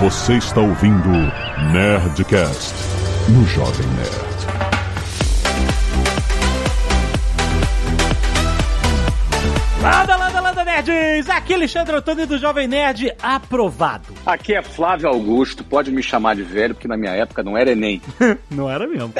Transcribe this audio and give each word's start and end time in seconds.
Você 0.00 0.38
está 0.38 0.62
ouvindo 0.62 1.10
Nerdcast 1.74 2.74
no 3.28 3.44
Jovem 3.44 3.86
Nerd. 3.88 4.30
Landa, 9.82 10.16
landa, 10.16 10.40
landa, 10.40 10.64
nerds! 10.64 11.28
Aqui 11.28 11.52
é 11.52 11.56
Alexandre 11.56 11.96
Antônio 11.96 12.26
do 12.26 12.38
Jovem 12.38 12.66
Nerd 12.66 13.12
aprovado. 13.22 14.14
Aqui 14.24 14.54
é 14.54 14.62
Flávio 14.62 15.06
Augusto, 15.06 15.62
pode 15.62 15.90
me 15.90 16.02
chamar 16.02 16.34
de 16.34 16.44
velho, 16.44 16.74
porque 16.74 16.88
na 16.88 16.96
minha 16.96 17.12
época 17.12 17.42
não 17.42 17.54
era 17.54 17.72
Enem. 17.72 18.00
Não 18.50 18.70
era 18.70 18.86
mesmo. 18.86 19.12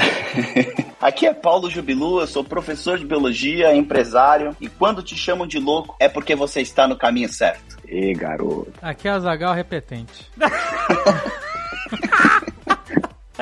Aqui 0.99 1.27
é 1.27 1.35
Paulo 1.35 1.69
Jubilu, 1.69 2.21
eu 2.21 2.27
sou 2.27 2.43
professor 2.43 2.99
de 2.99 3.05
biologia, 3.05 3.75
empresário, 3.75 4.57
e 4.59 4.69
quando 4.69 5.03
te 5.03 5.15
chamam 5.15 5.47
de 5.47 5.59
louco 5.59 5.95
é 5.99 6.09
porque 6.09 6.35
você 6.35 6.62
está 6.62 6.89
no 6.89 6.97
caminho 6.97 7.31
certo. 7.31 7.80
Ê, 7.91 8.12
garoto. 8.14 8.72
Aqui 8.80 9.09
é 9.09 9.16
o 9.16 9.20
Zagal 9.20 9.52
repetente. 9.54 10.31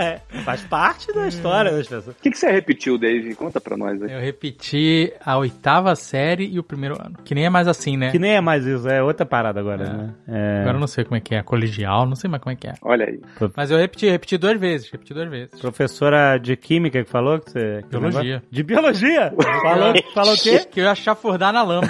É, 0.01 0.20
faz 0.45 0.62
parte 0.62 1.12
da 1.12 1.27
história 1.27 1.73
das 1.73 1.89
pessoas. 1.89 2.16
O 2.16 2.20
que, 2.23 2.30
que 2.30 2.39
você 2.39 2.48
repetiu, 2.53 2.97
Dave? 2.97 3.34
Conta 3.34 3.61
pra 3.61 3.77
nós 3.77 4.01
aí. 4.01 4.12
Eu 4.12 4.20
repeti 4.20 5.12
a 5.25 5.37
oitava 5.37 5.97
série 5.97 6.47
e 6.47 6.56
o 6.56 6.62
primeiro 6.62 6.95
ano. 7.05 7.16
Que 7.25 7.34
nem 7.34 7.47
é 7.47 7.51
mais 7.51 7.66
assim, 7.66 7.97
né? 7.97 8.12
Que 8.12 8.19
nem 8.19 8.37
é 8.37 8.41
mais 8.41 8.65
isso, 8.65 8.89
é 8.89 9.03
outra 9.03 9.27
parada 9.27 9.59
agora, 9.59 9.83
É. 9.84 9.92
né? 9.92 10.15
É. 10.29 10.61
Agora 10.61 10.77
eu 10.77 10.80
não 10.80 10.87
sei 10.87 11.03
como 11.03 11.17
é 11.17 11.20
que 11.20 11.34
é. 11.34 11.42
Colegial, 11.42 12.06
não 12.06 12.15
sei 12.15 12.30
mais 12.30 12.41
como 12.41 12.53
é 12.53 12.56
que 12.56 12.69
é. 12.69 12.75
Olha 12.80 13.06
aí. 13.06 13.20
Mas 13.56 13.73
eu 13.73 13.77
repeti, 13.78 14.09
repeti 14.09 14.39
duas 14.39 14.56
vezes. 14.61 14.89
Repeti 14.89 15.12
duas 15.12 15.28
vezes. 15.28 15.61
Professora 15.61 16.39
de 16.39 16.56
química 16.56 17.03
que 17.03 17.11
falou 17.11 17.41
que 17.41 17.51
você. 17.51 17.83
Biologia. 17.91 18.41
De 18.48 18.62
biologia? 18.62 19.34
falou, 19.62 19.95
falou 20.15 20.34
o 20.34 20.39
quê? 20.41 20.61
Que 20.61 20.78
eu 20.78 20.84
ia 20.84 20.95
chafurdar 20.95 21.53
na 21.53 21.65
lama. 21.65 21.89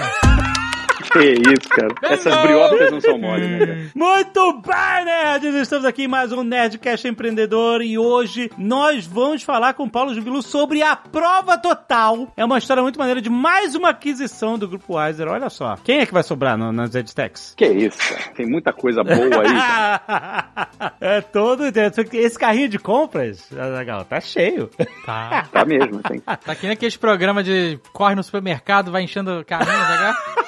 Que 0.98 1.34
isso, 1.34 1.68
cara. 1.68 1.94
Essas 2.02 2.42
briocas 2.42 2.90
não 2.90 3.00
são 3.00 3.18
mole, 3.18 3.46
né, 3.46 3.58
cara? 3.58 3.78
Muito 3.94 4.62
bem, 4.62 5.04
nerds! 5.04 5.54
Estamos 5.54 5.84
aqui 5.84 6.04
em 6.04 6.08
mais 6.08 6.32
um 6.32 6.42
Nerdcast 6.42 7.06
Empreendedor 7.06 7.82
e 7.82 7.96
hoje 7.96 8.50
nós 8.58 9.06
vamos 9.06 9.44
falar 9.44 9.74
com 9.74 9.84
o 9.84 9.90
Paulo 9.90 10.12
Jubilu 10.12 10.42
sobre 10.42 10.82
a 10.82 10.96
prova 10.96 11.56
total. 11.56 12.32
É 12.36 12.44
uma 12.44 12.58
história 12.58 12.82
muito 12.82 12.98
maneira 12.98 13.22
de 13.22 13.30
mais 13.30 13.76
uma 13.76 13.90
aquisição 13.90 14.58
do 14.58 14.66
Grupo 14.66 14.98
Wiser. 14.98 15.28
Olha 15.28 15.48
só. 15.48 15.76
Quem 15.84 16.00
é 16.00 16.06
que 16.06 16.12
vai 16.12 16.24
sobrar 16.24 16.58
no, 16.58 16.72
nas 16.72 16.94
EdTechs? 16.94 17.54
Que 17.56 17.66
isso, 17.66 17.98
cara. 17.98 18.34
Tem 18.34 18.46
muita 18.46 18.72
coisa 18.72 19.04
boa 19.04 19.42
aí. 19.42 19.54
cara. 19.54 20.68
é 21.00 21.20
todo. 21.20 21.64
Esse 22.12 22.38
carrinho 22.38 22.68
de 22.68 22.78
compras, 22.78 23.48
Azaghal, 23.52 24.04
tá 24.04 24.20
cheio. 24.20 24.68
Tá. 25.06 25.46
Tá 25.52 25.64
mesmo, 25.64 26.02
tem. 26.02 26.18
Tá 26.20 26.38
aqui 26.46 26.66
naqueles 26.66 26.96
programas 26.96 27.44
de 27.44 27.78
corre 27.92 28.14
no 28.16 28.22
supermercado, 28.22 28.90
vai 28.90 29.02
enchendo 29.02 29.44
carrinho, 29.44 29.78
tá 29.78 30.16
É, 30.36 30.47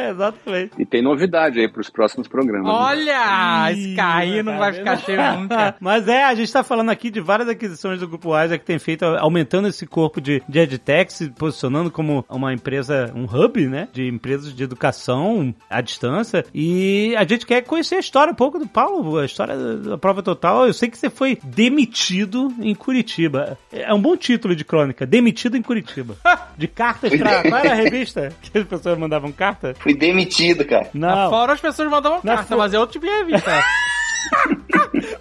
Exatamente. 0.10 0.72
E 0.78 0.84
tem 0.86 1.02
novidade 1.02 1.60
aí 1.60 1.68
pros 1.68 1.90
próximos 1.90 2.28
programas. 2.28 2.66
né? 2.66 2.72
Olha! 2.72 3.72
Esse 3.72 3.94
carrinho 3.94 4.44
não 4.44 4.58
vai 4.58 4.72
ficar 4.72 4.96
cheio 4.98 5.20
nunca. 5.38 5.76
Mas 5.80 6.08
é, 6.08 6.24
a 6.24 6.34
gente 6.34 6.52
tá 6.52 6.62
falando 6.62 6.90
aqui 6.90 7.10
de 7.10 7.20
várias 7.20 7.48
aquisições 7.48 8.00
do 8.00 8.08
Grupo 8.08 8.34
Wiser 8.34 8.58
que 8.58 8.64
tem 8.64 8.78
feito, 8.78 9.04
aumentando 9.04 9.68
esse 9.68 9.86
corpo 9.86 10.20
de, 10.20 10.42
de 10.48 10.58
EdTech, 10.58 11.12
se 11.12 11.30
posicionando 11.30 11.90
como 11.90 12.24
uma 12.28 12.52
empresa, 12.52 13.12
um 13.14 13.24
hub, 13.24 13.66
né? 13.66 13.88
De 13.92 14.08
empresas 14.08 14.54
de 14.54 14.62
educação 14.62 15.54
à 15.68 15.80
distância. 15.80 16.44
E 16.54 17.14
a 17.16 17.24
gente 17.24 17.46
quer 17.46 17.62
conhecer 17.62 17.96
a 17.96 18.00
história 18.00 18.32
um 18.32 18.36
pouco 18.36 18.58
do 18.58 18.66
Paulo, 18.66 19.18
a 19.18 19.24
história 19.24 19.56
da 19.56 19.98
prova 19.98 20.22
total. 20.22 20.66
Eu 20.66 20.72
sei 20.72 20.88
que 20.88 20.98
você 20.98 21.10
foi 21.10 21.38
demitido 21.42 22.52
em 22.60 22.74
Curitiba. 22.74 23.58
É 23.72 23.92
um 23.92 24.00
bom 24.00 24.16
título 24.16 24.54
de 24.54 24.64
crônica, 24.64 25.06
demitido 25.06 25.56
em 25.56 25.62
Curitiba. 25.62 26.16
De 26.56 26.68
cartas 26.68 27.14
pra. 27.16 27.42
Qual 27.42 27.56
era 27.56 27.72
a 27.72 27.74
revista 27.74 28.32
que 28.40 28.58
as 28.58 28.64
pessoas 28.64 28.96
mandavam 28.98 29.32
carta? 29.32 29.74
Fui 29.84 29.94
demitido, 29.94 30.64
cara. 30.64 30.88
Não. 30.94 31.28
Fora 31.30 31.52
as 31.52 31.60
pessoas 31.60 31.88
mandavam 31.90 32.20
carta, 32.22 32.56
mas 32.56 32.72
é 32.74 32.78
outro 32.78 32.94
tipo 32.94 33.06
de 33.06 33.12
revista. 33.12 33.52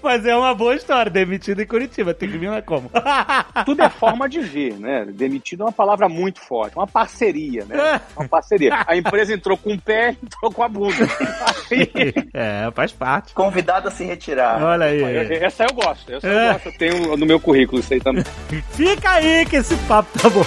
Mas 0.01 0.25
é 0.25 0.33
uma 0.35 0.53
boa 0.55 0.73
história, 0.75 1.11
demitido 1.11 1.61
em 1.61 1.65
Curitiba. 1.67 2.13
Tem 2.13 2.29
que 2.29 2.37
vir 2.37 2.49
como? 2.63 2.89
Tudo 3.65 3.81
é 3.83 3.89
forma 3.89 4.29
de 4.29 4.39
ver, 4.39 4.75
né? 4.79 5.05
Demitido 5.09 5.63
é 5.63 5.65
uma 5.65 5.71
palavra 5.73 6.07
muito 6.07 6.39
forte. 6.39 6.77
Uma 6.77 6.87
parceria, 6.87 7.65
né? 7.65 7.99
Uma 8.15 8.27
parceria. 8.27 8.83
A 8.87 8.95
empresa 8.95 9.33
entrou 9.33 9.57
com 9.57 9.73
o 9.73 9.81
pé, 9.81 10.15
entrou 10.23 10.49
com 10.51 10.63
a 10.63 10.69
bunda. 10.69 10.95
é, 12.33 12.71
faz 12.73 12.93
parte. 12.93 13.33
Convidado 13.33 13.89
a 13.89 13.91
se 13.91 14.05
retirar. 14.05 14.63
Olha 14.63 14.85
aí. 14.85 15.03
Essa 15.43 15.65
eu 15.65 15.73
gosto. 15.75 16.13
Essa 16.13 16.25
eu 16.27 16.39
É. 16.39 16.53
gosto. 16.53 16.69
Eu 16.69 16.77
tenho 16.77 17.17
no 17.17 17.25
meu 17.25 17.39
currículo 17.39 17.81
isso 17.81 17.93
aí 17.93 17.99
também. 17.99 18.23
Fica 18.71 19.11
aí 19.11 19.45
que 19.45 19.57
esse 19.57 19.75
papo 19.87 20.09
tá 20.17 20.29
bom. 20.29 20.45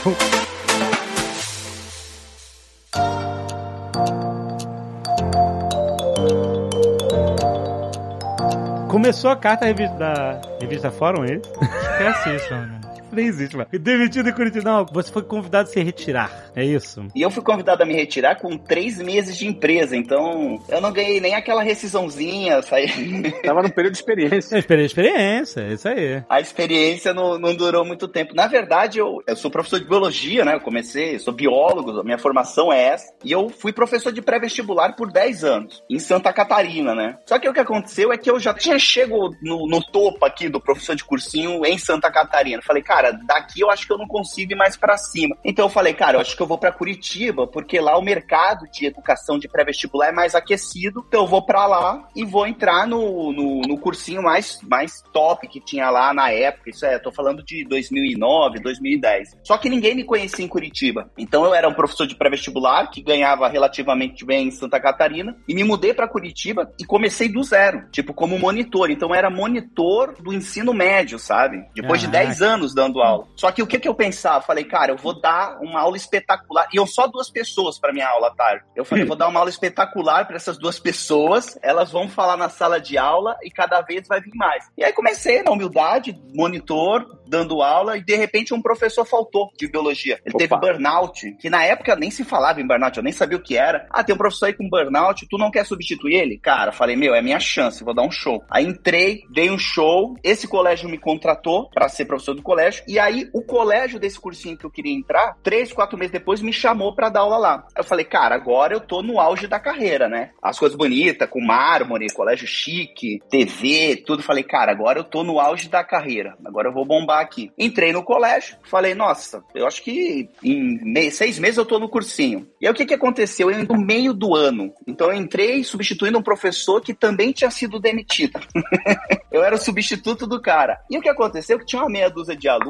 Começou 8.96 9.28
a 9.30 9.36
carta 9.36 9.60
da 9.60 9.66
revista, 9.66 9.94
da 9.94 10.40
revista 10.58 10.90
Fórum, 10.90 11.22
é 11.22 11.34
isso? 11.34 11.52
Esquece 11.60 12.34
isso, 12.34 12.54
mano. 12.54 12.75
Nem 13.12 13.26
existe, 13.26 13.56
mano. 13.56 13.68
Demitido 13.72 14.28
em 14.28 14.32
Curitiba. 14.32 14.64
Não, 14.64 14.86
você 14.86 15.12
foi 15.12 15.22
convidado 15.22 15.68
a 15.68 15.72
se 15.72 15.80
retirar. 15.82 16.50
É 16.54 16.64
isso? 16.64 17.06
E 17.14 17.22
eu 17.22 17.30
fui 17.30 17.42
convidado 17.42 17.82
a 17.82 17.86
me 17.86 17.94
retirar 17.94 18.36
com 18.36 18.56
três 18.56 18.98
meses 18.98 19.36
de 19.36 19.46
empresa, 19.46 19.96
então 19.96 20.58
eu 20.68 20.80
não 20.80 20.92
ganhei 20.92 21.20
nem 21.20 21.34
aquela 21.34 21.62
rescisãozinha, 21.62 22.62
saí. 22.62 22.88
Tava 23.44 23.62
no 23.62 23.72
período 23.72 23.92
de 23.92 23.98
experiência. 23.98 24.56
É 24.56 24.58
experiência, 24.58 24.86
experiência, 24.86 25.60
é 25.60 25.72
isso 25.72 25.88
aí. 25.88 26.24
A 26.28 26.40
experiência 26.40 27.14
não, 27.14 27.38
não 27.38 27.54
durou 27.54 27.84
muito 27.84 28.08
tempo. 28.08 28.34
Na 28.34 28.46
verdade, 28.46 28.98
eu, 28.98 29.22
eu 29.26 29.36
sou 29.36 29.50
professor 29.50 29.78
de 29.78 29.86
biologia, 29.86 30.44
né? 30.44 30.54
Eu 30.54 30.60
comecei, 30.60 31.18
sou 31.18 31.32
biólogo, 31.32 32.02
minha 32.04 32.18
formação 32.18 32.72
é 32.72 32.82
essa. 32.88 33.06
E 33.24 33.32
eu 33.32 33.48
fui 33.48 33.72
professor 33.72 34.12
de 34.12 34.22
pré-vestibular 34.22 34.94
por 34.94 35.10
10 35.10 35.44
anos, 35.44 35.82
em 35.90 35.98
Santa 35.98 36.32
Catarina, 36.32 36.94
né? 36.94 37.18
Só 37.26 37.38
que 37.38 37.48
o 37.48 37.52
que 37.52 37.60
aconteceu 37.60 38.12
é 38.12 38.18
que 38.18 38.30
eu 38.30 38.38
já 38.38 38.52
tinha 38.54 38.78
chego 38.78 39.34
no, 39.42 39.66
no 39.68 39.80
topo 39.84 40.24
aqui 40.24 40.48
do 40.48 40.60
professor 40.60 40.94
de 40.94 41.04
cursinho 41.04 41.64
em 41.64 41.78
Santa 41.78 42.10
Catarina. 42.10 42.62
Falei, 42.62 42.82
cara, 42.82 42.95
daqui 43.26 43.60
eu 43.60 43.70
acho 43.70 43.86
que 43.86 43.92
eu 43.92 43.98
não 43.98 44.06
consigo 44.06 44.52
ir 44.52 44.56
mais 44.56 44.76
pra 44.76 44.96
cima. 44.96 45.36
Então 45.44 45.66
eu 45.66 45.70
falei, 45.70 45.94
cara, 45.94 46.16
eu 46.16 46.20
acho 46.20 46.36
que 46.36 46.42
eu 46.42 46.46
vou 46.46 46.58
pra 46.58 46.72
Curitiba, 46.72 47.46
porque 47.46 47.80
lá 47.80 47.96
o 47.98 48.02
mercado 48.02 48.66
de 48.70 48.86
educação 48.86 49.38
de 49.38 49.48
pré-vestibular 49.48 50.08
é 50.08 50.12
mais 50.12 50.34
aquecido. 50.34 51.04
Então 51.08 51.22
eu 51.22 51.26
vou 51.26 51.44
pra 51.44 51.66
lá 51.66 52.06
e 52.14 52.24
vou 52.24 52.46
entrar 52.46 52.86
no, 52.86 53.32
no, 53.32 53.60
no 53.62 53.78
cursinho 53.78 54.22
mais, 54.22 54.60
mais 54.62 55.02
top 55.12 55.46
que 55.48 55.60
tinha 55.60 55.90
lá 55.90 56.12
na 56.12 56.30
época. 56.30 56.70
Isso 56.70 56.84
é, 56.84 56.94
eu 56.94 57.02
tô 57.02 57.12
falando 57.12 57.42
de 57.42 57.64
2009, 57.64 58.60
2010. 58.60 59.38
Só 59.44 59.56
que 59.58 59.68
ninguém 59.68 59.94
me 59.94 60.04
conhecia 60.04 60.44
em 60.44 60.48
Curitiba. 60.48 61.10
Então 61.16 61.44
eu 61.44 61.54
era 61.54 61.68
um 61.68 61.74
professor 61.74 62.06
de 62.06 62.16
pré-vestibular 62.16 62.90
que 62.90 63.02
ganhava 63.02 63.48
relativamente 63.48 64.24
bem 64.24 64.48
em 64.48 64.50
Santa 64.50 64.80
Catarina 64.80 65.36
e 65.48 65.54
me 65.54 65.64
mudei 65.64 65.94
pra 65.94 66.08
Curitiba 66.08 66.72
e 66.78 66.84
comecei 66.84 67.28
do 67.28 67.42
zero, 67.42 67.88
tipo 67.90 68.12
como 68.12 68.38
monitor. 68.38 68.90
Então 68.90 69.10
eu 69.10 69.14
era 69.14 69.30
monitor 69.30 70.14
do 70.20 70.32
ensino 70.32 70.72
médio, 70.72 71.18
sabe? 71.18 71.64
Depois 71.74 72.00
de 72.00 72.06
Caraca. 72.06 72.26
10 72.26 72.42
anos 72.42 72.74
dando 72.86 73.02
aula. 73.02 73.26
Só 73.34 73.50
que 73.50 73.62
o 73.62 73.66
que 73.66 73.78
que 73.78 73.88
eu 73.88 73.94
pensava? 73.94 74.40
Falei, 74.40 74.64
cara, 74.64 74.92
eu 74.92 74.96
vou 74.96 75.20
dar 75.20 75.58
uma 75.60 75.80
aula 75.80 75.96
espetacular. 75.96 76.68
E 76.72 76.76
eu 76.76 76.86
só 76.86 77.06
duas 77.06 77.30
pessoas 77.30 77.78
pra 77.78 77.92
minha 77.92 78.08
aula 78.08 78.28
à 78.28 78.34
tarde. 78.34 78.64
Eu 78.74 78.84
falei, 78.84 79.04
vou 79.04 79.16
dar 79.16 79.28
uma 79.28 79.40
aula 79.40 79.50
espetacular 79.50 80.26
pra 80.26 80.36
essas 80.36 80.58
duas 80.58 80.78
pessoas. 80.78 81.58
Elas 81.62 81.90
vão 81.90 82.08
falar 82.08 82.36
na 82.36 82.48
sala 82.48 82.80
de 82.80 82.96
aula 82.96 83.36
e 83.42 83.50
cada 83.50 83.80
vez 83.82 84.06
vai 84.06 84.20
vir 84.20 84.34
mais. 84.34 84.64
E 84.76 84.84
aí 84.84 84.92
comecei 84.92 85.42
na 85.42 85.50
humildade, 85.50 86.18
monitor, 86.34 87.16
dando 87.28 87.62
aula, 87.62 87.96
e 87.96 88.04
de 88.04 88.16
repente 88.16 88.54
um 88.54 88.62
professor 88.62 89.04
faltou 89.04 89.50
de 89.58 89.68
biologia. 89.68 90.20
Ele 90.24 90.34
Opa. 90.34 90.38
teve 90.38 90.60
burnout, 90.60 91.32
que 91.40 91.50
na 91.50 91.64
época 91.64 91.96
nem 91.96 92.10
se 92.10 92.24
falava 92.24 92.60
em 92.60 92.66
burnout, 92.66 92.96
eu 92.96 93.02
nem 93.02 93.12
sabia 93.12 93.36
o 93.36 93.42
que 93.42 93.56
era. 93.56 93.86
Ah, 93.90 94.04
tem 94.04 94.14
um 94.14 94.18
professor 94.18 94.46
aí 94.46 94.54
com 94.54 94.68
burnout, 94.68 95.26
tu 95.28 95.36
não 95.36 95.50
quer 95.50 95.64
substituir 95.66 96.14
ele? 96.14 96.38
Cara, 96.38 96.72
falei, 96.72 96.96
meu, 96.96 97.14
é 97.14 97.22
minha 97.22 97.40
chance, 97.40 97.84
vou 97.84 97.94
dar 97.94 98.02
um 98.02 98.10
show. 98.10 98.42
Aí 98.50 98.64
entrei, 98.64 99.22
dei 99.32 99.50
um 99.50 99.58
show, 99.58 100.14
esse 100.22 100.46
colégio 100.46 100.88
me 100.88 100.98
contratou 100.98 101.68
pra 101.70 101.88
ser 101.88 102.04
professor 102.04 102.34
do 102.34 102.42
colégio, 102.42 102.75
e 102.86 102.98
aí 102.98 103.28
o 103.32 103.42
colégio 103.42 103.98
desse 103.98 104.18
cursinho 104.18 104.56
que 104.56 104.64
eu 104.64 104.70
queria 104.70 104.92
entrar, 104.92 105.36
três, 105.42 105.72
quatro 105.72 105.98
meses 105.98 106.12
depois, 106.12 106.40
me 106.40 106.52
chamou 106.52 106.94
pra 106.94 107.08
dar 107.08 107.20
aula 107.20 107.36
lá. 107.36 107.66
Eu 107.76 107.84
falei, 107.84 108.04
cara, 108.04 108.34
agora 108.34 108.74
eu 108.74 108.80
tô 108.80 109.02
no 109.02 109.20
auge 109.20 109.46
da 109.46 109.60
carreira, 109.60 110.08
né? 110.08 110.30
As 110.42 110.58
coisas 110.58 110.76
bonitas, 110.76 111.28
com 111.28 111.40
mármore, 111.40 112.12
colégio 112.12 112.46
chique, 112.46 113.20
TV, 113.30 114.02
tudo. 114.06 114.22
Falei, 114.22 114.42
cara, 114.42 114.72
agora 114.72 114.98
eu 114.98 115.04
tô 115.04 115.22
no 115.22 115.38
auge 115.38 115.68
da 115.68 115.84
carreira. 115.84 116.36
Agora 116.44 116.68
eu 116.68 116.72
vou 116.72 116.84
bombar 116.84 117.20
aqui. 117.20 117.52
Entrei 117.58 117.92
no 117.92 118.02
colégio, 118.02 118.56
falei, 118.64 118.94
nossa, 118.94 119.42
eu 119.54 119.66
acho 119.66 119.82
que 119.82 120.28
em 120.42 121.10
seis 121.10 121.38
meses 121.38 121.58
eu 121.58 121.66
tô 121.66 121.78
no 121.78 121.88
cursinho. 121.88 122.46
E 122.60 122.66
aí 122.66 122.72
o 122.72 122.74
que 122.74 122.86
que 122.86 122.94
aconteceu? 122.94 123.50
Eu 123.50 123.64
no 123.64 123.78
meio 123.78 124.12
do 124.12 124.34
ano. 124.34 124.72
Então 124.86 125.10
eu 125.10 125.16
entrei 125.16 125.62
substituindo 125.64 126.18
um 126.18 126.22
professor 126.22 126.80
que 126.80 126.94
também 126.94 127.32
tinha 127.32 127.50
sido 127.50 127.78
demitido. 127.78 128.38
eu 129.30 129.42
era 129.42 129.54
o 129.54 129.58
substituto 129.58 130.26
do 130.26 130.40
cara. 130.40 130.78
E 130.90 130.96
o 130.96 131.00
que 131.00 131.08
aconteceu? 131.08 131.58
Que 131.58 131.66
tinha 131.66 131.82
uma 131.82 131.90
meia 131.90 132.08
dúzia 132.08 132.36
de 132.36 132.48
alunos, 132.48 132.65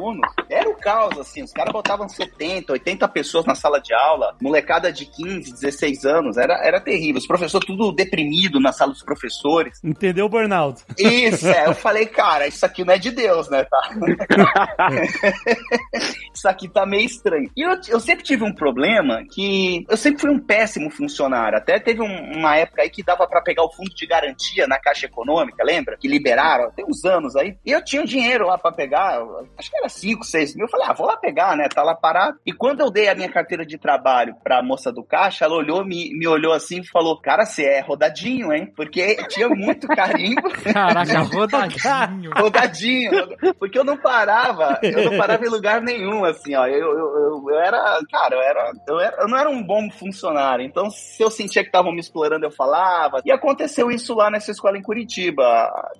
era 0.48 0.68
o 0.68 0.74
caos, 0.76 1.18
assim. 1.18 1.42
Os 1.42 1.52
caras 1.52 1.72
botavam 1.72 2.08
70, 2.08 2.72
80 2.72 3.08
pessoas 3.08 3.44
na 3.46 3.54
sala 3.54 3.80
de 3.80 3.92
aula, 3.94 4.34
molecada 4.40 4.92
de 4.92 5.06
15, 5.06 5.52
16 5.52 6.04
anos. 6.04 6.36
Era, 6.36 6.54
era 6.64 6.80
terrível. 6.80 7.18
Os 7.18 7.26
professores 7.26 7.66
tudo 7.66 7.92
deprimido 7.92 8.60
na 8.60 8.72
sala 8.72 8.92
dos 8.92 9.02
professores. 9.02 9.78
Entendeu 9.82 10.26
o 10.26 10.28
burnout? 10.28 10.82
Isso, 10.98 11.48
é. 11.48 11.66
Eu 11.66 11.74
falei, 11.74 12.06
cara, 12.06 12.46
isso 12.46 12.64
aqui 12.64 12.84
não 12.84 12.94
é 12.94 12.98
de 12.98 13.10
Deus, 13.10 13.48
né? 13.48 13.64
Tá? 13.64 13.90
isso 16.34 16.48
aqui 16.48 16.68
tá 16.68 16.84
meio 16.86 17.06
estranho. 17.06 17.50
E 17.56 17.62
eu, 17.62 17.78
eu 17.88 18.00
sempre 18.00 18.24
tive 18.24 18.44
um 18.44 18.54
problema 18.54 19.22
que 19.32 19.84
eu 19.88 19.96
sempre 19.96 20.20
fui 20.20 20.30
um 20.30 20.38
péssimo 20.38 20.90
funcionário. 20.90 21.58
Até 21.58 21.78
teve 21.78 22.02
um- 22.02 22.36
uma 22.38 22.56
época 22.56 22.82
aí 22.82 22.90
que 22.90 23.02
dava 23.02 23.26
pra 23.26 23.40
pegar 23.42 23.64
o 23.64 23.72
fundo 23.72 23.94
de 23.94 24.06
garantia 24.06 24.66
na 24.66 24.78
Caixa 24.78 25.06
Econômica, 25.06 25.64
lembra? 25.64 25.96
Que 25.96 26.08
liberaram, 26.08 26.70
tem 26.70 26.84
uns 26.84 27.04
anos 27.04 27.36
aí. 27.36 27.56
E 27.64 27.72
eu 27.72 27.84
tinha 27.84 28.02
um 28.02 28.06
dinheiro 28.06 28.46
lá 28.46 28.58
pra 28.58 28.72
pegar, 28.72 29.20
acho 29.58 29.70
que 29.70 29.76
era 29.76 29.85
5, 29.88 30.24
6 30.24 30.56
mil. 30.56 30.66
Eu 30.66 30.70
falei, 30.70 30.86
ah, 30.88 30.92
vou 30.92 31.06
lá 31.06 31.16
pegar, 31.16 31.56
né? 31.56 31.68
Tá 31.68 31.82
lá 31.82 31.94
parado. 31.94 32.38
E 32.44 32.52
quando 32.52 32.80
eu 32.80 32.90
dei 32.90 33.08
a 33.08 33.14
minha 33.14 33.30
carteira 33.30 33.64
de 33.64 33.78
trabalho 33.78 34.34
pra 34.42 34.62
moça 34.62 34.92
do 34.92 35.04
caixa, 35.04 35.44
ela 35.44 35.56
olhou, 35.56 35.84
me, 35.84 36.10
me 36.16 36.26
olhou 36.26 36.52
assim 36.52 36.80
e 36.80 36.88
falou, 36.88 37.20
cara, 37.20 37.44
você 37.44 37.64
é 37.64 37.80
rodadinho, 37.80 38.52
hein? 38.52 38.72
Porque 38.76 39.16
tinha 39.28 39.48
muito 39.48 39.86
carimbo. 39.88 40.42
Caraca, 40.72 41.20
rodadinho. 41.32 42.30
Rodadinho, 42.34 43.10
porque 43.58 43.78
eu 43.78 43.84
não 43.84 43.96
parava, 43.96 44.78
eu 44.82 45.10
não 45.10 45.18
parava 45.18 45.44
em 45.44 45.48
lugar 45.50 45.80
nenhum, 45.80 46.24
assim, 46.24 46.54
ó. 46.54 46.66
Eu, 46.66 46.92
eu, 46.92 46.98
eu, 46.98 47.44
eu 47.50 47.58
era, 47.58 47.98
cara, 48.10 48.36
eu 48.36 48.42
era, 48.42 48.72
eu 48.88 49.00
era, 49.00 49.16
eu 49.22 49.28
não 49.28 49.38
era 49.38 49.48
um 49.48 49.62
bom 49.62 49.90
funcionário. 49.90 50.64
Então, 50.64 50.90
se 50.90 51.22
eu 51.22 51.30
sentia 51.30 51.62
que 51.62 51.68
estavam 51.68 51.92
me 51.92 52.00
explorando, 52.00 52.46
eu 52.46 52.50
falava. 52.50 53.20
E 53.24 53.30
aconteceu 53.30 53.90
isso 53.90 54.14
lá 54.14 54.30
nessa 54.30 54.50
escola 54.50 54.78
em 54.78 54.82
Curitiba. 54.82 55.44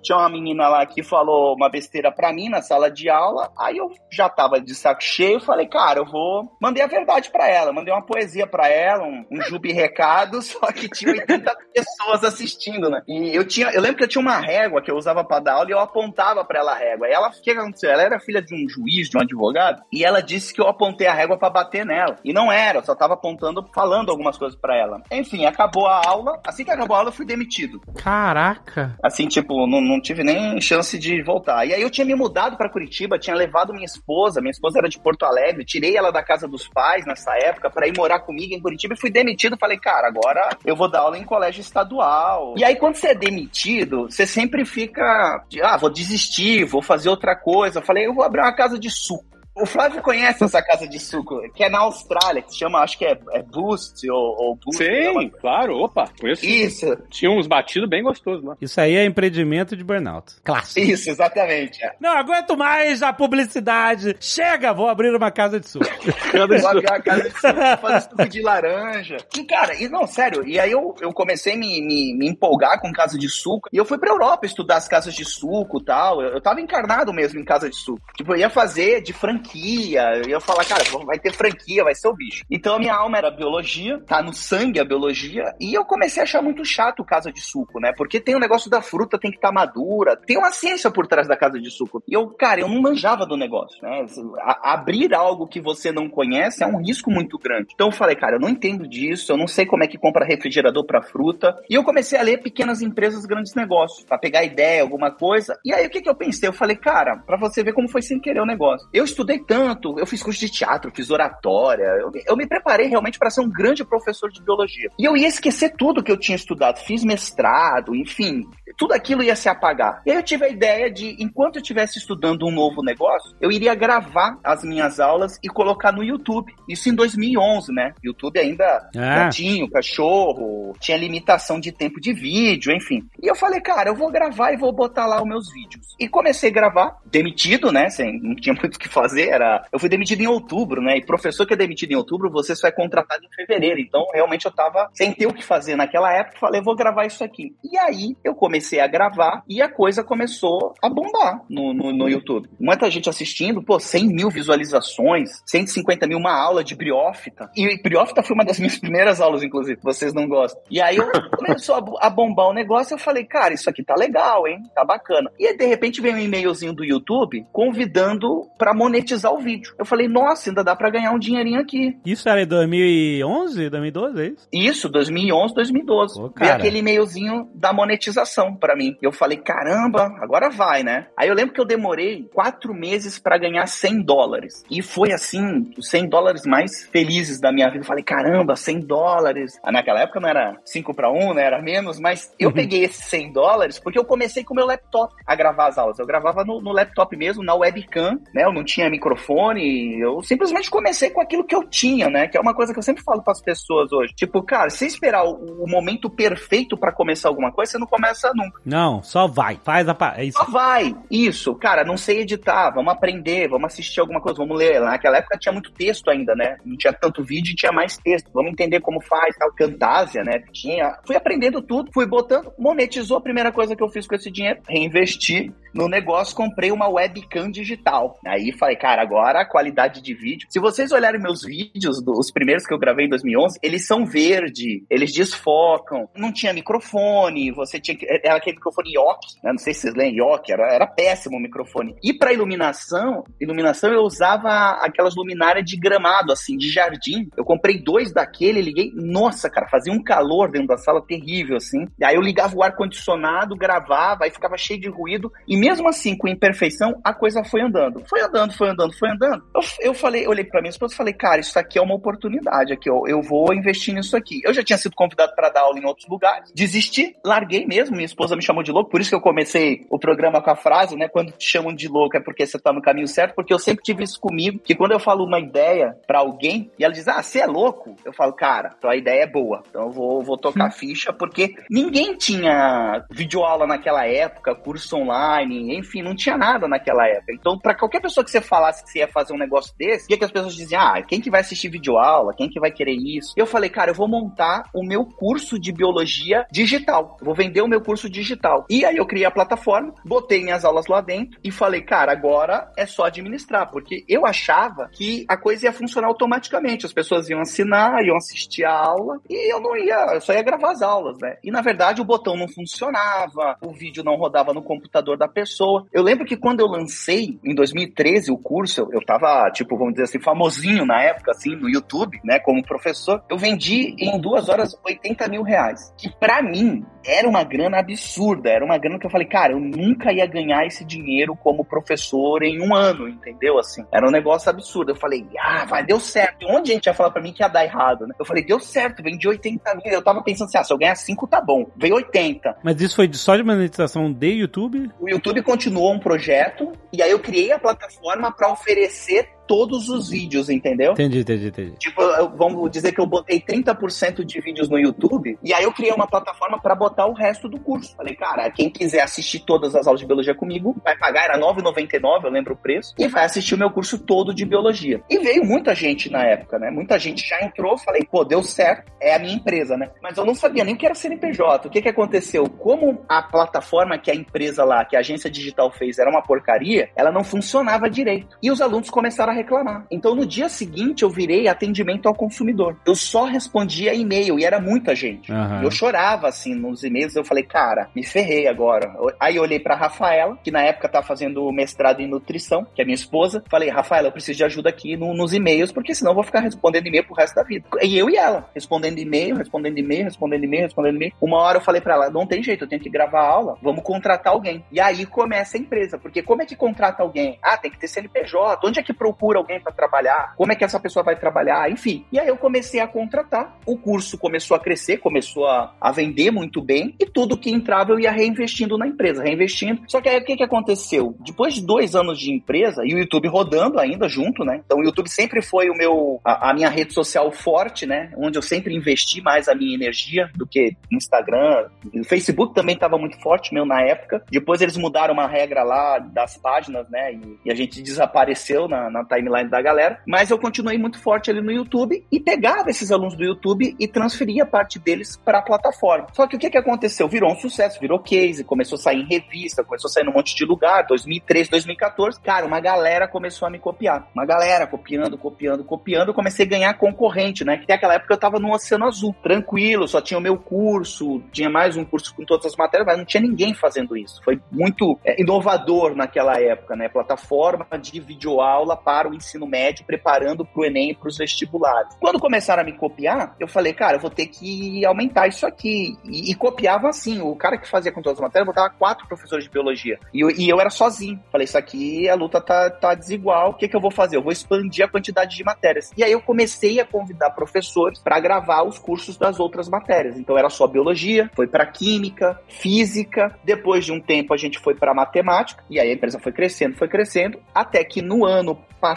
Tinha 0.02 0.18
uma 0.18 0.28
menina 0.28 0.68
lá 0.68 0.84
que 0.86 1.02
falou 1.02 1.54
uma 1.54 1.68
besteira 1.68 2.10
pra 2.10 2.32
mim 2.32 2.48
na 2.48 2.62
sala 2.62 2.90
de 2.90 3.08
aula. 3.08 3.50
Aí 3.58 3.75
eu 3.76 3.90
já 4.10 4.28
tava 4.28 4.60
de 4.60 4.74
saco 4.74 5.02
cheio, 5.02 5.40
falei, 5.40 5.66
cara, 5.66 6.00
eu 6.00 6.06
vou. 6.06 6.56
Mandei 6.60 6.82
a 6.82 6.86
verdade 6.86 7.30
pra 7.30 7.48
ela, 7.48 7.72
mandei 7.72 7.92
uma 7.92 8.04
poesia 8.04 8.46
pra 8.46 8.68
ela, 8.68 9.04
um, 9.04 9.24
um 9.30 9.40
jubi 9.42 9.72
recado, 9.72 10.40
só 10.42 10.66
que 10.72 10.88
tinha 10.88 11.12
80 11.12 11.56
pessoas 11.74 12.24
assistindo, 12.24 12.88
né? 12.88 13.02
E 13.08 13.36
eu 13.36 13.46
tinha, 13.46 13.70
eu 13.70 13.80
lembro 13.80 13.98
que 13.98 14.04
eu 14.04 14.08
tinha 14.08 14.22
uma 14.22 14.38
régua 14.38 14.82
que 14.82 14.90
eu 14.90 14.96
usava 14.96 15.24
pra 15.24 15.40
dar 15.40 15.54
aula 15.54 15.68
e 15.68 15.72
eu 15.72 15.78
apontava 15.78 16.44
pra 16.44 16.60
ela 16.60 16.72
a 16.72 16.78
régua. 16.78 17.08
E 17.08 17.12
ela, 17.12 17.28
o 17.28 17.32
que 17.32 17.40
que 17.40 17.50
aconteceu? 17.50 17.90
Ela 17.90 18.02
era 18.02 18.20
filha 18.20 18.42
de 18.42 18.54
um 18.54 18.68
juiz, 18.68 19.08
de 19.08 19.16
um 19.16 19.20
advogado, 19.20 19.82
e 19.92 20.04
ela 20.04 20.20
disse 20.20 20.52
que 20.52 20.60
eu 20.60 20.68
apontei 20.68 21.06
a 21.06 21.14
régua 21.14 21.38
pra 21.38 21.50
bater 21.50 21.84
nela. 21.84 22.16
E 22.24 22.32
não 22.32 22.50
era, 22.50 22.78
eu 22.78 22.84
só 22.84 22.94
tava 22.94 23.14
apontando, 23.14 23.66
falando 23.74 24.10
algumas 24.10 24.36
coisas 24.36 24.58
pra 24.58 24.76
ela. 24.76 25.02
Enfim, 25.10 25.44
acabou 25.44 25.86
a 25.86 26.02
aula. 26.06 26.40
Assim 26.46 26.64
que 26.64 26.70
acabou 26.70 26.94
a 26.94 26.98
aula, 26.98 27.08
eu 27.10 27.14
fui 27.14 27.26
demitido. 27.26 27.80
Caraca. 27.96 28.96
Assim, 29.02 29.26
tipo, 29.26 29.66
não, 29.66 29.80
não 29.80 30.00
tive 30.00 30.22
nem 30.22 30.60
chance 30.60 30.98
de 30.98 31.22
voltar. 31.22 31.66
E 31.66 31.74
aí 31.74 31.82
eu 31.82 31.90
tinha 31.90 32.04
me 32.04 32.14
mudado 32.14 32.56
pra 32.56 32.70
Curitiba, 32.70 33.18
tinha 33.18 33.36
levado 33.36 33.65
minha 33.72 33.84
esposa, 33.84 34.40
minha 34.40 34.50
esposa 34.50 34.78
era 34.78 34.88
de 34.88 34.98
Porto 34.98 35.24
Alegre, 35.24 35.64
tirei 35.64 35.96
ela 35.96 36.10
da 36.10 36.22
casa 36.22 36.48
dos 36.48 36.68
pais 36.68 37.06
nessa 37.06 37.32
época 37.36 37.70
pra 37.70 37.86
ir 37.86 37.96
morar 37.96 38.20
comigo 38.20 38.54
em 38.54 38.60
Curitiba 38.60 38.94
e 38.94 39.00
fui 39.00 39.10
demitido. 39.10 39.56
Falei, 39.58 39.78
cara, 39.78 40.08
agora 40.08 40.50
eu 40.64 40.76
vou 40.76 40.90
dar 40.90 41.00
aula 41.00 41.18
em 41.18 41.24
colégio 41.24 41.60
estadual. 41.60 42.54
E 42.56 42.64
aí 42.64 42.76
quando 42.76 42.96
você 42.96 43.08
é 43.08 43.14
demitido, 43.14 44.10
você 44.10 44.26
sempre 44.26 44.64
fica, 44.64 45.44
ah, 45.62 45.76
vou 45.76 45.90
desistir, 45.90 46.64
vou 46.64 46.82
fazer 46.82 47.08
outra 47.08 47.36
coisa. 47.36 47.82
Falei, 47.82 48.06
eu 48.06 48.14
vou 48.14 48.24
abrir 48.24 48.40
uma 48.40 48.54
casa 48.54 48.78
de 48.78 48.90
suco. 48.90 49.35
O 49.56 49.64
Flávio 49.66 50.02
conhece 50.02 50.44
essa 50.44 50.62
casa 50.62 50.86
de 50.86 50.98
suco, 51.00 51.40
que 51.54 51.64
é 51.64 51.68
na 51.68 51.78
Austrália, 51.80 52.42
que 52.42 52.52
se 52.52 52.58
chama, 52.58 52.80
acho 52.80 52.98
que 52.98 53.04
é, 53.06 53.18
é 53.32 53.42
Boost 53.42 54.08
ou, 54.10 54.18
ou 54.38 54.54
Boost. 54.56 54.82
uma- 55.10 55.22
Sim, 55.22 55.30
claro, 55.40 55.78
opa, 55.78 56.08
conheço. 56.20 56.44
Isso, 56.44 56.96
Tinha 57.10 57.30
uns 57.30 57.46
batidos 57.46 57.88
bem 57.88 58.02
gostosos 58.02 58.44
lá. 58.44 58.56
Isso 58.60 58.80
aí 58.80 58.94
é 58.96 59.04
empreendimento 59.04 59.74
de 59.76 59.82
burnout. 59.82 60.34
Clássico. 60.44 60.80
isso, 60.80 61.08
exatamente. 61.10 61.82
é. 61.82 61.92
Não 62.00 62.10
aguento 62.10 62.56
mais 62.56 63.02
a 63.02 63.12
publicidade. 63.12 64.14
Chega, 64.20 64.72
vou 64.74 64.88
abrir 64.88 65.14
uma 65.14 65.30
casa 65.30 65.58
de 65.58 65.68
suco. 65.68 65.86
Vou 66.32 66.42
abrir 66.42 66.86
uma 66.90 67.00
casa 67.00 67.22
de 67.22 67.30
suco, 67.30 67.78
fazer 67.80 68.00
suco 68.10 68.28
de 68.28 68.42
laranja. 68.42 69.16
E, 69.36 69.44
cara, 69.44 69.74
e 69.82 69.88
não, 69.88 70.06
sério, 70.06 70.46
e 70.46 70.58
aí 70.60 70.70
eu, 70.70 70.94
eu 71.00 71.12
comecei 71.12 71.54
a 71.54 71.56
me, 71.56 71.80
me, 71.80 72.14
me 72.14 72.28
empolgar 72.28 72.80
com 72.80 72.92
casa 72.92 73.18
de 73.18 73.28
suco. 73.28 73.68
E 73.72 73.76
eu 73.76 73.84
fui 73.84 73.96
pra 73.98 74.10
Europa 74.10 74.44
estudar 74.44 74.76
as 74.76 74.86
casas 74.88 75.14
de 75.14 75.24
suco 75.24 75.78
e 75.80 75.84
tal. 75.84 76.20
Eu, 76.20 76.34
eu 76.34 76.40
tava 76.40 76.60
encarnado 76.60 77.12
mesmo 77.12 77.40
em 77.40 77.44
casa 77.44 77.70
de 77.70 77.76
suco. 77.76 78.00
Tipo, 78.16 78.34
eu 78.34 78.38
ia 78.40 78.50
fazer 78.50 79.00
de 79.02 79.12
franquia. 79.12 79.45
Eu 79.54 80.28
ia 80.28 80.40
falar, 80.40 80.64
cara, 80.64 80.82
vai 81.04 81.18
ter 81.18 81.32
franquia, 81.32 81.84
vai 81.84 81.94
ser 81.94 82.08
o 82.08 82.14
bicho. 82.14 82.44
Então 82.50 82.74
a 82.76 82.78
minha 82.78 82.94
alma 82.94 83.18
era 83.18 83.30
biologia, 83.30 83.98
tá 84.06 84.22
no 84.22 84.32
sangue 84.32 84.80
a 84.80 84.84
biologia. 84.84 85.54
E 85.60 85.74
eu 85.74 85.84
comecei 85.84 86.20
a 86.22 86.24
achar 86.24 86.42
muito 86.42 86.64
chato 86.64 87.04
casa 87.04 87.32
de 87.32 87.40
suco, 87.40 87.78
né? 87.80 87.92
Porque 87.96 88.20
tem 88.20 88.34
o 88.34 88.38
negócio 88.40 88.70
da 88.70 88.80
fruta, 88.82 89.18
tem 89.18 89.30
que 89.30 89.36
estar 89.38 89.52
madura. 89.52 90.16
Tem 90.16 90.36
uma 90.38 90.50
ciência 90.52 90.90
por 90.90 91.06
trás 91.06 91.28
da 91.28 91.36
casa 91.36 91.58
de 91.60 91.70
suco. 91.70 92.02
E 92.08 92.14
eu, 92.14 92.28
cara, 92.30 92.60
eu 92.60 92.68
não 92.68 92.80
manjava 92.80 93.24
do 93.26 93.36
negócio, 93.36 93.80
né? 93.82 94.04
A- 94.40 94.72
abrir 94.74 95.14
algo 95.14 95.46
que 95.46 95.60
você 95.60 95.92
não 95.92 96.08
conhece 96.08 96.62
é 96.62 96.66
um 96.66 96.78
risco 96.82 97.10
muito 97.10 97.38
grande. 97.38 97.68
Então 97.74 97.88
eu 97.88 97.92
falei, 97.92 98.16
cara, 98.16 98.36
eu 98.36 98.40
não 98.40 98.48
entendo 98.48 98.88
disso, 98.88 99.32
eu 99.32 99.36
não 99.36 99.46
sei 99.46 99.66
como 99.66 99.84
é 99.84 99.86
que 99.86 99.98
compra 99.98 100.24
refrigerador 100.24 100.84
pra 100.84 101.02
fruta. 101.02 101.56
E 101.70 101.74
eu 101.74 101.84
comecei 101.84 102.18
a 102.18 102.22
ler 102.22 102.38
pequenas 102.42 102.80
empresas, 102.82 103.24
grandes 103.26 103.54
negócios, 103.54 104.04
pra 104.04 104.18
pegar 104.18 104.44
ideia, 104.44 104.82
alguma 104.82 105.10
coisa. 105.10 105.58
E 105.64 105.72
aí 105.72 105.86
o 105.86 105.90
que 105.90 106.00
que 106.02 106.08
eu 106.08 106.14
pensei? 106.14 106.48
Eu 106.48 106.52
falei, 106.52 106.76
cara, 106.76 107.16
pra 107.18 107.36
você 107.38 107.62
ver 107.62 107.72
como 107.72 107.88
foi 107.88 108.02
sem 108.02 108.20
querer 108.20 108.40
o 108.40 108.46
negócio. 108.46 108.88
Eu 108.92 109.04
estudei 109.04 109.35
tanto, 109.38 109.98
eu 109.98 110.06
fiz 110.06 110.22
curso 110.22 110.40
de 110.40 110.50
teatro, 110.50 110.92
fiz 110.94 111.10
oratória, 111.10 111.84
eu, 112.00 112.10
eu 112.26 112.36
me 112.36 112.46
preparei 112.46 112.86
realmente 112.86 113.18
pra 113.18 113.30
ser 113.30 113.40
um 113.40 113.50
grande 113.50 113.84
professor 113.84 114.30
de 114.30 114.42
biologia. 114.42 114.90
E 114.98 115.04
eu 115.04 115.16
ia 115.16 115.28
esquecer 115.28 115.74
tudo 115.76 116.02
que 116.02 116.10
eu 116.10 116.16
tinha 116.16 116.36
estudado, 116.36 116.78
fiz 116.78 117.04
mestrado, 117.04 117.94
enfim, 117.94 118.44
tudo 118.76 118.92
aquilo 118.92 119.22
ia 119.22 119.34
se 119.34 119.48
apagar. 119.48 120.02
E 120.04 120.10
aí 120.10 120.16
eu 120.16 120.22
tive 120.22 120.44
a 120.44 120.48
ideia 120.48 120.90
de, 120.90 121.16
enquanto 121.18 121.56
eu 121.56 121.62
estivesse 121.62 121.98
estudando 121.98 122.46
um 122.46 122.50
novo 122.50 122.82
negócio, 122.82 123.34
eu 123.40 123.50
iria 123.50 123.74
gravar 123.74 124.38
as 124.44 124.62
minhas 124.62 125.00
aulas 125.00 125.38
e 125.42 125.48
colocar 125.48 125.92
no 125.92 126.04
YouTube. 126.04 126.52
Isso 126.68 126.88
em 126.88 126.94
2011, 126.94 127.72
né? 127.72 127.94
YouTube 128.04 128.38
ainda 128.38 128.88
gatinho, 128.92 129.70
cachorro, 129.70 130.74
tinha 130.78 130.96
limitação 130.96 131.58
de 131.58 131.72
tempo 131.72 132.00
de 132.00 132.12
vídeo, 132.12 132.72
enfim. 132.72 133.02
E 133.22 133.26
eu 133.26 133.34
falei, 133.34 133.60
cara, 133.60 133.88
eu 133.90 133.94
vou 133.94 134.10
gravar 134.10 134.52
e 134.52 134.56
vou 134.56 134.72
botar 134.72 135.06
lá 135.06 135.20
os 135.20 135.26
meus 135.26 135.52
vídeos. 135.52 135.94
E 135.98 136.08
comecei 136.08 136.50
a 136.50 136.52
gravar, 136.52 136.98
demitido, 137.06 137.72
né? 137.72 137.88
Sem, 137.88 138.20
não 138.20 138.34
tinha 138.34 138.54
muito 138.60 138.76
o 138.76 138.78
que 138.78 138.88
fazer, 138.88 139.28
era... 139.28 139.64
Eu 139.72 139.78
fui 139.78 139.88
demitido 139.88 140.20
em 140.20 140.26
outubro, 140.26 140.82
né? 140.82 140.98
E 140.98 141.04
professor 141.04 141.46
que 141.46 141.54
é 141.54 141.56
demitido 141.56 141.92
em 141.92 141.96
outubro, 141.96 142.30
você 142.30 142.54
só 142.54 142.68
é 142.68 142.72
contratado 142.72 143.24
em 143.24 143.34
fevereiro. 143.34 143.80
Então, 143.80 144.04
realmente, 144.12 144.46
eu 144.46 144.52
tava 144.52 144.88
sem 144.92 145.12
ter 145.12 145.26
o 145.26 145.32
que 145.32 145.44
fazer 145.44 145.76
naquela 145.76 146.12
época. 146.12 146.38
Falei, 146.38 146.60
vou 146.60 146.76
gravar 146.76 147.06
isso 147.06 147.24
aqui. 147.24 147.54
E 147.64 147.78
aí, 147.78 148.16
eu 148.22 148.34
comecei 148.34 148.65
a 148.74 148.86
gravar 148.86 149.42
e 149.48 149.62
a 149.62 149.68
coisa 149.68 150.02
começou 150.02 150.74
a 150.82 150.88
bombar 150.88 151.42
no, 151.48 151.72
no, 151.72 151.92
no 151.92 152.08
YouTube. 152.08 152.48
Muita 152.58 152.90
gente 152.90 153.08
assistindo, 153.08 153.62
pô, 153.62 153.78
100 153.78 154.08
mil 154.08 154.30
visualizações, 154.30 155.42
150 155.46 156.06
mil, 156.06 156.18
uma 156.18 156.32
aula 156.32 156.64
de 156.64 156.74
briófita. 156.74 157.50
E 157.56 157.80
briófita 157.80 158.22
foi 158.22 158.34
uma 158.34 158.44
das 158.44 158.58
minhas 158.60 158.78
primeiras 158.78 159.20
aulas, 159.20 159.42
inclusive, 159.42 159.78
vocês 159.82 160.12
não 160.12 160.28
gostam. 160.28 160.60
E 160.70 160.80
aí, 160.80 160.96
eu 160.96 161.10
começou 161.36 161.76
a, 161.76 162.06
a 162.06 162.10
bombar 162.10 162.48
o 162.48 162.54
negócio, 162.54 162.94
eu 162.94 162.98
falei, 162.98 163.24
cara, 163.24 163.54
isso 163.54 163.70
aqui 163.70 163.84
tá 163.84 163.94
legal, 163.94 164.46
hein? 164.46 164.62
Tá 164.74 164.84
bacana. 164.84 165.30
E 165.38 165.46
aí, 165.46 165.56
de 165.56 165.66
repente, 165.66 166.00
veio 166.00 166.16
um 166.16 166.18
e-mailzinho 166.18 166.72
do 166.72 166.84
YouTube 166.84 167.46
convidando 167.52 168.48
pra 168.58 168.74
monetizar 168.74 169.32
o 169.32 169.38
vídeo. 169.38 169.74
Eu 169.78 169.84
falei, 169.84 170.08
nossa, 170.08 170.50
ainda 170.50 170.64
dá 170.64 170.74
pra 170.74 170.90
ganhar 170.90 171.12
um 171.12 171.18
dinheirinho 171.18 171.60
aqui. 171.60 171.96
Isso 172.04 172.28
era 172.28 172.42
em 172.42 172.46
2011, 172.46 173.70
2012, 173.70 174.20
é 174.20 174.26
isso? 174.26 174.48
Isso, 174.52 174.88
2011, 174.88 175.54
2012. 175.54 176.14
Pô, 176.14 176.20
Veio 176.22 176.32
cara. 176.32 176.54
aquele 176.56 176.78
e-mailzinho 176.78 177.48
da 177.54 177.72
monetização 177.72 178.55
pra 178.56 178.76
mim. 178.76 178.96
E 179.00 179.04
eu 179.04 179.12
falei, 179.12 179.38
caramba, 179.38 180.14
agora 180.20 180.48
vai, 180.50 180.82
né? 180.82 181.08
Aí 181.16 181.28
eu 181.28 181.34
lembro 181.34 181.54
que 181.54 181.60
eu 181.60 181.64
demorei 181.64 182.28
quatro 182.32 182.74
meses 182.74 183.18
pra 183.18 183.38
ganhar 183.38 183.66
100 183.66 184.02
dólares. 184.02 184.64
E 184.70 184.82
foi 184.82 185.12
assim, 185.12 185.70
os 185.76 185.88
100 185.88 186.08
dólares 186.08 186.46
mais 186.46 186.84
felizes 186.86 187.40
da 187.40 187.52
minha 187.52 187.68
vida. 187.68 187.80
Eu 187.80 187.86
falei, 187.86 188.04
caramba, 188.04 188.56
100 188.56 188.80
dólares. 188.80 189.58
Ah, 189.62 189.72
naquela 189.72 190.00
época 190.00 190.20
não 190.20 190.28
era 190.28 190.56
5 190.64 190.94
para 190.94 191.10
1, 191.10 191.34
né? 191.34 191.44
Era 191.44 191.62
menos, 191.62 191.98
mas 192.00 192.32
eu 192.38 192.52
peguei 192.52 192.84
esses 192.84 193.04
100 193.06 193.32
dólares 193.32 193.78
porque 193.78 193.98
eu 193.98 194.04
comecei 194.04 194.44
com 194.44 194.52
o 194.54 194.56
meu 194.56 194.66
laptop 194.66 195.14
a 195.26 195.34
gravar 195.34 195.68
as 195.68 195.78
aulas. 195.78 195.98
Eu 195.98 196.06
gravava 196.06 196.44
no, 196.44 196.60
no 196.60 196.72
laptop 196.72 197.16
mesmo, 197.16 197.42
na 197.42 197.54
webcam, 197.54 198.20
né? 198.34 198.44
Eu 198.44 198.52
não 198.52 198.64
tinha 198.64 198.90
microfone, 198.90 200.00
eu 200.00 200.22
simplesmente 200.22 200.70
comecei 200.70 201.10
com 201.10 201.20
aquilo 201.20 201.44
que 201.44 201.54
eu 201.54 201.64
tinha, 201.68 202.08
né? 202.08 202.28
Que 202.28 202.36
é 202.36 202.40
uma 202.40 202.54
coisa 202.54 202.72
que 202.72 202.78
eu 202.78 202.82
sempre 202.82 203.02
falo 203.02 203.22
pras 203.22 203.40
pessoas 203.40 203.92
hoje. 203.92 204.14
Tipo, 204.14 204.42
cara, 204.42 204.70
se 204.70 204.86
esperar 204.86 205.24
o, 205.24 205.64
o 205.64 205.68
momento 205.68 206.08
perfeito 206.08 206.76
pra 206.76 206.92
começar 206.92 207.28
alguma 207.28 207.52
coisa, 207.52 207.72
você 207.72 207.78
não 207.78 207.86
começa 207.86 208.32
nunca. 208.34 208.45
Não, 208.64 209.02
só 209.02 209.26
vai. 209.26 209.58
Faz 209.64 209.88
a. 209.88 209.94
pa- 209.94 210.14
É 210.16 210.24
isso. 210.24 210.38
Só 210.38 210.44
vai. 210.50 210.94
Isso, 211.10 211.54
cara, 211.54 211.84
não 211.84 211.96
sei 211.96 212.20
editar, 212.20 212.70
vamos 212.70 212.92
aprender, 212.92 213.48
vamos 213.48 213.66
assistir 213.66 214.00
alguma 214.00 214.20
coisa, 214.20 214.38
vamos 214.38 214.56
ler. 214.58 214.80
Naquela 214.80 215.18
época 215.18 215.38
tinha 215.38 215.52
muito 215.52 215.70
texto 215.72 216.08
ainda, 216.10 216.34
né? 216.34 216.56
Não 216.64 216.76
tinha 216.76 216.92
tanto 216.92 217.22
vídeo 217.24 217.52
e 217.52 217.56
tinha 217.56 217.72
mais 217.72 217.96
texto. 217.96 218.30
Vamos 218.32 218.52
entender 218.52 218.80
como 218.80 219.00
faz, 219.00 219.34
tal. 219.36 219.52
Camtasia, 219.52 220.22
né? 220.22 220.42
Tinha. 220.52 220.98
Fui 221.06 221.16
aprendendo 221.16 221.60
tudo, 221.62 221.90
fui 221.92 222.06
botando, 222.06 222.52
monetizou 222.58 223.18
a 223.18 223.20
primeira 223.20 223.50
coisa 223.52 223.74
que 223.76 223.82
eu 223.82 223.88
fiz 223.88 224.06
com 224.06 224.14
esse 224.14 224.30
dinheiro, 224.30 224.60
reinvesti 224.68 225.52
no 225.76 225.88
negócio, 225.88 226.34
comprei 226.34 226.72
uma 226.72 226.88
webcam 226.88 227.50
digital. 227.50 228.18
Aí 228.26 228.52
falei, 228.52 228.76
cara, 228.76 229.02
agora 229.02 229.42
a 229.42 229.48
qualidade 229.48 230.00
de 230.00 230.14
vídeo. 230.14 230.48
Se 230.50 230.58
vocês 230.58 230.90
olharem 230.90 231.20
meus 231.20 231.42
vídeos, 231.42 232.02
os 232.06 232.30
primeiros 232.30 232.66
que 232.66 232.72
eu 232.72 232.78
gravei 232.78 233.06
em 233.06 233.10
2011, 233.10 233.58
eles 233.62 233.86
são 233.86 234.06
verde, 234.06 234.84
eles 234.90 235.12
desfocam, 235.12 236.08
não 236.16 236.32
tinha 236.32 236.52
microfone, 236.52 237.52
você 237.52 237.78
tinha 237.78 237.96
que. 237.96 238.06
Era 238.06 238.36
aquele 238.36 238.56
microfone 238.56 238.90
Yoki, 238.90 239.36
né? 239.42 239.50
não 239.52 239.58
sei 239.58 239.74
se 239.74 239.82
vocês 239.82 239.94
lembram, 239.94 240.32
Yoki, 240.32 240.52
era, 240.52 240.74
era 240.74 240.86
péssimo 240.86 241.36
o 241.36 241.40
microfone. 241.40 241.94
E 242.02 242.12
para 242.12 242.32
iluminação, 242.32 243.24
iluminação 243.40 243.92
eu 243.92 244.02
usava 244.02 244.78
aquelas 244.80 245.14
luminárias 245.14 245.64
de 245.64 245.76
gramado, 245.76 246.32
assim, 246.32 246.56
de 246.56 246.70
jardim. 246.70 247.28
Eu 247.36 247.44
comprei 247.44 247.78
dois 247.82 248.12
daquele, 248.12 248.62
liguei, 248.62 248.92
nossa, 248.94 249.50
cara, 249.50 249.68
fazia 249.68 249.92
um 249.92 250.02
calor 250.02 250.50
dentro 250.50 250.68
da 250.68 250.78
sala 250.78 251.02
terrível, 251.02 251.56
assim. 251.56 251.86
Aí 252.02 252.16
eu 252.16 252.22
ligava 252.22 252.56
o 252.56 252.62
ar-condicionado, 252.62 253.56
gravava, 253.56 254.24
aí 254.24 254.30
ficava 254.30 254.56
cheio 254.56 254.80
de 254.80 254.88
ruído. 254.88 255.32
E 255.46 255.56
mesmo 255.68 255.88
assim, 255.88 256.16
com 256.16 256.28
imperfeição, 256.28 257.00
a 257.02 257.12
coisa 257.12 257.42
foi 257.42 257.60
andando. 257.60 258.02
Foi 258.08 258.20
andando, 258.20 258.52
foi 258.52 258.68
andando, 258.68 258.96
foi 258.96 259.10
andando. 259.10 259.42
Eu, 259.54 259.60
eu 259.80 259.94
falei, 259.94 260.26
olhei 260.28 260.44
pra 260.44 260.60
minha 260.60 260.70
esposa 260.70 260.94
e 260.94 260.96
falei, 260.96 261.12
cara, 261.12 261.40
isso 261.40 261.58
aqui 261.58 261.78
é 261.78 261.82
uma 261.82 261.94
oportunidade 261.94 262.72
aqui, 262.72 262.88
ó. 262.88 263.02
Eu 263.06 263.20
vou 263.20 263.52
investir 263.52 263.92
nisso 263.92 264.16
aqui. 264.16 264.40
Eu 264.44 264.54
já 264.54 264.62
tinha 264.62 264.78
sido 264.78 264.94
convidado 264.94 265.34
para 265.34 265.50
dar 265.50 265.62
aula 265.62 265.78
em 265.78 265.84
outros 265.84 266.08
lugares. 266.08 266.52
Desisti, 266.54 267.16
larguei 267.24 267.66
mesmo. 267.66 267.96
Minha 267.96 268.06
esposa 268.06 268.36
me 268.36 268.42
chamou 268.42 268.62
de 268.62 268.70
louco, 268.70 268.90
por 268.90 269.00
isso 269.00 269.10
que 269.10 269.16
eu 269.16 269.20
comecei 269.20 269.86
o 269.90 269.98
programa 269.98 270.40
com 270.40 270.50
a 270.50 270.56
frase, 270.56 270.96
né? 270.96 271.08
Quando 271.08 271.32
te 271.32 271.48
chamam 271.48 271.74
de 271.74 271.88
louco 271.88 272.16
é 272.16 272.20
porque 272.20 272.46
você 272.46 272.58
tá 272.58 272.72
no 272.72 272.82
caminho 272.82 273.08
certo, 273.08 273.34
porque 273.34 273.52
eu 273.52 273.58
sempre 273.58 273.82
tive 273.82 274.04
isso 274.04 274.20
comigo, 274.20 274.60
que 274.60 274.74
quando 274.74 274.92
eu 274.92 275.00
falo 275.00 275.24
uma 275.24 275.40
ideia 275.40 275.96
para 276.06 276.20
alguém 276.20 276.70
e 276.78 276.84
ela 276.84 276.92
diz, 276.92 277.08
ah, 277.08 277.22
você 277.22 277.40
é 277.40 277.46
louco, 277.46 277.96
eu 278.04 278.12
falo, 278.12 278.32
cara, 278.32 278.70
tua 278.80 278.96
ideia 278.96 279.22
é 279.22 279.26
boa, 279.26 279.62
então 279.68 279.82
eu 279.82 279.90
vou, 279.90 280.22
vou 280.22 280.36
tocar 280.36 280.70
ficha, 280.70 281.12
porque 281.12 281.54
ninguém 281.70 282.16
tinha 282.16 283.04
videoaula 283.10 283.66
naquela 283.66 284.06
época, 284.06 284.54
curso 284.54 284.96
online, 284.96 285.45
enfim, 285.52 286.02
não 286.02 286.14
tinha 286.14 286.36
nada 286.36 286.68
naquela 286.68 287.06
época. 287.06 287.32
Então, 287.32 287.58
para 287.58 287.74
qualquer 287.74 288.00
pessoa 288.00 288.24
que 288.24 288.30
você 288.30 288.40
falasse 288.40 288.84
que 288.84 288.90
você 288.90 288.98
ia 289.00 289.08
fazer 289.08 289.32
um 289.32 289.38
negócio 289.38 289.72
desse, 289.76 290.04
o 290.04 290.08
que, 290.08 290.16
que 290.16 290.24
as 290.24 290.30
pessoas 290.30 290.54
diziam? 290.54 290.80
Ah, 290.80 291.02
quem 291.02 291.20
que 291.20 291.30
vai 291.30 291.40
assistir 291.40 291.68
videoaula? 291.68 292.34
Quem 292.34 292.48
que 292.48 292.60
vai 292.60 292.70
querer 292.70 292.94
isso? 292.94 293.34
Eu 293.36 293.46
falei, 293.46 293.70
cara, 293.70 293.90
eu 293.90 293.94
vou 293.94 294.08
montar 294.08 294.64
o 294.74 294.84
meu 294.84 295.04
curso 295.04 295.58
de 295.58 295.72
biologia 295.72 296.46
digital. 296.50 297.16
vou 297.20 297.34
vender 297.34 297.62
o 297.62 297.68
meu 297.68 297.80
curso 297.80 298.08
digital. 298.08 298.66
E 298.68 298.84
aí 298.84 298.96
eu 298.96 299.06
criei 299.06 299.26
a 299.26 299.30
plataforma, 299.30 299.94
botei 300.04 300.42
minhas 300.42 300.64
aulas 300.64 300.86
lá 300.86 301.00
dentro 301.00 301.38
e 301.42 301.50
falei, 301.50 301.82
cara, 301.82 302.12
agora 302.12 302.70
é 302.76 302.86
só 302.86 303.04
administrar, 303.04 303.70
porque 303.70 304.04
eu 304.08 304.26
achava 304.26 304.88
que 304.92 305.24
a 305.28 305.36
coisa 305.36 305.66
ia 305.66 305.72
funcionar 305.72 306.08
automaticamente. 306.08 306.86
As 306.86 306.92
pessoas 306.92 307.28
iam 307.28 307.40
assinar, 307.40 308.02
iam 308.04 308.16
assistir 308.16 308.64
a 308.64 308.72
aula 308.72 309.20
e 309.28 309.52
eu 309.52 309.60
não 309.60 309.76
ia, 309.76 310.14
eu 310.14 310.20
só 310.20 310.32
ia 310.32 310.42
gravar 310.42 310.72
as 310.72 310.82
aulas, 310.82 311.18
né? 311.20 311.36
E 311.42 311.50
na 311.50 311.60
verdade 311.60 312.00
o 312.00 312.04
botão 312.04 312.36
não 312.36 312.48
funcionava, 312.48 313.56
o 313.60 313.72
vídeo 313.72 314.04
não 314.04 314.16
rodava 314.16 314.52
no 314.52 314.62
computador 314.62 315.16
da 315.16 315.28
pessoa. 315.36 315.86
Eu 315.92 316.02
lembro 316.02 316.24
que 316.24 316.34
quando 316.34 316.60
eu 316.60 316.66
lancei 316.66 317.38
em 317.44 317.54
2013 317.54 318.32
o 318.32 318.38
curso, 318.38 318.88
eu, 318.90 319.04
tava, 319.04 319.50
tipo, 319.52 319.76
vamos 319.76 319.92
dizer 319.92 320.04
assim, 320.04 320.18
famosinho 320.18 320.86
na 320.86 321.02
época, 321.02 321.32
assim, 321.32 321.54
no 321.54 321.68
YouTube, 321.68 322.18
né, 322.24 322.38
como 322.38 322.64
professor. 322.64 323.22
Eu 323.28 323.36
vendi 323.36 323.94
em 323.98 324.18
duas 324.18 324.48
horas 324.48 324.74
80 324.82 325.28
mil 325.28 325.42
reais. 325.42 325.92
Que 325.98 326.10
para 326.18 326.42
mim 326.42 326.82
era 327.04 327.28
uma 327.28 327.44
grana 327.44 327.78
absurda, 327.78 328.48
era 328.48 328.64
uma 328.64 328.78
grana 328.78 328.98
que 328.98 329.06
eu 329.06 329.10
falei, 329.10 329.26
cara, 329.26 329.52
eu 329.52 329.60
nunca 329.60 330.10
ia 330.12 330.26
ganhar 330.26 330.64
esse 330.66 330.84
dinheiro 330.84 331.36
como 331.36 331.64
professor 331.64 332.42
em 332.42 332.60
um 332.60 332.74
ano, 332.74 333.06
entendeu? 333.06 333.58
Assim, 333.58 333.84
era 333.92 334.08
um 334.08 334.10
negócio 334.10 334.48
absurdo. 334.48 334.92
Eu 334.92 334.96
falei, 334.96 335.26
ah, 335.38 335.66
vai, 335.66 335.84
deu 335.84 336.00
certo. 336.00 336.42
E 336.42 336.46
um 336.46 336.52
monte 336.52 336.66
de 336.66 336.72
gente 336.72 336.86
ia 336.86 336.94
falar 336.94 337.10
pra 337.10 337.22
mim 337.22 337.32
que 337.32 337.42
ia 337.42 337.48
dar 337.48 337.64
errado, 337.64 338.06
né? 338.06 338.14
Eu 338.18 338.24
falei, 338.24 338.44
deu 338.44 338.58
certo, 338.58 339.02
vendi 339.02 339.28
80 339.28 339.74
mil. 339.74 339.92
Eu 339.92 340.02
tava 340.02 340.22
pensando 340.22 340.48
assim, 340.48 340.58
ah, 340.58 340.64
se 340.64 340.72
eu 340.72 340.78
ganhar 340.78 340.94
5 340.94 341.26
tá 341.26 341.40
bom. 341.40 341.66
Veio 341.76 341.94
80. 341.96 342.56
Mas 342.64 342.80
isso 342.80 342.96
foi 342.96 343.12
só 343.12 343.36
de 343.36 343.42
monetização 343.42 344.10
de 344.10 344.30
YouTube? 344.30 344.90
O 344.98 345.08
YouTube 345.08 345.25
continuou 345.42 345.92
um 345.92 345.98
projeto 345.98 346.72
e 346.92 347.02
aí 347.02 347.10
eu 347.10 347.18
criei 347.18 347.52
a 347.52 347.58
plataforma 347.58 348.30
para 348.30 348.50
oferecer 348.50 349.28
todos 349.46 349.88
os 349.88 350.10
vídeos, 350.10 350.48
entendeu? 350.48 350.92
Entendi, 350.92 351.20
entendi, 351.20 351.48
entendi. 351.48 351.72
Tipo, 351.78 352.02
eu, 352.02 352.30
vamos 352.30 352.70
dizer 352.70 352.92
que 352.92 353.00
eu 353.00 353.06
botei 353.06 353.40
30% 353.40 354.24
de 354.24 354.40
vídeos 354.40 354.68
no 354.68 354.78
YouTube 354.78 355.38
e 355.42 355.52
aí 355.52 355.64
eu 355.64 355.72
criei 355.72 355.92
uma 355.92 356.06
plataforma 356.06 356.60
para 356.60 356.74
botar 356.74 357.06
o 357.06 357.12
resto 357.12 357.48
do 357.48 357.58
curso. 357.58 357.94
Falei, 357.96 358.14
cara, 358.14 358.50
quem 358.50 358.70
quiser 358.70 359.02
assistir 359.02 359.40
todas 359.40 359.74
as 359.74 359.86
aulas 359.86 360.00
de 360.00 360.06
biologia 360.06 360.34
comigo, 360.34 360.76
vai 360.84 360.96
pagar, 360.96 361.24
era 361.24 361.36
R$ 361.36 361.42
9,99, 361.42 362.24
eu 362.24 362.30
lembro 362.30 362.54
o 362.54 362.56
preço, 362.56 362.94
e 362.98 363.08
vai 363.08 363.24
assistir 363.24 363.54
o 363.54 363.58
meu 363.58 363.70
curso 363.70 363.98
todo 363.98 364.34
de 364.34 364.44
biologia. 364.44 365.00
E 365.08 365.18
veio 365.18 365.44
muita 365.44 365.74
gente 365.74 366.10
na 366.10 366.24
época, 366.24 366.58
né? 366.58 366.70
Muita 366.70 366.98
gente 366.98 367.26
já 367.26 367.40
entrou, 367.42 367.78
falei, 367.78 368.02
pô, 368.04 368.24
deu 368.24 368.42
certo, 368.42 368.92
é 369.00 369.14
a 369.14 369.18
minha 369.18 369.34
empresa, 369.34 369.76
né? 369.76 369.90
Mas 370.02 370.16
eu 370.16 370.24
não 370.24 370.34
sabia 370.34 370.64
nem 370.64 370.74
o 370.74 370.78
que 370.78 370.86
era 370.86 370.94
CNPJ. 370.94 371.68
O 371.68 371.70
que 371.70 371.82
que 371.82 371.88
aconteceu? 371.88 372.48
Como 372.48 373.04
a 373.08 373.22
plataforma 373.22 373.98
que 373.98 374.10
a 374.10 374.14
empresa 374.14 374.64
lá, 374.64 374.84
que 374.84 374.96
a 374.96 375.00
agência 375.00 375.30
digital 375.30 375.70
fez, 375.70 375.98
era 375.98 376.10
uma 376.10 376.22
porcaria, 376.22 376.90
ela 376.96 377.12
não 377.12 377.24
funcionava 377.24 377.88
direito. 377.88 378.36
E 378.42 378.50
os 378.50 378.60
alunos 378.60 378.90
começaram 378.90 379.32
a 379.32 379.35
reclamar. 379.36 379.86
Então 379.90 380.14
no 380.14 380.26
dia 380.26 380.48
seguinte 380.48 381.02
eu 381.02 381.10
virei 381.10 381.46
atendimento 381.48 382.06
ao 382.06 382.14
consumidor. 382.14 382.76
Eu 382.86 382.94
só 382.94 383.24
respondia 383.24 383.94
e-mail 383.94 384.38
e 384.38 384.44
era 384.44 384.60
muita 384.60 384.94
gente. 384.94 385.30
Aham. 385.32 385.62
Eu 385.62 385.70
chorava 385.70 386.28
assim 386.28 386.54
nos 386.54 386.82
e-mails, 386.82 387.14
eu 387.14 387.24
falei, 387.24 387.44
cara, 387.44 387.88
me 387.94 388.02
ferrei 388.04 388.46
agora. 388.48 388.94
Aí 389.20 389.36
eu 389.36 389.42
olhei 389.42 389.60
pra 389.60 389.74
Rafaela, 389.76 390.38
que 390.42 390.50
na 390.50 390.62
época 390.62 390.88
tá 390.88 391.02
fazendo 391.02 391.50
mestrado 391.52 392.00
em 392.00 392.06
nutrição, 392.08 392.66
que 392.74 392.82
é 392.82 392.84
minha 392.84 392.94
esposa. 392.94 393.42
Falei, 393.50 393.68
Rafaela, 393.68 394.08
eu 394.08 394.12
preciso 394.12 394.38
de 394.38 394.44
ajuda 394.44 394.68
aqui 394.68 394.96
no- 394.96 395.14
nos 395.14 395.32
e-mails, 395.32 395.70
porque 395.72 395.94
senão 395.94 396.10
eu 396.12 396.14
vou 396.16 396.24
ficar 396.24 396.40
respondendo 396.40 396.86
e-mail 396.86 397.04
pro 397.04 397.14
resto 397.14 397.34
da 397.34 397.42
vida. 397.42 397.64
E 397.82 397.96
eu 397.96 398.08
e 398.10 398.16
ela, 398.16 398.48
respondendo 398.54 398.98
e-mail, 398.98 399.36
respondendo 399.36 399.78
e-mail, 399.78 400.04
respondendo 400.04 400.44
e-mail, 400.44 400.62
respondendo 400.64 400.96
e-mail. 400.96 401.12
Uma 401.20 401.38
hora 401.38 401.58
eu 401.58 401.62
falei 401.62 401.80
pra 401.80 401.94
ela, 401.94 402.10
não 402.10 402.26
tem 402.26 402.42
jeito, 402.42 402.64
eu 402.64 402.68
tenho 402.68 402.80
que 402.82 402.90
gravar 402.90 403.20
a 403.20 403.28
aula, 403.28 403.56
vamos 403.62 403.82
contratar 403.82 404.32
alguém. 404.32 404.64
E 404.72 404.80
aí 404.80 405.04
começa 405.06 405.56
a 405.56 405.60
empresa, 405.60 405.98
porque 405.98 406.22
como 406.22 406.42
é 406.42 406.46
que 406.46 406.56
contrata 406.56 407.02
alguém? 407.02 407.38
Ah, 407.42 407.56
tem 407.56 407.70
que 407.70 407.78
ter 407.78 407.88
CNPJ, 407.88 408.60
onde 408.66 408.78
é 408.80 408.82
que 408.82 408.92
procura 408.92 409.25
alguém 409.34 409.58
pra 409.58 409.72
trabalhar? 409.72 410.34
Como 410.36 410.52
é 410.52 410.54
que 410.54 410.64
essa 410.64 410.78
pessoa 410.78 411.02
vai 411.02 411.16
trabalhar? 411.16 411.70
Enfim. 411.70 412.04
E 412.12 412.20
aí 412.20 412.28
eu 412.28 412.36
comecei 412.36 412.80
a 412.80 412.86
contratar, 412.86 413.58
o 413.64 413.78
curso 413.78 414.18
começou 414.18 414.54
a 414.54 414.60
crescer, 414.60 414.98
começou 414.98 415.46
a, 415.46 415.74
a 415.80 415.90
vender 415.90 416.30
muito 416.30 416.60
bem, 416.60 416.94
e 417.00 417.06
tudo 417.06 417.38
que 417.38 417.50
entrava 417.50 417.92
eu 417.92 417.98
ia 417.98 418.12
reinvestindo 418.12 418.76
na 418.76 418.86
empresa, 418.86 419.22
reinvestindo. 419.22 419.82
Só 419.88 420.00
que 420.00 420.08
aí 420.08 420.18
o 420.18 420.24
que, 420.24 420.36
que 420.36 420.44
aconteceu? 420.44 421.16
Depois 421.20 421.54
de 421.54 421.64
dois 421.64 421.94
anos 421.94 422.18
de 422.18 422.30
empresa, 422.30 422.82
e 422.84 422.94
o 422.94 422.98
YouTube 422.98 423.28
rodando 423.28 423.80
ainda 423.80 424.08
junto, 424.08 424.44
né? 424.44 424.60
Então 424.64 424.78
o 424.78 424.84
YouTube 424.84 425.08
sempre 425.08 425.40
foi 425.40 425.70
o 425.70 425.74
meu, 425.74 426.20
a, 426.24 426.50
a 426.50 426.54
minha 426.54 426.68
rede 426.68 426.92
social 426.92 427.32
forte, 427.32 427.86
né? 427.86 428.12
Onde 428.16 428.36
eu 428.36 428.42
sempre 428.42 428.74
investi 428.74 429.22
mais 429.22 429.48
a 429.48 429.54
minha 429.54 429.74
energia 429.74 430.30
do 430.34 430.46
que 430.46 430.76
Instagram. 430.90 431.68
O 431.94 432.04
Facebook 432.04 432.54
também 432.54 432.74
estava 432.74 432.98
muito 432.98 433.20
forte, 433.20 433.54
meu, 433.54 433.64
na 433.64 433.80
época. 433.82 434.22
Depois 434.30 434.60
eles 434.60 434.76
mudaram 434.76 435.14
uma 435.14 435.26
regra 435.26 435.62
lá 435.62 435.98
das 435.98 436.36
páginas, 436.36 436.88
né? 436.88 437.14
E, 437.14 437.38
e 437.46 437.52
a 437.52 437.54
gente 437.54 437.82
desapareceu 437.82 438.68
na, 438.68 438.90
na 438.90 439.04
timeline 439.16 439.48
da 439.48 439.60
galera. 439.60 440.00
Mas 440.06 440.30
eu 440.30 440.38
continuei 440.38 440.78
muito 440.78 440.98
forte 440.98 441.30
ali 441.30 441.40
no 441.40 441.50
YouTube 441.50 442.04
e 442.10 442.20
pegava 442.20 442.70
esses 442.70 442.90
alunos 442.90 443.16
do 443.16 443.24
YouTube 443.24 443.74
e 443.78 443.88
transferia 443.88 444.44
parte 444.44 444.78
deles 444.78 445.16
para 445.24 445.38
a 445.38 445.42
plataforma. 445.42 446.08
Só 446.12 446.26
que 446.26 446.36
o 446.36 446.38
que, 446.38 446.50
que 446.50 446.58
aconteceu? 446.58 447.08
Virou 447.08 447.32
um 447.32 447.36
sucesso, 447.36 447.80
virou 447.80 447.98
case, 447.98 448.44
começou 448.44 448.76
a 448.76 448.80
sair 448.80 449.00
em 449.00 449.06
revista, 449.06 449.64
começou 449.64 449.88
a 449.88 449.92
sair 449.92 450.04
num 450.04 450.12
monte 450.12 450.34
de 450.34 450.44
lugar, 450.44 450.86
2013, 450.86 451.50
2014. 451.50 452.20
Cara, 452.20 452.46
uma 452.46 452.60
galera 452.60 453.08
começou 453.08 453.46
a 453.46 453.50
me 453.50 453.58
copiar. 453.58 454.08
Uma 454.14 454.26
galera 454.26 454.66
copiando, 454.66 455.16
copiando, 455.16 455.64
copiando. 455.64 456.08
Eu 456.08 456.14
comecei 456.14 456.46
a 456.46 456.48
ganhar 456.48 456.74
concorrente, 456.74 457.44
né? 457.44 457.56
Que 457.58 457.66
naquela 457.68 457.94
época 457.94 458.14
eu 458.14 458.18
tava 458.18 458.38
no 458.38 458.52
Oceano 458.52 458.86
Azul, 458.86 459.14
tranquilo, 459.22 459.88
só 459.88 460.00
tinha 460.00 460.18
o 460.18 460.22
meu 460.22 460.36
curso, 460.36 461.22
tinha 461.32 461.48
mais 461.48 461.76
um 461.76 461.84
curso 461.84 462.14
com 462.14 462.24
todas 462.24 462.46
as 462.46 462.56
matérias, 462.56 462.86
mas 462.86 462.98
não 462.98 463.04
tinha 463.04 463.20
ninguém 463.20 463.54
fazendo 463.54 463.96
isso. 463.96 464.20
Foi 464.24 464.40
muito 464.50 464.98
é, 465.04 465.20
inovador 465.20 465.94
naquela 465.94 466.40
época, 466.40 466.76
né? 466.76 466.88
Plataforma 466.88 467.66
de 467.78 468.00
videoaula 468.00 468.76
para 468.76 469.05
o 469.08 469.14
ensino 469.14 469.46
médio, 469.46 469.84
preparando 469.84 470.44
para 470.44 470.60
o 470.60 470.64
Enem 470.64 470.90
e 470.90 470.94
para 470.94 471.08
os 471.08 471.18
vestibulares. 471.18 471.94
Quando 472.00 472.18
começaram 472.18 472.62
a 472.62 472.64
me 472.64 472.72
copiar, 472.72 473.34
eu 473.38 473.48
falei, 473.48 473.72
cara, 473.72 473.96
eu 473.96 474.00
vou 474.00 474.10
ter 474.10 474.26
que 474.26 474.84
aumentar 474.84 475.26
isso 475.26 475.46
aqui. 475.46 475.96
E, 476.04 476.30
e 476.30 476.34
copiava 476.34 476.88
assim, 476.88 477.20
o 477.20 477.34
cara 477.36 477.58
que 477.58 477.68
fazia 477.68 477.92
com 477.92 478.02
todas 478.02 478.18
as 478.18 478.22
matérias 478.22 478.46
botava 478.46 478.70
quatro 478.70 479.06
professores 479.06 479.44
de 479.44 479.50
biologia. 479.50 479.98
E 480.12 480.20
eu, 480.20 480.30
e 480.30 480.48
eu 480.48 480.60
era 480.60 480.70
sozinho. 480.70 481.20
Falei, 481.30 481.44
isso 481.44 481.58
aqui, 481.58 482.08
a 482.08 482.14
luta 482.14 482.40
tá, 482.40 482.70
tá 482.70 482.94
desigual, 482.94 483.50
o 483.50 483.54
que, 483.54 483.68
que 483.68 483.76
eu 483.76 483.80
vou 483.80 483.90
fazer? 483.90 484.16
Eu 484.16 484.22
vou 484.22 484.32
expandir 484.32 484.84
a 484.84 484.88
quantidade 484.88 485.36
de 485.36 485.44
matérias. 485.44 485.92
E 485.96 486.04
aí 486.04 486.12
eu 486.12 486.20
comecei 486.20 486.80
a 486.80 486.84
convidar 486.84 487.30
professores 487.30 488.00
para 488.00 488.18
gravar 488.20 488.62
os 488.62 488.78
cursos 488.78 489.16
das 489.16 489.38
outras 489.38 489.68
matérias. 489.68 490.18
Então 490.18 490.36
era 490.36 490.48
só 490.48 490.66
biologia, 490.66 491.30
foi 491.34 491.46
para 491.46 491.66
química, 491.66 492.40
física. 492.48 493.38
Depois 493.44 493.84
de 493.84 493.92
um 493.92 494.00
tempo 494.00 494.34
a 494.34 494.36
gente 494.36 494.58
foi 494.58 494.74
para 494.74 494.94
matemática. 494.94 495.62
E 495.68 495.78
aí 495.78 495.90
a 495.90 495.94
empresa 495.94 496.18
foi 496.18 496.32
crescendo, 496.32 496.76
foi 496.76 496.88
crescendo, 496.88 497.40
até 497.54 497.84
que 497.84 498.02
no 498.02 498.24
ano 498.24 498.54
passado, 498.54 498.95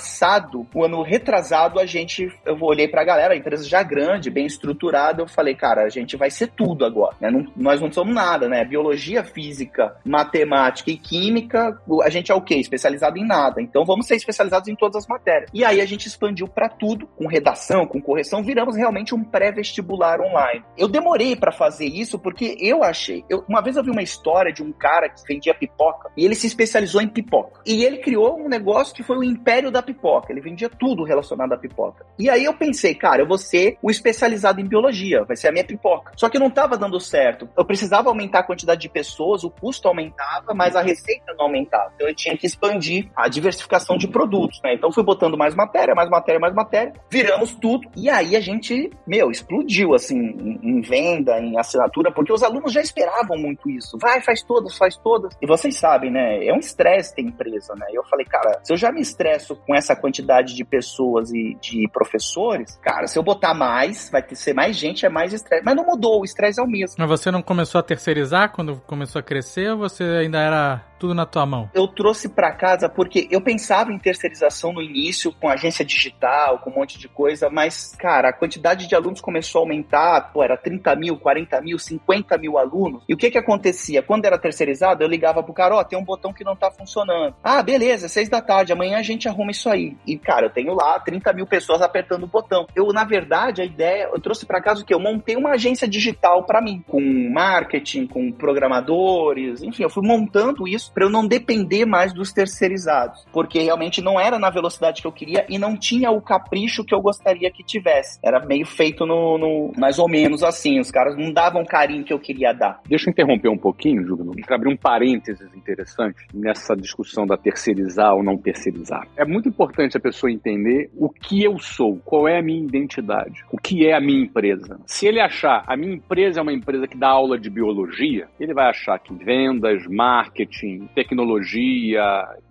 o 0.74 0.84
ano 0.84 1.02
retrasado, 1.02 1.80
a 1.80 1.86
gente, 1.86 2.28
eu 2.46 2.58
olhei 2.62 2.88
pra 2.88 3.04
galera, 3.04 3.34
a 3.34 3.38
empresa 3.38 3.68
já 3.68 3.84
grande, 3.84 4.30
bem 4.30 4.46
estruturada, 4.46 5.22
eu 5.22 5.28
falei, 5.28 5.56
cara, 5.56 5.84
a 5.84 5.90
gente 5.90 6.18
vai 6.18 6.30
ser 6.30 6.48
tudo 6.48 6.86
agora, 6.86 7.16
né? 7.20 7.30
Não, 7.30 7.46
nós 7.56 7.82
não 7.82 7.92
somos 7.92 8.14
nada, 8.14 8.48
né? 8.48 8.64
Biologia, 8.66 9.24
física, 9.24 9.96
matemática 10.06 10.92
e 10.92 10.98
química, 10.98 11.80
a 12.04 12.10
gente 12.10 12.32
é 12.32 12.36
o 12.36 12.42
quê? 12.42 12.56
Especializado 12.56 13.18
em 13.18 13.26
nada. 13.26 13.62
Então 13.62 13.86
vamos 13.86 14.08
ser 14.08 14.16
especializados 14.16 14.68
em 14.68 14.76
todas 14.76 15.04
as 15.04 15.08
matérias. 15.08 15.50
E 15.54 15.64
aí 15.64 15.82
a 15.82 15.86
gente 15.86 16.08
expandiu 16.08 16.48
para 16.48 16.70
tudo, 16.70 17.08
com 17.08 17.28
redação, 17.28 17.86
com 17.86 18.02
correção, 18.02 18.44
viramos 18.44 18.76
realmente 18.76 19.14
um 19.14 19.24
pré-vestibular 19.24 20.20
online. 20.22 20.64
Eu 20.78 20.88
demorei 20.88 21.36
para 21.36 21.52
fazer 21.52 21.86
isso 21.86 22.20
porque 22.20 22.58
eu 22.60 22.84
achei, 22.84 23.24
eu, 23.30 23.44
uma 23.48 23.62
vez 23.62 23.76
eu 23.76 23.84
vi 23.84 23.92
uma 23.92 24.02
história 24.02 24.54
de 24.54 24.64
um 24.64 24.72
cara 24.72 25.10
que 25.10 25.22
vendia 25.28 25.54
pipoca 25.54 26.10
e 26.16 26.26
ele 26.26 26.36
se 26.36 26.48
especializou 26.48 27.02
em 27.02 27.08
pipoca. 27.08 27.62
E 27.66 27.84
ele 27.84 27.98
criou 27.98 28.40
um 28.40 28.48
negócio 28.48 28.94
que 28.94 29.04
foi 29.04 29.18
o 29.18 29.24
império 29.24 29.72
da 29.72 29.79
pipoca. 29.82 30.32
Ele 30.32 30.42
vendia 30.42 30.70
tudo 30.70 31.04
relacionado 31.04 31.54
à 31.54 31.58
pipoca. 31.58 32.06
E 32.18 32.30
aí 32.30 32.44
eu 32.44 32.54
pensei, 32.54 32.94
cara, 32.96 33.22
eu 33.22 33.28
vou 33.28 33.38
ser 33.38 33.78
o 33.82 33.90
especializado 33.90 34.62
em 34.62 34.66
biologia, 34.66 35.24
vai 35.24 35.36
ser 35.36 35.50
a 35.50 35.52
minha 35.52 35.64
pipoca. 35.64 36.12
Só 36.16 36.30
que 36.30 36.40
não 36.40 36.48
estava 36.48 36.78
dando 36.78 37.00
certo. 37.00 37.50
Eu 37.58 37.66
precisava 37.66 38.10
aumentar 38.10 38.40
a 38.40 38.44
quantidade 38.44 38.82
de 38.82 38.90
pessoas, 38.90 39.44
o 39.44 39.50
custo 39.50 39.88
aumentava, 39.88 40.54
mas 40.54 40.76
a 40.76 40.82
receita 40.82 41.34
não 41.38 41.46
aumentava. 41.46 41.92
Então 41.96 42.08
eu 42.08 42.16
tinha 42.16 42.38
que 42.38 42.46
expandir 42.46 43.10
a 43.16 43.28
diversificação 43.28 43.98
de 43.98 44.08
produtos, 44.08 44.60
né? 44.64 44.74
Então 44.74 44.92
fui 44.92 45.04
botando 45.04 45.38
mais 45.38 45.56
matéria, 45.56 45.96
mais 45.96 46.10
matéria, 46.10 46.40
mais 46.40 46.54
matéria, 46.54 46.94
viramos 47.10 47.54
tudo. 47.56 47.90
E 47.96 48.10
aí 48.10 48.36
a 48.36 48.40
gente, 48.40 48.90
meu, 49.08 49.32
explodiu 49.32 49.94
assim 49.94 50.18
em, 50.18 50.60
em 50.62 50.82
venda, 50.82 51.40
em 51.40 51.58
assinatura, 51.58 52.12
porque 52.12 52.34
os 52.34 52.44
alunos 52.44 52.72
já 52.72 52.82
esperavam 52.82 53.38
muito 53.38 53.70
isso. 53.70 53.98
Vai, 53.98 54.22
faz 54.22 54.44
todas, 54.44 54.78
faz 54.78 54.98
todas. 54.98 55.36
E 55.42 55.48
vocês 55.48 55.78
sabem, 55.78 56.12
né? 56.12 56.46
É 56.46 56.54
um 56.54 56.60
estresse 56.60 57.16
ter 57.16 57.22
empresa, 57.22 57.74
né? 57.76 57.88
Eu 57.94 58.04
falei, 58.06 58.26
cara, 58.26 58.60
se 58.64 58.74
eu 58.74 58.78
já 58.78 58.92
me 58.92 59.02
estresso 59.02 59.56
com 59.70 59.76
essa 59.76 59.96
quantidade 59.96 60.56
de 60.56 60.66
pessoas 60.66 61.32
e 61.32 61.56
de 61.62 61.88
professores, 61.94 62.80
cara, 62.82 63.06
se 63.06 63.20
eu 63.20 63.22
botar 63.22 63.54
mais, 63.54 64.10
vai 64.10 64.24
ter 64.24 64.36
ser 64.36 64.52
mais 64.52 64.76
gente, 64.76 65.06
é 65.06 65.10
mais 65.10 65.32
estresse. 65.32 65.64
Mas 65.64 65.76
não 65.76 65.86
mudou, 65.86 66.22
o 66.22 66.26
estresse 66.26 66.60
é 66.60 66.64
o 66.64 66.68
mesmo. 66.68 66.96
Mas 66.98 67.08
você 67.08 67.30
não 67.30 67.44
começou 67.44 67.78
a 67.78 67.84
terceirizar 67.84 68.52
quando 68.52 68.82
começou 68.88 69.20
a 69.20 69.24
crescer 69.24 69.70
ou 69.74 69.78
você 69.78 70.04
ainda 70.04 70.40
era 70.40 70.89
tudo 71.00 71.16
na 71.16 71.26
tua 71.26 71.46
mão? 71.46 71.70
Eu 71.74 71.88
trouxe 71.88 72.30
para 72.30 72.52
casa 72.52 72.90
porque 72.90 73.28
eu 73.32 73.42
pensava 73.42 73.92
em 73.92 73.98
terceirização 73.98 74.74
no 74.74 74.82
início, 74.82 75.32
com 75.32 75.50
agência 75.50 75.86
digital, 75.86 76.60
com 76.60 76.70
um 76.70 76.76
monte 76.76 77.00
de 77.00 77.08
coisa, 77.08 77.50
mas, 77.50 77.96
cara, 77.98 78.30
a 78.30 78.34
quantidade 78.34 78.88
de 78.88 78.94
alunos 78.94 79.22
começou 79.22 79.60
a 79.60 79.64
aumentar, 79.64 80.32
pô, 80.34 80.44
era 80.44 80.58
30 80.58 80.96
mil, 80.96 81.18
40 81.18 81.62
mil, 81.62 81.80
50 81.80 82.38
mil 82.38 82.58
alunos. 82.58 83.04
E 83.08 83.14
o 83.14 83.18
que 83.18 83.32
que 83.32 83.38
acontecia? 83.38 84.04
Quando 84.04 84.26
era 84.26 84.38
terceirizado, 84.38 85.04
eu 85.04 85.08
ligava 85.08 85.42
pro 85.42 85.54
cara, 85.54 85.76
ó, 85.76 85.80
oh, 85.80 85.84
tem 85.86 85.98
um 85.98 86.04
botão 86.04 86.34
que 86.34 86.44
não 86.44 86.56
tá 86.56 86.70
funcionando. 86.70 87.36
Ah, 87.44 87.64
beleza, 87.64 88.10
seis 88.10 88.28
da 88.28 88.42
tarde, 88.42 88.74
amanhã 88.74 88.98
a 88.98 89.04
gente 89.04 89.28
arruma 89.28 89.52
isso 89.52 89.70
aí. 89.70 89.96
E, 90.06 90.18
cara, 90.18 90.48
eu 90.48 90.50
tenho 90.50 90.74
lá 90.74 91.00
30 91.00 91.32
mil 91.34 91.48
pessoas 91.48 91.82
apertando 91.82 92.24
o 92.24 92.28
botão. 92.28 92.68
Eu, 92.76 92.88
na 92.88 93.06
verdade, 93.06 93.62
a 93.62 93.66
ideia, 93.66 94.10
eu 94.12 94.20
trouxe 94.20 94.46
para 94.46 94.62
casa 94.62 94.82
o 94.82 94.86
quê? 94.86 94.94
Eu 94.94 95.00
montei 95.00 95.36
uma 95.36 95.52
agência 95.52 95.88
digital 95.88 96.44
para 96.44 96.62
mim, 96.62 96.84
com 96.88 97.00
marketing, 97.32 98.08
com 98.08 98.32
programadores, 98.32 99.64
enfim, 99.64 99.84
eu 99.84 99.90
fui 99.90 100.06
montando 100.06 100.68
isso 100.68 100.89
para 100.94 101.06
eu 101.06 101.10
não 101.10 101.28
depender 101.28 101.86
mais 101.86 102.14
dos 102.14 102.32
terceirizados, 102.32 103.26
porque 103.32 103.60
realmente 103.60 104.02
não 104.02 104.20
era 104.20 104.40
na 104.40 104.50
velocidade 104.50 105.02
que 105.02 105.08
eu 105.08 105.12
queria 105.12 105.46
e 105.50 105.58
não 105.58 105.78
tinha 105.78 106.12
o 106.12 106.22
capricho 106.22 106.84
que 106.84 106.94
eu 106.94 107.02
gostaria 107.02 107.50
que 107.52 107.64
tivesse. 107.64 108.20
Era 108.24 108.46
meio 108.46 108.66
feito 108.66 109.06
no, 109.06 109.38
no 109.38 109.72
mais 109.78 110.00
ou 110.00 110.08
menos 110.08 110.44
assim, 110.44 110.80
os 110.80 110.92
caras 110.92 111.18
não 111.18 111.32
davam 111.32 111.62
o 111.62 111.66
carinho 111.66 112.04
que 112.04 112.14
eu 112.14 112.20
queria 112.20 112.54
dar. 112.54 112.82
Deixa 112.88 113.10
eu 113.10 113.12
interromper 113.12 113.50
um 113.50 113.58
pouquinho, 113.58 114.06
Júlio, 114.06 114.32
para 114.46 114.56
abrir 114.56 114.72
um 114.72 114.78
parênteses 114.78 115.50
interessante 115.56 116.28
nessa 116.34 116.76
discussão 116.76 117.26
da 117.26 117.38
terceirizar 117.38 118.14
ou 118.14 118.24
não 118.24 118.38
terceirizar. 118.38 119.08
É 119.16 119.26
muito 119.26 119.50
importante 119.50 119.98
a 119.98 120.00
pessoa 120.00 120.32
entender 120.32 120.90
o 120.98 121.10
que 121.10 121.44
eu 121.44 121.58
sou, 121.60 122.00
qual 122.06 122.28
é 122.28 122.40
a 122.40 122.42
minha 122.42 122.64
identidade, 122.64 123.44
o 123.52 123.58
que 123.58 123.86
é 123.86 123.96
a 123.96 124.02
minha 124.02 124.24
empresa. 124.24 124.80
Se 124.86 125.08
ele 125.08 125.20
achar 125.20 125.64
a 125.68 125.76
minha 125.76 125.94
empresa 125.94 126.40
é 126.40 126.44
uma 126.44 126.54
empresa 126.54 126.88
que 126.88 126.98
dá 126.98 127.10
aula 127.10 127.38
de 127.38 127.50
biologia, 127.50 128.28
ele 128.40 128.54
vai 128.54 128.70
achar 128.70 129.00
que 129.00 129.14
vendas, 129.14 129.86
marketing, 129.88 130.79
tecnologia 130.88 132.02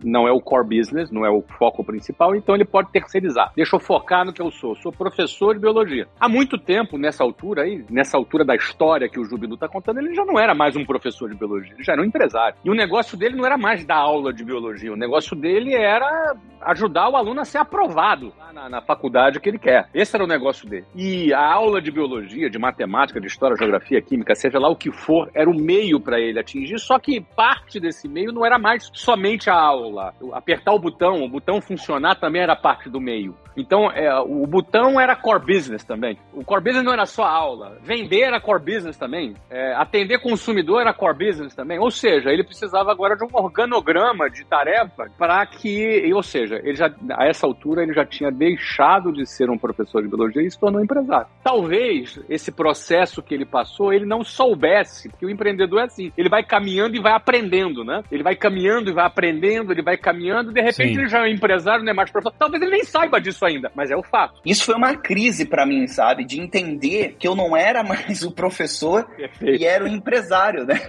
não 0.02 0.26
é 0.26 0.32
o 0.32 0.40
core 0.40 0.78
business, 0.78 1.10
não 1.10 1.24
é 1.24 1.30
o 1.30 1.42
foco 1.58 1.84
principal, 1.84 2.34
então 2.34 2.54
ele 2.54 2.64
pode 2.64 2.90
terceirizar. 2.90 3.52
Deixa 3.56 3.76
eu 3.76 3.80
focar 3.80 4.24
no 4.24 4.32
que 4.32 4.42
eu 4.42 4.50
sou. 4.50 4.74
Sou 4.76 4.92
professor 4.92 5.54
de 5.54 5.60
biologia. 5.60 6.06
Há 6.18 6.28
muito 6.28 6.58
tempo, 6.58 6.98
nessa 6.98 7.22
altura 7.22 7.62
aí, 7.62 7.84
nessa 7.90 8.16
altura 8.16 8.44
da 8.44 8.54
história 8.54 9.08
que 9.08 9.20
o 9.20 9.24
Jubilu 9.24 9.54
está 9.54 9.68
contando, 9.68 9.98
ele 9.98 10.14
já 10.14 10.24
não 10.24 10.38
era 10.38 10.54
mais 10.54 10.76
um 10.76 10.84
professor 10.84 11.30
de 11.30 11.36
biologia, 11.36 11.72
ele 11.74 11.84
já 11.84 11.92
era 11.92 12.02
um 12.02 12.04
empresário. 12.04 12.56
E 12.64 12.70
o 12.70 12.74
negócio 12.74 13.16
dele 13.16 13.36
não 13.36 13.46
era 13.46 13.56
mais 13.56 13.84
dar 13.84 13.96
aula 13.96 14.32
de 14.32 14.44
biologia, 14.44 14.92
o 14.92 14.96
negócio 14.96 15.36
dele 15.36 15.74
era 15.74 16.34
ajudar 16.60 17.08
o 17.08 17.16
aluno 17.16 17.40
a 17.40 17.44
ser 17.44 17.58
aprovado 17.58 18.32
na, 18.52 18.68
na 18.68 18.80
faculdade 18.80 19.40
que 19.40 19.48
ele 19.48 19.58
quer. 19.58 19.88
Esse 19.94 20.16
era 20.16 20.24
o 20.24 20.28
negócio 20.28 20.68
dele. 20.68 20.84
E 20.94 21.32
a 21.32 21.54
aula 21.54 21.80
de 21.80 21.90
biologia, 21.90 22.50
de 22.50 22.58
matemática, 22.58 23.20
de 23.20 23.26
história, 23.26 23.56
geografia, 23.56 24.02
química, 24.02 24.34
seja 24.34 24.58
lá 24.58 24.68
o 24.68 24.76
que 24.76 24.90
for, 24.90 25.30
era 25.34 25.48
o 25.48 25.54
meio 25.54 26.00
para 26.00 26.20
ele 26.20 26.38
atingir, 26.38 26.78
só 26.78 26.98
que 26.98 27.20
parte 27.20 27.78
desse 27.78 28.08
meio 28.08 28.17
não 28.26 28.44
era 28.44 28.58
mais 28.58 28.90
somente 28.92 29.50
a 29.50 29.54
aula. 29.54 30.14
Apertar 30.32 30.72
o 30.72 30.78
botão, 30.78 31.22
o 31.22 31.28
botão 31.28 31.60
funcionar 31.60 32.16
também 32.16 32.42
era 32.42 32.56
parte 32.56 32.88
do 32.88 33.00
meio. 33.00 33.34
Então, 33.58 33.90
é, 33.90 34.16
o 34.20 34.46
botão 34.46 35.00
era 35.00 35.16
core 35.16 35.44
business 35.44 35.82
também. 35.82 36.16
O 36.32 36.44
core 36.44 36.62
business 36.62 36.84
não 36.84 36.92
era 36.92 37.06
só 37.06 37.24
aula. 37.24 37.76
Vender 37.82 38.20
era 38.20 38.40
core 38.40 38.62
business 38.62 38.96
também. 38.96 39.34
É, 39.50 39.74
atender 39.74 40.20
consumidor 40.20 40.80
era 40.80 40.94
core 40.94 41.26
business 41.26 41.56
também. 41.56 41.78
Ou 41.78 41.90
seja, 41.90 42.30
ele 42.30 42.44
precisava 42.44 42.92
agora 42.92 43.16
de 43.16 43.24
um 43.24 43.28
organograma 43.32 44.30
de 44.30 44.44
tarefa 44.44 45.10
para 45.18 45.44
que, 45.44 46.08
ou 46.14 46.22
seja, 46.22 46.60
ele 46.62 46.76
já, 46.76 46.88
a 47.16 47.26
essa 47.26 47.46
altura 47.46 47.82
ele 47.82 47.92
já 47.92 48.06
tinha 48.06 48.30
deixado 48.30 49.12
de 49.12 49.26
ser 49.26 49.50
um 49.50 49.58
professor 49.58 50.02
de 50.02 50.08
biologia 50.08 50.42
e 50.42 50.50
se 50.50 50.58
tornou 50.58 50.80
empresário. 50.80 51.26
Talvez 51.42 52.20
esse 52.28 52.52
processo 52.52 53.22
que 53.22 53.34
ele 53.34 53.44
passou, 53.44 53.92
ele 53.92 54.06
não 54.06 54.22
soubesse, 54.22 55.08
porque 55.08 55.26
o 55.26 55.30
empreendedor 55.30 55.80
é 55.80 55.84
assim, 55.84 56.12
ele 56.16 56.28
vai 56.28 56.44
caminhando 56.44 56.96
e 56.96 57.00
vai 57.00 57.12
aprendendo, 57.12 57.82
né? 57.84 58.04
Ele 58.10 58.22
vai 58.22 58.34
caminhando 58.34 58.90
e 58.90 58.92
vai 58.92 59.06
aprendendo, 59.06 59.72
ele 59.72 59.82
vai 59.82 59.96
caminhando, 59.96 60.52
de 60.52 60.60
repente 60.60 60.94
Sim. 60.94 61.00
ele 61.00 61.08
já 61.08 61.18
é 61.18 61.22
um 61.22 61.34
empresário, 61.34 61.84
não 61.84 61.92
é 61.92 61.94
mais 61.94 62.10
professor. 62.10 62.34
Talvez 62.38 62.62
ele 62.62 62.72
nem 62.72 62.84
saiba 62.84 63.20
disso 63.20 63.44
ainda, 63.44 63.70
mas 63.74 63.90
é 63.90 63.96
o 63.96 64.02
fato. 64.02 64.40
Isso 64.44 64.64
foi 64.64 64.74
uma 64.74 64.96
crise 64.96 65.44
para 65.44 65.66
mim, 65.66 65.86
sabe? 65.86 66.24
De 66.24 66.40
entender 66.40 67.16
que 67.18 67.26
eu 67.26 67.34
não 67.34 67.56
era 67.56 67.82
mais 67.82 68.22
o 68.22 68.30
professor 68.30 69.04
Perfeito. 69.04 69.62
e 69.62 69.64
era 69.64 69.84
o 69.84 69.88
empresário, 69.88 70.64
né? 70.64 70.80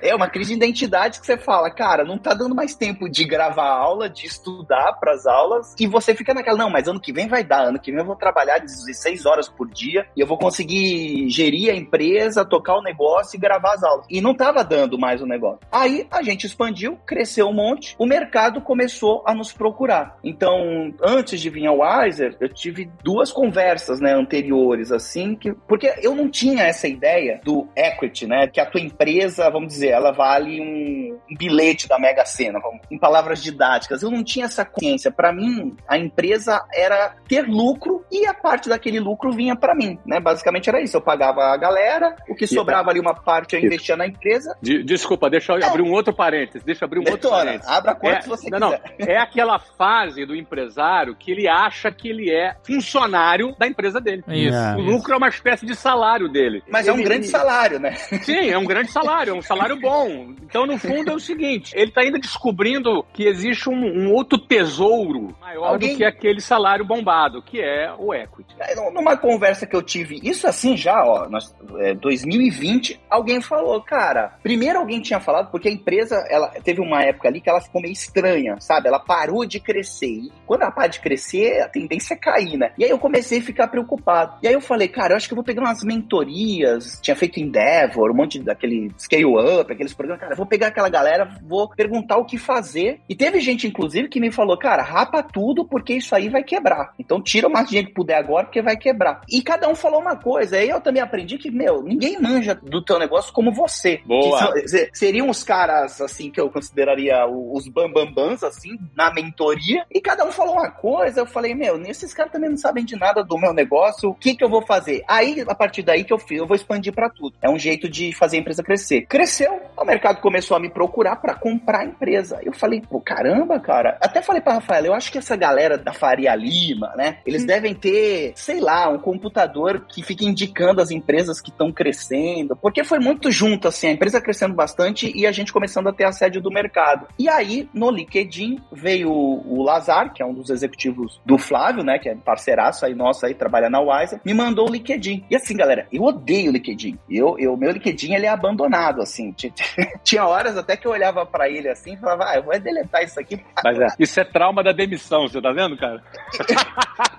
É 0.00 0.14
uma 0.14 0.28
crise 0.28 0.50
de 0.50 0.56
identidade 0.56 1.20
que 1.20 1.26
você 1.26 1.36
fala, 1.36 1.70
cara, 1.70 2.04
não 2.04 2.18
tá 2.18 2.34
dando 2.34 2.54
mais 2.54 2.74
tempo 2.74 3.08
de 3.08 3.24
gravar 3.24 3.68
aula, 3.68 4.08
de 4.08 4.26
estudar 4.26 4.94
para 4.94 5.12
as 5.12 5.26
aulas, 5.26 5.74
e 5.78 5.86
você 5.86 6.14
fica 6.14 6.34
naquela, 6.34 6.58
não, 6.58 6.70
mas 6.70 6.88
ano 6.88 7.00
que 7.00 7.12
vem 7.12 7.26
vai 7.26 7.42
dar, 7.42 7.64
ano 7.68 7.78
que 7.78 7.90
vem 7.90 8.00
eu 8.00 8.06
vou 8.06 8.16
trabalhar 8.16 8.58
16 8.58 9.24
horas 9.24 9.48
por 9.48 9.68
dia 9.68 10.06
e 10.16 10.20
eu 10.20 10.26
vou 10.26 10.36
conseguir 10.36 11.28
gerir 11.30 11.70
a 11.70 11.76
empresa, 11.76 12.44
tocar 12.44 12.76
o 12.76 12.82
negócio 12.82 13.36
e 13.36 13.40
gravar 13.40 13.74
as 13.74 13.82
aulas. 13.82 14.06
E 14.10 14.20
não 14.20 14.34
tava 14.34 14.62
dando 14.62 14.98
mais 14.98 15.22
o 15.22 15.26
negócio. 15.26 15.60
Aí 15.72 16.06
a 16.10 16.22
gente 16.22 16.46
expandiu, 16.54 16.96
cresceu 17.04 17.48
um 17.48 17.52
monte, 17.52 17.94
o 17.98 18.06
mercado 18.06 18.60
começou 18.60 19.22
a 19.26 19.34
nos 19.34 19.52
procurar. 19.52 20.16
Então, 20.22 20.94
antes 21.02 21.40
de 21.40 21.50
vir 21.50 21.66
ao 21.66 21.80
Wiser, 21.80 22.36
eu 22.40 22.48
tive 22.48 22.88
duas 23.02 23.32
conversas, 23.32 24.00
né, 24.00 24.12
anteriores, 24.12 24.92
assim, 24.92 25.34
que, 25.34 25.52
porque 25.66 25.92
eu 26.00 26.14
não 26.14 26.30
tinha 26.30 26.64
essa 26.64 26.86
ideia 26.86 27.40
do 27.44 27.68
equity, 27.76 28.26
né, 28.26 28.46
que 28.46 28.60
a 28.60 28.66
tua 28.66 28.80
empresa, 28.80 29.50
vamos 29.50 29.68
dizer, 29.68 29.88
ela 29.88 30.12
vale 30.12 30.60
um, 30.60 31.18
um 31.30 31.36
bilhete 31.36 31.88
da 31.88 31.98
Mega 31.98 32.24
Sena, 32.24 32.60
vamos, 32.60 32.80
em 32.90 32.98
palavras 32.98 33.42
didáticas. 33.42 34.02
Eu 34.02 34.10
não 34.10 34.22
tinha 34.22 34.46
essa 34.46 34.64
consciência. 34.64 35.10
Para 35.10 35.32
mim, 35.32 35.76
a 35.88 35.98
empresa 35.98 36.64
era 36.72 37.14
ter 37.28 37.46
lucro 37.46 38.04
e 38.10 38.26
a 38.26 38.34
parte 38.34 38.68
daquele 38.68 39.00
lucro 39.00 39.32
vinha 39.32 39.56
para 39.56 39.74
mim, 39.74 39.98
né? 40.06 40.20
Basicamente 40.20 40.68
era 40.68 40.80
isso. 40.80 40.96
Eu 40.96 41.00
pagava 41.00 41.42
a 41.42 41.56
galera, 41.56 42.14
o 42.28 42.34
que 42.34 42.46
sobrava 42.46 42.90
ali 42.90 43.00
uma 43.00 43.14
parte 43.14 43.56
eu 43.56 43.60
investia 43.60 43.96
na 43.96 44.06
empresa. 44.06 44.56
Desculpa, 44.60 45.28
deixa 45.30 45.52
eu 45.52 45.58
é. 45.58 45.64
abrir 45.64 45.82
um 45.82 45.92
outro 45.92 46.14
parênteses. 46.14 46.43
Deixa 46.64 46.84
eu 46.84 46.86
abrir 46.86 47.00
um 47.00 47.04
Detona, 47.04 47.14
outro 47.14 47.30
parênteses. 47.30 47.68
Abra 47.68 47.94
quanto 47.94 48.16
é, 48.16 48.22
você 48.22 48.50
não, 48.50 48.70
quiser. 48.70 48.94
Não, 48.98 49.06
é 49.14 49.18
aquela 49.18 49.58
fase 49.58 50.24
do 50.26 50.34
empresário 50.34 51.14
que 51.14 51.30
ele 51.30 51.48
acha 51.48 51.90
que 51.90 52.08
ele 52.08 52.30
é 52.30 52.56
funcionário 52.62 53.54
da 53.58 53.66
empresa 53.66 54.00
dele. 54.00 54.22
Isso. 54.28 54.56
o 54.76 54.80
lucro 54.80 55.14
é 55.14 55.16
uma 55.16 55.28
espécie 55.28 55.66
de 55.66 55.74
salário 55.74 56.28
dele. 56.28 56.62
Mas 56.68 56.86
ele, 56.86 56.96
é 56.96 57.00
um 57.00 57.04
grande 57.04 57.26
salário, 57.26 57.78
né? 57.78 57.92
Sim, 58.22 58.50
é 58.50 58.58
um 58.58 58.64
grande 58.64 58.90
salário, 58.90 59.32
é 59.32 59.36
um 59.36 59.42
salário 59.42 59.78
bom. 59.80 60.34
Então, 60.42 60.66
no 60.66 60.78
fundo, 60.78 61.10
é 61.10 61.14
o 61.14 61.20
seguinte: 61.20 61.72
ele 61.74 61.88
está 61.88 62.02
ainda 62.02 62.18
descobrindo 62.18 63.04
que 63.12 63.24
existe 63.24 63.68
um, 63.68 63.74
um 63.74 64.12
outro 64.12 64.38
tesouro 64.38 65.34
maior 65.40 65.72
Alguém... 65.72 65.92
do 65.92 65.96
que 65.98 66.04
aquele 66.04 66.40
salário 66.40 66.84
bombado, 66.84 67.42
que 67.42 67.60
é 67.60 67.92
o 67.98 68.12
equity. 68.14 68.54
Numa 68.92 69.16
conversa 69.16 69.66
que 69.66 69.74
eu 69.74 69.82
tive, 69.82 70.20
isso 70.22 70.46
assim 70.46 70.76
já, 70.76 71.04
ó, 71.04 71.28
nós, 71.28 71.54
é, 71.78 71.94
2020, 71.94 73.00
alguém 73.08 73.40
falou, 73.40 73.80
cara, 73.82 74.38
primeiro 74.42 74.78
alguém 74.78 75.00
tinha 75.00 75.20
falado, 75.20 75.50
porque 75.50 75.68
a 75.68 75.72
empresa, 75.72 76.23
ela 76.28 76.48
teve 76.62 76.80
uma 76.80 77.02
época 77.02 77.28
ali 77.28 77.40
que 77.40 77.48
ela 77.48 77.60
ficou 77.60 77.80
meio 77.80 77.92
estranha, 77.92 78.56
sabe? 78.60 78.88
Ela 78.88 78.98
parou 78.98 79.44
de 79.44 79.60
crescer. 79.60 80.06
E 80.06 80.32
quando 80.46 80.62
ela 80.62 80.70
para 80.70 80.86
de 80.88 81.00
crescer, 81.00 81.60
a 81.60 81.68
tendência 81.68 82.14
é 82.14 82.16
cair, 82.16 82.56
né? 82.56 82.72
E 82.78 82.84
aí 82.84 82.90
eu 82.90 82.98
comecei 82.98 83.38
a 83.38 83.42
ficar 83.42 83.68
preocupado. 83.68 84.38
E 84.42 84.48
aí 84.48 84.54
eu 84.54 84.60
falei, 84.60 84.88
cara, 84.88 85.12
eu 85.12 85.16
acho 85.16 85.26
que 85.28 85.34
eu 85.34 85.36
vou 85.36 85.44
pegar 85.44 85.62
umas 85.62 85.82
mentorias, 85.82 86.98
tinha 87.02 87.16
feito 87.16 87.40
Endeavor, 87.40 88.10
um 88.10 88.14
monte 88.14 88.38
daquele 88.40 88.90
Scale 88.98 89.24
Up, 89.24 89.72
aqueles 89.72 89.94
programas, 89.94 90.22
cara, 90.22 90.34
vou 90.34 90.46
pegar 90.46 90.68
aquela 90.68 90.88
galera, 90.88 91.28
vou 91.42 91.68
perguntar 91.68 92.16
o 92.16 92.24
que 92.24 92.38
fazer. 92.38 93.00
E 93.08 93.14
teve 93.14 93.40
gente, 93.40 93.66
inclusive, 93.66 94.08
que 94.08 94.20
me 94.20 94.30
falou, 94.30 94.58
cara, 94.58 94.82
rapa 94.82 95.22
tudo 95.22 95.64
porque 95.64 95.94
isso 95.94 96.14
aí 96.14 96.28
vai 96.28 96.42
quebrar. 96.42 96.92
Então 96.98 97.20
tira 97.22 97.48
o 97.48 97.52
mais 97.52 97.68
dinheiro 97.68 97.88
que 97.88 97.94
puder 97.94 98.16
agora 98.16 98.44
porque 98.46 98.62
vai 98.62 98.76
quebrar. 98.76 99.22
E 99.28 99.42
cada 99.42 99.68
um 99.68 99.74
falou 99.74 100.00
uma 100.00 100.16
coisa. 100.16 100.56
Aí 100.56 100.68
eu 100.68 100.80
também 100.80 101.02
aprendi 101.02 101.38
que, 101.38 101.50
meu, 101.50 101.82
ninguém 101.82 102.20
manja 102.20 102.54
do 102.54 102.82
teu 102.82 102.98
negócio 102.98 103.32
como 103.32 103.52
você. 103.52 104.00
Boa. 104.04 104.38
São- 104.38 104.86
seriam 104.92 105.28
os 105.28 105.42
caras, 105.42 106.00
assim, 106.00 106.13
que 106.30 106.40
eu 106.40 106.50
consideraria 106.50 107.26
os 107.26 107.68
bambambans, 107.68 108.42
assim, 108.42 108.78
na 108.96 109.12
mentoria. 109.12 109.84
E 109.90 110.00
cada 110.00 110.24
um 110.24 110.32
falou 110.32 110.54
uma 110.54 110.70
coisa. 110.70 111.20
Eu 111.20 111.26
falei, 111.26 111.54
meu, 111.54 111.80
esses 111.82 112.14
caras 112.14 112.32
também 112.32 112.50
não 112.50 112.56
sabem 112.56 112.84
de 112.84 112.96
nada 112.96 113.22
do 113.22 113.38
meu 113.38 113.52
negócio. 113.52 114.10
O 114.10 114.14
que 114.14 114.34
que 114.34 114.44
eu 114.44 114.48
vou 114.48 114.64
fazer? 114.64 115.02
Aí, 115.08 115.44
a 115.46 115.54
partir 115.54 115.82
daí 115.82 116.04
que 116.04 116.12
eu 116.12 116.18
fiz, 116.18 116.38
eu 116.38 116.46
vou 116.46 116.56
expandir 116.56 116.92
pra 116.92 117.10
tudo. 117.10 117.36
É 117.42 117.48
um 117.48 117.58
jeito 117.58 117.88
de 117.88 118.12
fazer 118.12 118.36
a 118.36 118.40
empresa 118.40 118.62
crescer. 118.62 119.06
Cresceu, 119.06 119.60
o 119.76 119.84
mercado 119.84 120.20
começou 120.20 120.56
a 120.56 120.60
me 120.60 120.70
procurar 120.70 121.16
pra 121.16 121.34
comprar 121.34 121.80
a 121.80 121.84
empresa. 121.84 122.38
Eu 122.42 122.52
falei, 122.52 122.80
pô, 122.80 123.00
caramba, 123.00 123.58
cara. 123.60 123.98
Até 124.00 124.22
falei 124.22 124.40
pra 124.40 124.54
Rafael, 124.54 124.86
eu 124.86 124.94
acho 124.94 125.10
que 125.10 125.18
essa 125.18 125.36
galera 125.36 125.76
da 125.76 125.92
Faria 125.92 126.34
Lima, 126.34 126.92
né? 126.96 127.18
Eles 127.26 127.44
devem 127.44 127.74
ter, 127.74 128.32
sei 128.34 128.60
lá, 128.60 128.88
um 128.88 128.98
computador 128.98 129.84
que 129.88 130.02
fica 130.02 130.24
indicando 130.24 130.80
as 130.80 130.90
empresas 130.90 131.40
que 131.40 131.50
estão 131.50 131.72
crescendo. 131.72 132.56
Porque 132.56 132.84
foi 132.84 132.98
muito 132.98 133.30
junto, 133.30 133.68
assim, 133.68 133.88
a 133.88 133.92
empresa 133.92 134.20
crescendo 134.20 134.54
bastante 134.54 135.12
e 135.14 135.26
a 135.26 135.32
gente 135.32 135.52
começando 135.52 135.88
a 135.88 135.92
ter 135.92 136.03
assédio 136.04 136.40
do 136.40 136.50
mercado. 136.50 137.06
E 137.18 137.28
aí, 137.28 137.68
no 137.72 137.90
LinkedIn, 137.90 138.60
veio 138.72 139.10
o 139.10 139.62
Lazar, 139.62 140.12
que 140.12 140.22
é 140.22 140.26
um 140.26 140.32
dos 140.34 140.50
executivos 140.50 141.20
do 141.24 141.38
Flávio, 141.38 141.82
né? 141.84 141.98
Que 141.98 142.08
é 142.08 142.14
parceiraço 142.14 142.84
aí 142.84 142.94
nosso 142.94 143.24
aí, 143.26 143.34
trabalha 143.34 143.68
na 143.70 143.80
Wiser, 143.80 144.20
me 144.24 144.34
mandou 144.34 144.68
o 144.68 144.72
LinkedIn. 144.72 145.24
E 145.30 145.36
assim, 145.36 145.56
galera, 145.56 145.86
eu 145.92 146.02
odeio 146.02 146.50
o 146.50 146.52
LinkedIn. 146.52 146.98
Eu, 147.10 147.36
eu, 147.38 147.56
meu 147.56 147.70
LinkedIn, 147.72 148.14
ele 148.14 148.26
é 148.26 148.30
abandonado, 148.30 149.00
assim. 149.02 149.32
Ti- 149.32 149.52
Tinha 150.04 150.26
horas 150.26 150.56
até 150.56 150.76
que 150.76 150.86
eu 150.86 150.92
olhava 150.92 151.24
pra 151.26 151.48
ele 151.48 151.68
assim 151.68 151.94
e 151.94 151.96
falava, 151.96 152.24
ah, 152.30 152.36
eu 152.36 152.42
vou 152.42 152.58
deletar 152.58 153.02
isso 153.02 153.18
aqui. 153.18 153.40
Mas 153.62 153.78
é, 153.78 153.86
isso 153.98 154.20
é 154.20 154.24
trauma 154.24 154.62
da 154.62 154.72
demissão, 154.72 155.28
você 155.28 155.40
tá 155.40 155.52
vendo, 155.52 155.76
cara? 155.76 156.02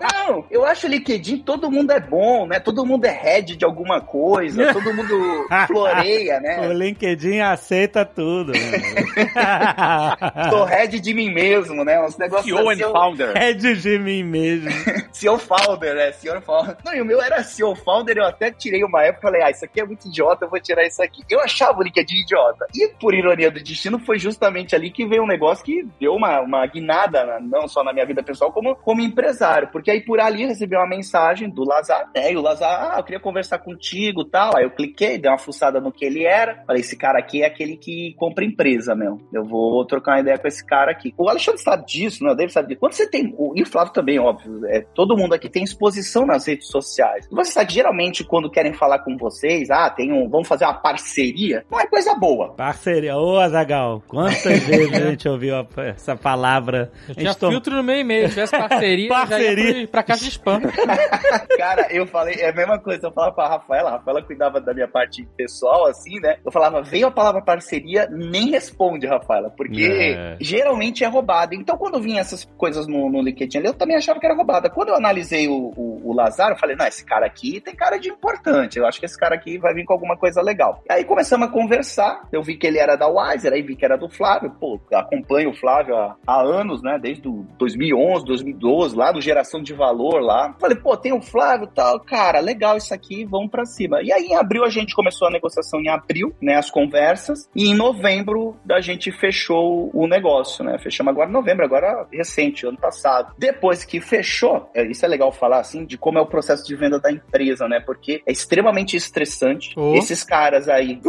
Não, 0.02 0.46
eu 0.50 0.66
acho 0.66 0.88
o 0.88 0.90
LinkedIn, 0.90 1.40
todo 1.40 1.70
mundo 1.72 1.92
é 1.92 2.00
bom, 2.00 2.46
né? 2.48 2.60
Todo 2.60 2.86
mundo 2.86 3.06
é 3.06 3.12
head 3.12 3.56
de 3.56 3.66
alguma 3.66 4.02
coisa, 4.02 4.74
todo 4.74 4.94
mundo 4.94 5.46
floreia, 5.68 6.38
O 6.38 6.42
né? 6.42 6.74
LinkedIn 6.74 7.40
aceita 7.40 8.06
tudo, 8.06 8.52
mano. 8.54 8.75
Sou 10.50 10.64
head 10.66 11.00
de 11.00 11.14
mim 11.14 11.32
mesmo, 11.34 11.84
né? 11.84 12.00
Uns 12.04 12.18
negócios 12.18 12.46
CEO 12.46 12.70
and 12.70 12.74
assim, 12.74 12.82
eu- 12.84 12.92
founder. 12.92 13.32
É 13.38 13.54
de 13.54 14.00
mim 14.00 14.24
mesmo. 14.24 14.70
CEO 15.12 15.38
founder, 15.38 15.96
né? 15.96 16.12
CEO 16.14 16.42
founder. 16.42 16.78
Não, 16.86 16.94
e 16.94 17.02
o 17.02 17.06
meu 17.06 17.22
era 17.22 17.44
CEO 17.44 17.76
founder, 17.76 18.18
eu 18.18 18.26
até 18.26 18.52
tirei 18.52 18.84
uma 18.84 19.04
época 19.04 19.20
e 19.20 19.22
falei, 19.32 19.42
ah, 19.44 19.52
isso 19.52 19.66
aqui 19.66 19.80
é 19.82 19.86
muito 19.86 20.08
idiota, 20.08 20.46
eu 20.46 20.50
vou 20.50 20.60
tirar 20.60 20.86
isso 20.86 21.02
aqui. 21.02 21.24
Eu 21.30 21.40
achava 21.42 21.80
o 21.80 21.84
LinkedIn 21.84 22.16
idiota. 22.22 22.66
E 22.76 22.90
por 23.00 23.14
ironia 23.14 23.50
do 23.52 23.62
destino, 23.62 24.00
foi 24.00 24.20
justamente 24.20 24.76
ali 24.76 24.90
que 24.92 25.06
veio 25.06 25.24
um 25.24 25.28
negócio 25.28 25.64
que 25.64 25.86
deu 26.00 26.14
uma, 26.14 26.42
uma 26.42 26.66
guinada, 26.68 27.26
na- 27.26 27.40
não 27.40 27.68
só 27.68 27.84
na 27.84 27.94
minha 27.94 28.06
vida 28.06 28.24
pessoal, 28.24 28.52
como 28.52 28.76
como 28.76 29.02
empresário. 29.02 29.70
Porque 29.72 29.90
aí 29.92 30.02
por 30.02 30.20
ali 30.20 30.44
eu 30.44 30.50
recebi 30.50 30.76
uma 30.76 30.88
mensagem 30.88 31.50
do 31.50 31.64
Lazar, 31.64 32.10
né? 32.16 32.32
E 32.32 32.38
o 32.38 32.42
Lazar, 32.42 32.94
ah, 32.94 33.00
eu 33.00 33.04
queria 33.04 33.20
conversar 33.20 33.60
contigo 33.60 34.22
e 34.22 34.30
tal. 34.30 34.56
Aí 34.58 34.64
eu 34.64 34.72
cliquei, 34.72 35.18
dei 35.18 35.30
uma 35.32 35.38
fuçada 35.38 35.80
no 35.80 35.92
que 35.92 36.06
ele 36.06 36.24
era. 36.26 36.64
Falei, 36.66 36.82
esse 36.82 36.98
cara 36.98 37.20
aqui 37.20 37.42
é 37.42 37.46
aquele 37.48 37.78
que 37.78 38.14
compra 38.18 38.44
empresa, 38.46 38.65
meu. 38.96 39.20
Eu 39.34 39.44
vou 39.44 39.86
trocar 39.86 40.14
uma 40.14 40.20
ideia 40.22 40.38
com 40.38 40.48
esse 40.48 40.66
cara 40.66 40.92
aqui. 40.92 41.14
O 41.18 41.30
Alexandre 41.30 41.62
sabe 41.62 41.86
disso, 41.86 42.24
né? 42.24 42.32
O 42.32 42.36
David 42.36 42.54
sabe 42.54 42.68
disso. 42.70 42.80
Quando 42.80 42.94
você 42.94 43.08
tem, 43.10 43.34
o- 43.38 43.54
e 43.56 43.62
o 43.62 43.66
Flávio 43.66 43.94
também, 43.94 44.20
óbvio, 44.20 44.66
é, 44.68 44.82
todo 44.94 45.18
mundo 45.18 45.34
aqui 45.34 45.50
tem 45.50 45.64
exposição 45.64 46.26
nas 46.26 46.46
redes 46.48 46.68
sociais. 46.68 47.28
E 47.32 47.36
você 47.36 47.52
sabe, 47.52 47.74
geralmente, 47.74 48.24
quando 48.24 48.50
querem 48.50 48.74
falar 48.74 49.00
com 49.00 49.16
vocês, 49.18 49.70
ah, 49.70 49.90
tem 49.90 50.12
um, 50.12 50.30
vamos 50.30 50.48
fazer 50.48 50.66
uma 50.66 50.74
parceria, 50.74 51.64
não 51.70 51.80
é 51.80 51.88
coisa 51.88 52.14
boa. 52.16 52.54
Parceria. 52.56 53.16
Ô, 53.18 53.38
Azagal, 53.40 54.02
quantas 54.08 54.44
vezes 54.66 54.94
a 54.94 55.10
gente 55.10 55.28
ouviu 55.30 55.56
a- 55.56 55.68
essa 55.84 56.16
palavra? 56.16 56.92
Eu 57.08 57.12
A 57.12 57.16
tinha 57.16 57.32
gente 57.32 57.40
tom- 57.40 57.50
filtro 57.50 57.76
no 57.76 57.84
meio 57.84 58.00
e 58.02 58.04
meio. 58.04 58.24
Se 58.28 58.34
tivesse 58.36 58.58
parceria, 58.58 59.08
já 59.10 59.16
Parceria. 59.28 59.66
ia 59.70 59.74
pro- 59.84 59.88
pra 59.90 60.04
caixa 60.04 60.24
de 60.24 60.30
spam. 60.32 60.62
Cara, 61.58 61.88
eu 61.92 62.06
falei, 62.08 62.36
é 62.36 62.50
a 62.50 62.54
mesma 62.54 62.80
coisa, 62.80 63.08
eu 63.08 63.12
falava 63.12 63.34
pra 63.34 63.48
Rafaela, 63.48 63.90
a 63.90 63.92
Rafaela 63.94 64.22
cuidava 64.22 64.60
da 64.62 64.74
minha 64.74 64.88
parte 64.88 65.28
pessoal, 65.38 65.86
assim, 65.88 66.20
né? 66.20 66.38
Eu 66.46 66.52
falava, 66.52 66.82
veio 66.82 67.08
a 67.08 67.12
palavra 67.12 67.42
parceria, 67.42 68.08
nem 68.12 68.55
responde, 68.56 69.06
Rafaela, 69.06 69.50
porque 69.50 69.84
É. 69.86 70.38
geralmente 70.40 71.04
é 71.04 71.08
roubada. 71.08 71.54
Então, 71.56 71.78
quando 71.78 72.00
vinha 72.02 72.22
essas 72.22 72.46
coisas 72.58 72.88
no, 72.88 73.10
no 73.10 73.22
LinkedIn 73.22 73.58
ali, 73.60 73.68
eu 73.68 73.74
também 73.74 73.96
achava 73.98 74.20
que 74.20 74.26
era 74.26 74.36
roubada. 74.36 74.70
Quando 74.70 74.90
eu 74.90 74.96
analisei 74.96 75.48
o, 75.48 75.72
o, 75.76 76.02
o 76.10 76.14
Lazar, 76.16 76.52
eu 76.52 76.58
falei, 76.58 76.76
não, 76.76 76.88
esse 76.88 77.06
cara 77.06 77.26
aqui 77.26 77.60
tem 77.62 77.76
cara 77.76 77.98
de 77.98 78.10
importante, 78.10 78.78
eu 78.80 78.86
acho 78.86 79.00
que 79.00 79.06
esse 79.06 79.18
cara 79.18 79.36
aqui 79.36 79.58
vai 79.58 79.74
vir 79.74 79.86
com 79.86 79.94
alguma 79.94 80.16
coisa 80.18 80.42
legal. 80.42 80.82
Aí 80.90 81.04
começamos 81.04 81.48
a 81.48 81.52
conversar, 81.52 82.28
eu 82.32 82.42
vi 82.42 82.56
que 82.58 82.66
ele 82.68 82.80
era 82.80 82.96
da 82.96 83.08
Wiser, 83.08 83.54
aí 83.54 83.62
vi 83.62 83.76
que 83.76 83.86
era 83.86 83.98
do 83.98 84.10
Flávio, 84.10 84.52
pô, 84.60 84.80
acompanho 84.94 85.50
o 85.50 85.54
Flávio 85.56 85.96
há, 85.96 86.16
há 86.26 86.42
anos, 86.42 86.82
né, 86.82 86.98
desde 87.02 87.28
o 87.28 87.46
2011, 87.58 88.26
2012, 88.26 88.96
lá 88.96 89.12
do 89.12 89.22
Geração 89.22 89.62
de 89.62 89.74
Valor 89.74 90.20
lá. 90.22 90.56
Falei, 90.60 90.78
pô, 90.78 90.96
tem 90.98 91.14
o 91.14 91.22
Flávio 91.22 91.68
e 91.72 91.76
tal, 91.76 92.00
cara, 92.00 92.40
legal 92.40 92.78
isso 92.78 92.94
aqui, 92.94 93.26
vamos 93.26 93.50
pra 93.52 93.66
cima. 93.66 94.02
E 94.02 94.12
aí 94.12 94.26
em 94.28 94.36
abril 94.36 94.64
a 94.64 94.70
gente 94.70 94.96
começou 94.96 95.28
a 95.28 95.32
negociação 95.32 95.80
em 95.82 95.90
abril, 95.90 96.34
né, 96.42 96.56
as 96.56 96.70
conversas, 96.70 97.50
e 97.56 97.70
em 97.70 97.74
novembro 97.76 98.45
a 98.70 98.82
gente 98.82 99.12
fechou 99.12 99.90
o 99.94 100.08
negócio, 100.08 100.64
né, 100.64 100.78
fechamos 100.78 101.12
agora 101.12 101.30
em 101.30 101.34
novembro, 101.34 101.66
agora 101.66 102.08
recente, 102.12 102.66
ano 102.66 102.78
passado. 102.78 103.34
Depois 103.38 103.84
que 103.86 104.00
fechou, 104.02 104.70
é, 104.74 104.86
isso 104.86 105.06
é 105.06 105.08
legal 105.08 105.32
falar 105.32 105.60
assim, 105.60 105.86
de 105.86 105.98
como 105.98 106.18
é 106.18 106.22
o 106.22 106.26
processo 106.26 106.66
de 106.66 106.76
venda 106.76 107.00
da 107.00 107.12
empresa, 107.12 107.68
né, 107.68 107.80
porque 107.80 108.22
é 108.26 108.32
extremamente 108.32 108.96
estressante. 108.98 109.74
Oh. 109.78 109.96
Esses 109.96 110.24
caras 110.24 110.68
aí, 110.68 111.00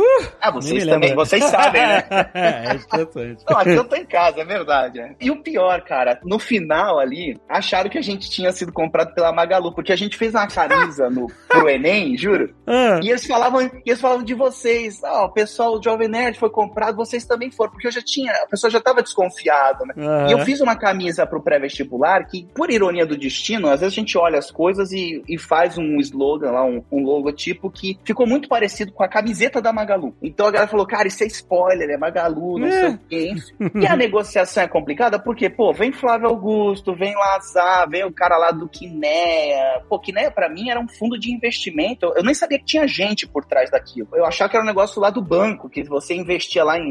ah, 0.40 0.50
Nem 0.50 0.60
vocês 0.60 0.86
também, 0.86 1.14
vocês 1.14 1.44
sabem, 1.44 1.82
né? 1.82 2.04
é 2.34 2.74
interessante. 2.74 3.44
Não, 3.48 3.58
aqui 3.58 3.70
eu 3.70 3.84
tô 3.84 3.96
em 3.96 4.04
casa, 4.06 4.40
é 4.40 4.44
verdade. 4.44 5.00
é. 5.00 5.14
E 5.20 5.30
o 5.30 5.42
pior, 5.42 5.82
cara, 5.82 6.20
no 6.24 6.38
final 6.38 6.98
ali, 6.98 7.38
acharam 7.48 7.90
que 7.90 7.98
a 7.98 8.02
gente 8.02 8.30
tinha 8.30 8.52
sido 8.52 8.72
comprado 8.72 9.14
pela 9.14 9.32
Magalu, 9.32 9.72
porque 9.74 9.92
a 9.92 9.96
gente 9.96 10.16
fez 10.16 10.34
uma 10.34 10.46
camisa 10.46 11.10
no, 11.10 11.26
pro 11.48 11.68
Enem, 11.70 12.16
juro. 12.16 12.54
Ah, 12.66 13.00
E 13.02 13.10
eles 13.10 13.26
falavam, 13.26 13.70
eles 13.84 14.00
falavam 14.00 14.24
de 14.24 14.34
vocês. 14.34 15.02
Ah, 15.04 15.24
o 15.24 15.32
pessoal 15.32 15.78
do 15.78 15.84
Jovem 15.84 16.08
Nerd 16.08 16.38
foi 16.38 16.50
comprado, 16.50 16.96
vocês 16.96 17.24
também 17.26 17.50
foram, 17.50 17.70
porque 17.72 17.86
eu 17.86 17.92
já 17.92 18.02
tinha, 18.02 18.32
a 18.32 18.46
pessoa 18.46 18.70
já 18.70 18.80
tava 18.80 19.02
desconfiada, 19.02 19.84
né? 19.86 19.94
aham. 19.96 20.28
E 20.28 20.32
eu 20.32 20.38
fiz 20.40 20.60
uma 20.60 20.76
camisa 20.76 21.26
pro 21.26 21.42
pré-vestibular 21.42 22.26
que, 22.26 22.46
por 22.54 22.70
ironia 22.70 23.06
do 23.06 23.16
destino, 23.16 23.68
às 23.68 23.80
vezes 23.80 23.94
a 23.94 24.00
gente 24.00 24.16
olha 24.18 24.38
as 24.38 24.50
coisas 24.50 24.92
e, 24.92 25.22
e 25.28 25.38
faz 25.38 25.76
um 25.78 25.96
slogan 26.00 26.50
lá, 26.50 26.64
um, 26.64 26.82
um 26.90 27.02
logotipo 27.02 27.70
que 27.70 27.98
ficou 28.04 28.26
muito 28.26 28.48
parecido 28.48 28.92
com 28.92 29.02
a 29.02 29.08
camiseta 29.08 29.60
da 29.60 29.72
Magalu. 29.72 30.14
Então 30.22 30.46
a 30.46 30.50
galera 30.50 30.70
falou, 30.70 30.86
cara, 30.86 31.08
isso 31.08 31.22
é 31.22 31.26
spoiler, 31.26 31.88
é 31.90 31.96
Magalu, 31.96 32.58
não 32.58 32.66
É. 32.66 32.70
sei 32.80 32.88
o 32.90 32.98
quê. 33.08 33.34
E 33.74 33.86
a 33.86 33.96
negociação 33.96 34.62
é 34.62 34.68
complicada 34.68 35.18
porque, 35.18 35.48
pô, 35.50 35.72
vem 35.72 35.92
Flávio 35.92 36.28
Augusto, 36.28 36.94
vem 36.94 37.14
Lazar, 37.14 37.88
vem 37.88 38.04
o 38.04 38.12
cara 38.12 38.36
lá 38.36 38.50
do 38.50 38.68
Quinéia. 38.68 39.82
Pô, 39.88 39.98
Quinéia 39.98 40.30
pra 40.30 40.48
mim 40.48 40.70
era 40.70 40.80
um 40.80 40.88
fundo 40.88 41.18
de 41.18 41.32
investimento. 41.32 42.12
Eu 42.16 42.22
nem 42.22 42.34
sabia 42.34 42.58
que 42.58 42.64
tinha 42.64 42.86
gente 42.86 43.26
por 43.26 43.44
trás 43.44 43.70
daquilo. 43.70 44.08
Eu 44.14 44.24
achava 44.24 44.50
que 44.50 44.56
era 44.56 44.64
um 44.64 44.68
negócio 44.68 45.00
lá 45.00 45.10
do 45.10 45.22
banco, 45.22 45.68
que 45.68 45.82
você 45.84 46.14
investia 46.14 46.64
lá 46.64 46.78
em, 46.78 46.84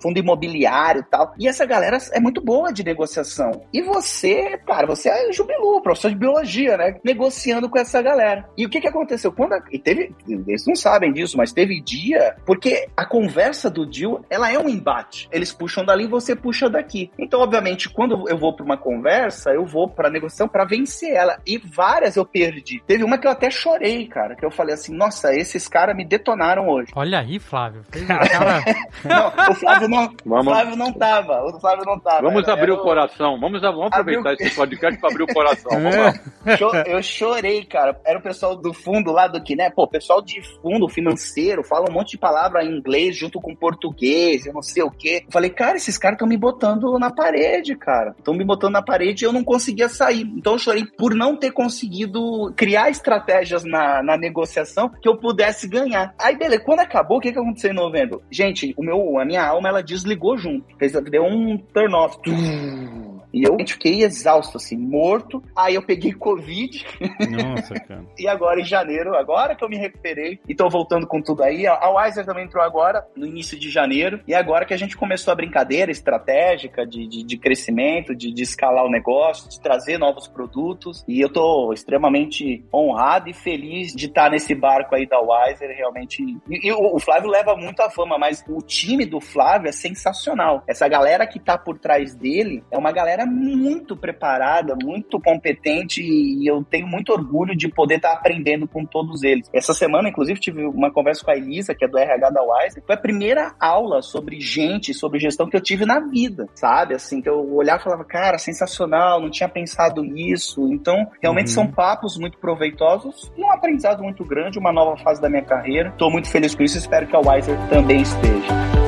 fundo 0.00 0.18
imobiliário 0.18 1.00
e 1.00 1.04
tal. 1.04 1.34
E 1.38 1.48
essa 1.48 1.64
galera 1.64 1.98
é 2.12 2.20
muito 2.20 2.40
boa 2.40 2.72
de 2.72 2.84
negociação. 2.84 3.62
E 3.72 3.82
você, 3.82 4.58
cara, 4.66 4.86
você 4.86 5.08
é 5.08 5.32
jubilu, 5.32 5.80
professor 5.82 6.10
de 6.10 6.16
biologia, 6.16 6.76
né? 6.76 6.96
Negociando 7.04 7.68
com 7.68 7.78
essa 7.78 8.00
galera. 8.02 8.48
E 8.56 8.64
o 8.66 8.68
que 8.68 8.80
que 8.80 8.88
aconteceu? 8.88 9.32
Quando 9.32 9.54
a- 9.54 9.62
e 9.70 9.78
teve, 9.78 10.14
eles 10.28 10.66
não 10.66 10.74
sabem 10.74 11.12
disso, 11.12 11.36
mas 11.36 11.52
teve 11.52 11.80
dia, 11.80 12.36
porque 12.44 12.88
a 12.96 13.04
conversa 13.04 13.70
do 13.70 13.86
deal, 13.86 14.24
ela 14.30 14.50
é 14.52 14.58
um 14.58 14.68
embate. 14.68 15.28
Eles 15.32 15.52
puxam 15.52 15.84
dali 15.84 16.04
e 16.04 16.08
você 16.08 16.34
puxa 16.36 16.68
daqui. 16.68 17.10
Então, 17.18 17.40
obviamente, 17.40 17.88
quando 17.88 18.28
eu 18.28 18.36
vou 18.38 18.54
pra 18.54 18.64
uma 18.64 18.76
conversa, 18.76 19.50
eu 19.50 19.64
vou 19.64 19.88
pra 19.88 20.10
negociação 20.10 20.48
pra 20.48 20.64
vencer 20.64 21.12
ela. 21.12 21.38
E 21.46 21.58
várias 21.58 22.16
eu 22.16 22.24
perdi. 22.24 22.82
Teve 22.86 23.04
uma 23.04 23.18
que 23.18 23.26
eu 23.26 23.30
até 23.30 23.50
chorei, 23.50 24.06
cara, 24.06 24.34
que 24.36 24.44
eu 24.44 24.50
falei 24.50 24.74
assim, 24.74 24.94
nossa, 24.94 25.34
esses 25.34 25.66
caras 25.68 25.96
me 25.96 26.04
detonaram 26.04 26.68
hoje. 26.68 26.92
Olha 26.94 27.20
aí, 27.20 27.38
Flávio. 27.38 27.82
Cara... 28.06 28.62
Não, 29.04 29.52
o 29.52 29.54
Flávio 29.56 29.88
não, 29.88 30.04
o 30.06 30.10
Vamos, 30.24 30.44
Flávio 30.52 30.76
não 30.76 30.92
tava, 30.92 31.44
o 31.44 31.60
Flávio 31.60 31.84
não 31.84 31.98
tava. 31.98 32.22
vamos 32.22 32.42
Era- 32.44 32.52
abrir 32.52 32.72
era 32.72 32.74
o 32.74 32.82
coração. 32.82 33.38
Vamos, 33.40 33.60
vamos 33.60 33.86
aproveitar 33.86 34.30
Abrir 34.30 34.44
o- 34.44 34.46
esse 34.46 34.56
podcast 34.56 35.00
pra 35.00 35.10
abrir 35.10 35.22
o 35.22 35.26
coração. 35.26 35.70
Vamos 35.72 35.96
lá. 35.96 36.56
Cho- 36.56 36.76
Eu 36.86 37.02
chorei, 37.02 37.64
cara. 37.64 37.98
Era 38.04 38.18
o 38.18 38.22
pessoal 38.22 38.56
do 38.56 38.72
fundo 38.72 39.10
lá 39.12 39.26
do 39.26 39.42
que, 39.42 39.56
né? 39.56 39.70
Pô, 39.70 39.84
o 39.84 39.88
pessoal 39.88 40.22
de 40.22 40.40
fundo 40.60 40.88
financeiro 40.88 41.62
fala 41.64 41.86
um 41.90 41.92
monte 41.92 42.12
de 42.12 42.18
palavra 42.18 42.64
em 42.64 42.76
inglês 42.78 43.16
junto 43.16 43.40
com 43.40 43.54
português, 43.54 44.46
eu 44.46 44.52
não 44.52 44.62
sei 44.62 44.82
o 44.82 44.90
quê. 44.90 45.22
Eu 45.26 45.32
falei, 45.32 45.50
cara, 45.50 45.76
esses 45.76 45.98
caras 45.98 46.16
estão 46.16 46.28
me 46.28 46.36
botando 46.36 46.98
na 46.98 47.10
parede, 47.12 47.76
cara. 47.76 48.14
Estão 48.18 48.34
me 48.34 48.44
botando 48.44 48.72
na 48.72 48.82
parede 48.82 49.24
e 49.24 49.26
eu 49.26 49.32
não 49.32 49.44
conseguia 49.44 49.88
sair. 49.88 50.22
Então 50.36 50.54
eu 50.54 50.58
chorei 50.58 50.84
por 50.96 51.14
não 51.14 51.36
ter 51.36 51.50
conseguido 51.52 52.52
criar 52.56 52.90
estratégias 52.90 53.64
na, 53.64 54.02
na 54.02 54.16
negociação 54.16 54.88
que 54.88 55.08
eu 55.08 55.16
pudesse 55.16 55.68
ganhar. 55.68 56.14
Aí, 56.18 56.36
beleza, 56.36 56.62
quando 56.64 56.80
acabou, 56.80 57.18
o 57.18 57.20
que, 57.20 57.32
que 57.32 57.38
aconteceu 57.38 57.70
em 57.70 57.74
novembro? 57.74 58.22
Gente, 58.30 58.74
o 58.76 58.82
meu, 58.82 59.18
a 59.18 59.24
minha 59.24 59.45
alma, 59.46 59.68
ela 59.68 59.82
desligou 59.82 60.36
junto. 60.36 60.66
Fez- 60.78 60.92
Deu 60.92 61.24
um 61.24 61.56
turn 61.58 61.94
off. 61.94 62.18
Tum. 62.22 63.15
E 63.32 63.42
eu 63.42 63.56
fiquei 63.66 64.02
exausto, 64.02 64.56
assim, 64.56 64.76
morto. 64.76 65.42
Aí 65.54 65.74
eu 65.74 65.82
peguei 65.82 66.12
Covid. 66.12 66.84
Nossa, 67.30 67.74
cara. 67.74 68.04
e 68.18 68.26
agora 68.26 68.60
em 68.60 68.64
janeiro, 68.64 69.14
agora 69.14 69.54
que 69.54 69.64
eu 69.64 69.68
me 69.68 69.76
recuperei 69.76 70.40
e 70.48 70.54
tô 70.54 70.68
voltando 70.68 71.06
com 71.06 71.20
tudo 71.20 71.42
aí. 71.42 71.66
A 71.66 71.88
Wiser 71.90 72.24
também 72.24 72.44
entrou 72.44 72.62
agora, 72.62 73.06
no 73.16 73.26
início 73.26 73.58
de 73.58 73.70
janeiro. 73.70 74.20
E 74.26 74.34
agora 74.34 74.64
que 74.64 74.74
a 74.74 74.76
gente 74.76 74.96
começou 74.96 75.32
a 75.32 75.34
brincadeira 75.34 75.90
estratégica 75.90 76.86
de, 76.86 77.06
de, 77.06 77.22
de 77.22 77.38
crescimento, 77.38 78.14
de, 78.14 78.32
de 78.32 78.42
escalar 78.42 78.84
o 78.84 78.90
negócio, 78.90 79.48
de 79.48 79.60
trazer 79.60 79.98
novos 79.98 80.26
produtos. 80.26 81.04
E 81.06 81.20
eu 81.20 81.28
tô 81.28 81.72
extremamente 81.72 82.64
honrado 82.72 83.28
e 83.28 83.34
feliz 83.34 83.94
de 83.94 84.06
estar 84.06 84.30
nesse 84.30 84.54
barco 84.54 84.94
aí 84.94 85.06
da 85.06 85.20
Wiser, 85.20 85.74
realmente. 85.76 86.22
E, 86.22 86.68
e 86.68 86.72
o, 86.72 86.96
o 86.96 86.98
Flávio 86.98 87.30
leva 87.30 87.54
muito 87.56 87.80
a 87.80 87.90
fama, 87.90 88.18
mas 88.18 88.44
o 88.48 88.62
time 88.62 89.04
do 89.04 89.20
Flávio 89.20 89.68
é 89.68 89.72
sensacional. 89.72 90.62
Essa 90.66 90.88
galera 90.88 91.26
que 91.26 91.38
tá 91.38 91.58
por 91.58 91.78
trás 91.78 92.14
dele 92.14 92.64
é 92.70 92.78
uma 92.78 92.92
galera 92.92 93.25
muito 93.26 93.96
preparada, 93.96 94.76
muito 94.82 95.20
competente 95.20 96.02
e 96.02 96.46
eu 96.46 96.64
tenho 96.64 96.86
muito 96.86 97.12
orgulho 97.12 97.56
de 97.56 97.68
poder 97.68 97.96
estar 97.96 98.10
tá 98.10 98.14
aprendendo 98.16 98.66
com 98.66 98.84
todos 98.84 99.22
eles. 99.22 99.48
Essa 99.52 99.74
semana, 99.74 100.08
inclusive, 100.08 100.40
tive 100.40 100.64
uma 100.64 100.90
conversa 100.90 101.24
com 101.24 101.30
a 101.30 101.36
Elisa, 101.36 101.74
que 101.74 101.84
é 101.84 101.88
do 101.88 101.98
RH 101.98 102.30
da 102.30 102.42
Wise. 102.42 102.82
Foi 102.86 102.94
a 102.94 102.98
primeira 102.98 103.54
aula 103.60 104.02
sobre 104.02 104.40
gente, 104.40 104.94
sobre 104.94 105.18
gestão 105.18 105.48
que 105.48 105.56
eu 105.56 105.62
tive 105.62 105.84
na 105.84 106.00
vida, 106.00 106.48
sabe? 106.54 106.94
Assim, 106.94 107.20
que 107.20 107.28
eu 107.28 107.54
olhava 107.54 107.80
e 107.80 107.84
falava, 107.84 108.04
cara, 108.04 108.38
sensacional, 108.38 109.20
não 109.20 109.30
tinha 109.30 109.48
pensado 109.48 110.02
nisso. 110.02 110.66
Então, 110.72 111.06
realmente 111.22 111.48
uhum. 111.48 111.54
são 111.54 111.66
papos 111.66 112.18
muito 112.18 112.38
proveitosos 112.38 113.32
um 113.36 113.50
aprendizado 113.52 114.02
muito 114.02 114.24
grande, 114.24 114.58
uma 114.58 114.72
nova 114.72 114.96
fase 115.02 115.20
da 115.20 115.28
minha 115.28 115.42
carreira. 115.42 115.90
Estou 115.90 116.10
muito 116.10 116.28
feliz 116.28 116.54
com 116.54 116.62
isso 116.62 116.76
e 116.76 116.80
espero 116.80 117.06
que 117.06 117.16
a 117.16 117.20
Wiser 117.20 117.56
também 117.68 118.02
esteja. 118.02 118.85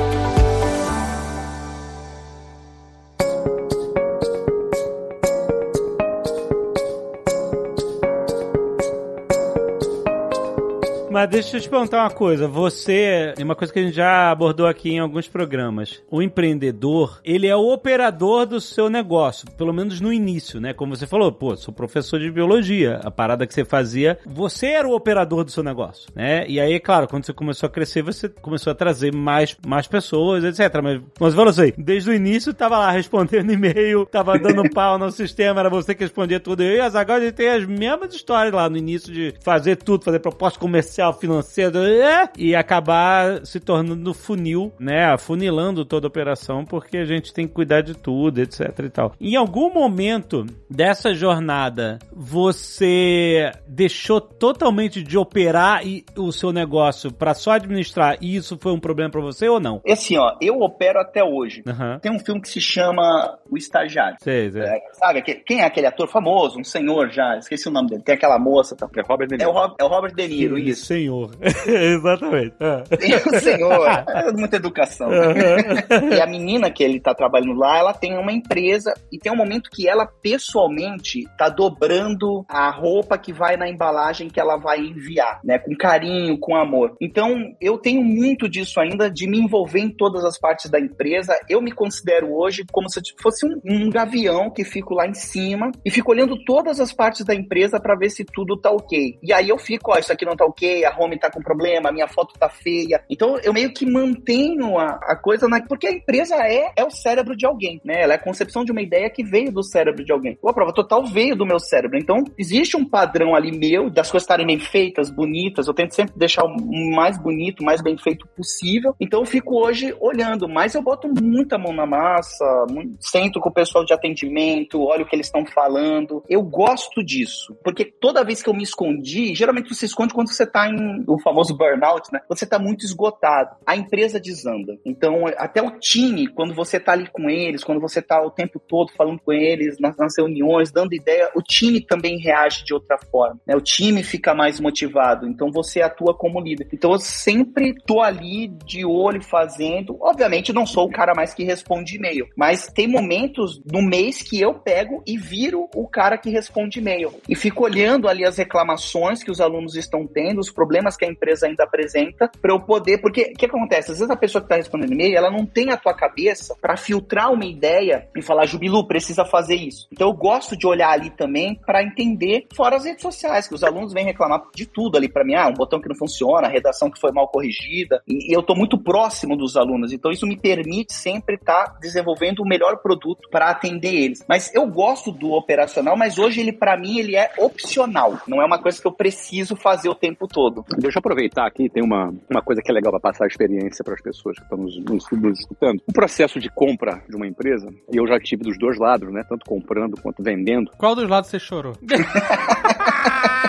Mas 11.19 11.29
deixa 11.29 11.57
eu 11.57 11.61
te 11.61 11.69
perguntar 11.69 12.01
uma 12.01 12.09
coisa. 12.09 12.47
Você, 12.47 13.33
uma 13.39 13.53
coisa 13.53 13.73
que 13.73 13.79
a 13.79 13.83
gente 13.83 13.93
já 13.93 14.31
abordou 14.31 14.65
aqui 14.65 14.91
em 14.91 14.99
alguns 14.99 15.27
programas. 15.27 16.01
O 16.09 16.21
empreendedor, 16.21 17.19
ele 17.25 17.45
é 17.45 17.53
o 17.53 17.73
operador 17.73 18.45
do 18.45 18.61
seu 18.61 18.89
negócio, 18.89 19.45
pelo 19.57 19.73
menos 19.73 19.99
no 19.99 20.13
início, 20.13 20.61
né? 20.61 20.71
Como 20.71 20.95
você 20.95 21.05
falou, 21.05 21.29
pô, 21.29 21.57
sou 21.57 21.73
professor 21.73 22.21
de 22.21 22.31
biologia. 22.31 23.01
A 23.03 23.11
parada 23.11 23.45
que 23.45 23.53
você 23.53 23.65
fazia, 23.65 24.17
você 24.25 24.67
era 24.67 24.87
o 24.87 24.95
operador 24.95 25.43
do 25.43 25.51
seu 25.51 25.61
negócio, 25.61 26.09
né? 26.15 26.47
E 26.47 26.57
aí, 26.57 26.79
claro, 26.79 27.05
quando 27.05 27.25
você 27.25 27.33
começou 27.33 27.67
a 27.67 27.69
crescer, 27.69 28.01
você 28.01 28.29
começou 28.29 28.71
a 28.71 28.75
trazer 28.75 29.13
mais, 29.13 29.57
mais 29.67 29.87
pessoas, 29.87 30.45
etc. 30.45 30.81
Mas, 30.81 31.01
mas 31.19 31.35
falou 31.35 31.49
assim, 31.49 31.73
desde 31.77 32.11
o 32.11 32.13
início 32.13 32.53
tava 32.53 32.77
lá 32.77 32.91
respondendo 32.91 33.51
e-mail, 33.51 34.05
tava 34.05 34.39
dando 34.39 34.63
pau 34.73 34.97
no 34.97 35.11
sistema, 35.11 35.59
era 35.59 35.69
você 35.69 35.93
que 35.93 36.05
respondia 36.05 36.39
tudo. 36.39 36.63
Eu 36.63 36.77
e 36.77 36.79
a 36.79 36.87
Zagal, 36.87 37.17
a 37.17 37.19
gente 37.19 37.33
tem 37.33 37.49
as 37.49 37.65
mesmas 37.65 38.13
histórias 38.13 38.53
lá 38.53 38.69
no 38.69 38.77
início 38.77 39.11
de 39.11 39.33
fazer 39.41 39.75
tudo, 39.75 40.05
fazer 40.05 40.19
proposta 40.19 40.57
comercial, 40.57 41.08
financeiro 41.13 41.79
é, 41.79 42.29
e 42.37 42.55
acabar 42.55 43.45
se 43.45 43.59
tornando 43.59 44.13
funil, 44.13 44.71
né? 44.79 45.05
Afunilando 45.05 45.85
toda 45.85 46.07
a 46.07 46.09
operação, 46.09 46.65
porque 46.65 46.97
a 46.97 47.05
gente 47.05 47.33
tem 47.33 47.47
que 47.47 47.53
cuidar 47.53 47.81
de 47.81 47.95
tudo, 47.95 48.39
etc 48.39 48.79
e 48.79 48.89
tal. 48.89 49.13
Em 49.19 49.35
algum 49.35 49.73
momento 49.73 50.45
dessa 50.69 51.13
jornada, 51.13 51.99
você 52.11 53.51
deixou 53.67 54.19
totalmente 54.21 55.01
de 55.03 55.17
operar 55.17 55.85
e, 55.85 56.05
o 56.17 56.31
seu 56.31 56.51
negócio 56.51 57.11
para 57.11 57.33
só 57.33 57.51
administrar 57.51 58.17
e 58.21 58.35
isso 58.35 58.57
foi 58.57 58.71
um 58.71 58.79
problema 58.79 59.09
para 59.09 59.21
você 59.21 59.47
ou 59.47 59.59
não? 59.59 59.81
É 59.85 59.93
assim, 59.93 60.17
ó, 60.17 60.35
eu 60.41 60.59
opero 60.61 60.99
até 60.99 61.23
hoje. 61.23 61.63
Uhum. 61.65 61.99
Tem 61.99 62.11
um 62.11 62.19
filme 62.19 62.41
que 62.41 62.49
se 62.49 62.61
chama 62.61 63.37
O 63.49 63.57
Estagiário. 63.57 64.17
Sei, 64.21 64.51
sei. 64.51 64.61
É, 64.61 64.79
sabe, 64.93 65.21
quem 65.21 65.61
é 65.61 65.65
aquele 65.65 65.87
ator 65.87 66.07
famoso, 66.07 66.59
um 66.59 66.63
senhor 66.63 67.09
já, 67.09 67.37
esqueci 67.37 67.67
o 67.67 67.71
nome 67.71 67.89
dele, 67.89 68.03
tem 68.03 68.15
aquela 68.15 68.39
moça. 68.39 68.75
Tá? 68.75 68.87
É 68.95 69.01
Robert 69.01 69.27
De 69.27 69.37
Niro. 69.37 69.49
É 69.49 69.53
o, 69.53 69.75
é 69.79 69.83
o 69.83 69.87
Robert 69.87 70.13
De 70.13 70.27
Niro, 70.27 70.57
Sim, 70.57 70.63
isso 70.63 70.85
senhor. 70.99 71.31
Exatamente. 71.65 72.55
É. 72.59 73.39
senhor. 73.39 73.79
É 74.09 74.31
muita 74.31 74.57
educação. 74.57 75.07
Uhum. 75.09 76.13
E 76.13 76.21
a 76.21 76.27
menina 76.27 76.69
que 76.69 76.83
ele 76.83 76.99
tá 76.99 77.13
trabalhando 77.13 77.53
lá, 77.53 77.77
ela 77.77 77.93
tem 77.93 78.17
uma 78.17 78.31
empresa 78.31 78.93
e 79.11 79.17
tem 79.17 79.31
um 79.31 79.35
momento 79.35 79.69
que 79.69 79.87
ela 79.87 80.05
pessoalmente 80.05 81.23
tá 81.37 81.47
dobrando 81.47 82.43
a 82.47 82.69
roupa 82.69 83.17
que 83.17 83.31
vai 83.31 83.55
na 83.55 83.69
embalagem 83.69 84.29
que 84.29 84.39
ela 84.39 84.57
vai 84.57 84.79
enviar, 84.79 85.39
né? 85.43 85.57
Com 85.57 85.75
carinho, 85.75 86.37
com 86.39 86.55
amor. 86.55 86.95
Então, 86.99 87.35
eu 87.61 87.77
tenho 87.77 88.03
muito 88.03 88.49
disso 88.49 88.79
ainda, 88.79 89.09
de 89.09 89.27
me 89.27 89.39
envolver 89.39 89.79
em 89.79 89.89
todas 89.89 90.25
as 90.25 90.37
partes 90.37 90.69
da 90.69 90.79
empresa. 90.79 91.39
Eu 91.47 91.61
me 91.61 91.71
considero 91.71 92.33
hoje 92.33 92.65
como 92.71 92.89
se 92.89 92.99
eu 92.99 93.03
fosse 93.21 93.45
um, 93.45 93.59
um 93.65 93.89
gavião 93.89 94.49
que 94.49 94.63
fico 94.63 94.93
lá 94.93 95.07
em 95.07 95.13
cima 95.13 95.71
e 95.85 95.91
fico 95.91 96.11
olhando 96.11 96.43
todas 96.43 96.79
as 96.79 96.91
partes 96.91 97.25
da 97.25 97.33
empresa 97.33 97.79
para 97.79 97.95
ver 97.95 98.09
se 98.09 98.25
tudo 98.25 98.59
tá 98.59 98.69
ok. 98.69 99.17
E 99.21 99.33
aí 99.33 99.49
eu 99.49 99.57
fico, 99.57 99.91
ó, 99.91 99.99
isso 99.99 100.11
aqui 100.11 100.25
não 100.25 100.35
tá 100.35 100.45
ok, 100.45 100.85
home 100.97 101.19
tá 101.19 101.29
com 101.29 101.41
problema, 101.41 101.91
minha 101.91 102.07
foto 102.07 102.33
tá 102.39 102.49
feia. 102.49 103.03
Então 103.09 103.37
eu 103.43 103.53
meio 103.53 103.73
que 103.73 103.85
mantenho 103.85 104.77
a, 104.77 104.99
a 105.03 105.15
coisa 105.15 105.47
na. 105.47 105.61
Porque 105.61 105.87
a 105.87 105.91
empresa 105.91 106.35
é, 106.35 106.71
é 106.75 106.83
o 106.83 106.89
cérebro 106.89 107.35
de 107.35 107.45
alguém, 107.45 107.81
né? 107.83 108.01
Ela 108.01 108.13
é 108.13 108.15
a 108.15 108.23
concepção 108.23 108.63
de 108.63 108.71
uma 108.71 108.81
ideia 108.81 109.09
que 109.09 109.23
veio 109.23 109.51
do 109.51 109.63
cérebro 109.63 110.03
de 110.03 110.11
alguém. 110.11 110.37
a 110.43 110.53
prova 110.53 110.73
total 110.73 111.05
veio 111.05 111.35
do 111.35 111.45
meu 111.45 111.59
cérebro. 111.59 111.97
Então 111.97 112.23
existe 112.37 112.77
um 112.77 112.85
padrão 112.85 113.35
ali 113.35 113.51
meu, 113.51 113.89
das 113.89 114.09
coisas 114.09 114.23
estarem 114.23 114.45
bem 114.45 114.59
feitas, 114.59 115.09
bonitas. 115.09 115.67
Eu 115.67 115.73
tento 115.73 115.95
sempre 115.95 116.13
deixar 116.15 116.43
o 116.43 116.55
mais 116.95 117.17
bonito, 117.17 117.63
mais 117.63 117.81
bem 117.81 117.97
feito 117.97 118.27
possível. 118.27 118.95
Então 118.99 119.21
eu 119.21 119.25
fico 119.25 119.57
hoje 119.57 119.95
olhando, 119.99 120.47
mas 120.47 120.75
eu 120.75 120.81
boto 120.81 121.07
muita 121.21 121.57
mão 121.57 121.73
na 121.73 121.85
massa, 121.85 122.65
muito, 122.69 122.97
sento 122.99 123.39
com 123.39 123.49
o 123.49 123.53
pessoal 123.53 123.85
de 123.85 123.93
atendimento, 123.93 124.81
olho 124.81 125.03
o 125.03 125.07
que 125.07 125.15
eles 125.15 125.27
estão 125.27 125.45
falando. 125.45 126.23
Eu 126.29 126.41
gosto 126.41 127.03
disso, 127.03 127.55
porque 127.63 127.85
toda 127.85 128.23
vez 128.23 128.41
que 128.41 128.49
eu 128.49 128.53
me 128.53 128.63
escondi, 128.63 129.33
geralmente 129.35 129.73
você 129.73 129.85
esconde 129.85 130.13
quando 130.13 130.31
você 130.31 130.45
tá 130.45 130.67
em 130.67 130.78
o 131.07 131.19
famoso 131.19 131.55
burnout, 131.55 132.11
né? 132.11 132.19
Você 132.27 132.45
está 132.45 132.59
muito 132.59 132.85
esgotado. 132.85 133.55
A 133.65 133.75
empresa 133.75 134.19
desanda. 134.19 134.77
Então, 134.85 135.25
até 135.37 135.61
o 135.61 135.71
time, 135.79 136.27
quando 136.27 136.53
você 136.53 136.77
está 136.77 136.93
ali 136.93 137.07
com 137.07 137.29
eles, 137.29 137.63
quando 137.63 137.81
você 137.81 137.99
está 137.99 138.21
o 138.21 138.31
tempo 138.31 138.59
todo 138.59 138.91
falando 138.93 139.19
com 139.19 139.31
eles, 139.31 139.79
nas, 139.79 139.95
nas, 139.97 140.17
reuniões, 140.17 140.71
dando 140.71 140.93
ideia, 140.93 141.29
o 141.35 141.41
time 141.41 141.81
também 141.81 142.19
reage 142.19 142.63
de 142.63 142.73
outra 142.73 142.97
forma. 143.11 143.39
Né? 143.45 143.55
O 143.55 143.61
time 143.61 144.03
fica 144.03 144.33
mais 144.33 144.59
motivado. 144.59 145.27
Então, 145.27 145.51
você 145.51 145.81
atua 145.81 146.13
como 146.13 146.39
líder. 146.39 146.67
Então, 146.71 146.91
eu 146.91 146.99
sempre 146.99 147.73
tô 147.85 148.01
ali 148.01 148.47
de 148.65 148.85
olho 148.85 149.21
fazendo. 149.21 149.97
Obviamente, 150.01 150.53
não 150.53 150.65
sou 150.65 150.85
o 150.85 150.91
cara 150.91 151.13
mais 151.15 151.33
que 151.33 151.43
responde 151.43 151.97
e-mail, 151.97 152.27
mas 152.35 152.67
tem 152.67 152.87
momentos 152.87 153.61
no 153.65 153.81
mês 153.81 154.21
que 154.21 154.39
eu 154.39 154.53
pego 154.53 155.03
e 155.05 155.17
viro 155.17 155.67
o 155.75 155.87
cara 155.87 156.17
que 156.17 156.29
responde 156.29 156.79
e-mail. 156.79 157.13
E 157.27 157.35
fico 157.35 157.63
olhando 157.63 158.07
ali 158.07 158.25
as 158.25 158.37
reclamações 158.37 159.23
que 159.23 159.31
os 159.31 159.41
alunos 159.41 159.75
estão 159.75 160.07
tendo, 160.07 160.39
os 160.39 160.51
problemas 160.51 160.68
problemas 160.69 160.95
que 160.95 161.03
a 161.03 161.09
empresa 161.09 161.47
ainda 161.47 161.63
apresenta 161.63 162.29
para 162.39 162.53
eu 162.53 162.59
poder. 162.59 162.99
Porque 162.99 163.33
o 163.33 163.37
que 163.37 163.47
acontece? 163.47 163.91
Às 163.91 163.97
vezes 163.97 164.11
a 164.11 164.15
pessoa 164.15 164.39
que 164.39 164.45
está 164.45 164.55
respondendo 164.55 164.93
e-mail, 164.93 165.17
ela 165.17 165.31
não 165.31 165.43
tem 165.43 165.71
a 165.71 165.77
tua 165.77 165.95
cabeça 165.95 166.55
para 166.61 166.77
filtrar 166.77 167.33
uma 167.33 167.43
ideia 167.43 168.07
e 168.15 168.21
falar, 168.21 168.45
Jubilu, 168.45 168.85
precisa 168.85 169.25
fazer 169.25 169.55
isso. 169.55 169.87
Então 169.91 170.07
eu 170.07 170.13
gosto 170.13 170.55
de 170.55 170.67
olhar 170.67 170.91
ali 170.91 171.09
também 171.09 171.55
para 171.65 171.81
entender, 171.81 172.45
fora 172.55 172.75
as 172.75 172.85
redes 172.85 173.01
sociais, 173.01 173.47
que 173.47 173.55
os 173.55 173.63
alunos 173.63 173.93
vêm 173.93 174.05
reclamar 174.05 174.43
de 174.53 174.67
tudo 174.67 174.95
ali 174.95 175.09
para 175.09 175.25
mim. 175.25 175.33
Ah, 175.33 175.47
um 175.47 175.53
botão 175.53 175.81
que 175.81 175.89
não 175.89 175.95
funciona, 175.95 176.47
a 176.47 176.51
redação 176.51 176.91
que 176.91 176.99
foi 176.99 177.11
mal 177.11 177.27
corrigida. 177.27 178.03
E, 178.07 178.31
eu 178.31 178.41
estou 178.41 178.55
muito 178.55 178.77
próximo 178.77 179.35
dos 179.35 179.57
alunos. 179.57 179.91
Então 179.91 180.11
isso 180.11 180.27
me 180.27 180.37
permite 180.37 180.93
sempre 180.93 181.33
estar 181.33 181.65
tá 181.65 181.77
desenvolvendo 181.81 182.41
o 182.41 182.47
melhor 182.47 182.77
produto 182.77 183.27
para 183.31 183.49
atender 183.49 183.95
eles. 183.95 184.23
Mas 184.29 184.53
eu 184.53 184.67
gosto 184.67 185.11
do 185.11 185.31
operacional, 185.31 185.97
mas 185.97 186.19
hoje 186.19 186.41
ele, 186.41 186.53
para 186.53 186.77
mim, 186.77 186.99
ele 186.99 187.15
é 187.15 187.31
opcional. 187.39 188.19
Não 188.27 188.39
é 188.39 188.45
uma 188.45 188.61
coisa 188.61 188.79
que 188.79 188.85
eu 188.85 188.91
preciso 188.91 189.55
fazer 189.55 189.89
o 189.89 189.95
tempo 189.95 190.27
todo. 190.27 190.58
Deixa 190.77 190.97
eu 190.97 190.99
aproveitar 190.99 191.45
aqui, 191.45 191.69
tem 191.69 191.83
uma, 191.83 192.13
uma 192.29 192.41
coisa 192.41 192.61
que 192.61 192.71
é 192.71 192.73
legal 192.73 192.91
para 192.91 192.99
passar 192.99 193.25
a 193.25 193.27
experiência 193.27 193.83
para 193.83 193.93
as 193.93 194.01
pessoas 194.01 194.37
que 194.37 194.43
estão 194.43 194.57
nos, 194.57 194.77
nos, 194.83 195.05
nos, 195.11 195.39
escutando. 195.39 195.81
O 195.87 195.93
processo 195.93 196.39
de 196.39 196.49
compra 196.49 197.01
de 197.07 197.15
uma 197.15 197.27
empresa, 197.27 197.67
e 197.91 197.97
eu 197.97 198.07
já 198.07 198.19
tive 198.19 198.43
dos 198.43 198.57
dois 198.57 198.77
lados, 198.77 199.11
né? 199.11 199.23
Tanto 199.27 199.45
comprando 199.45 199.99
quanto 200.01 200.23
vendendo. 200.23 200.71
Qual 200.77 200.95
dos 200.95 201.09
lados 201.09 201.29
você 201.29 201.39
chorou? 201.39 201.73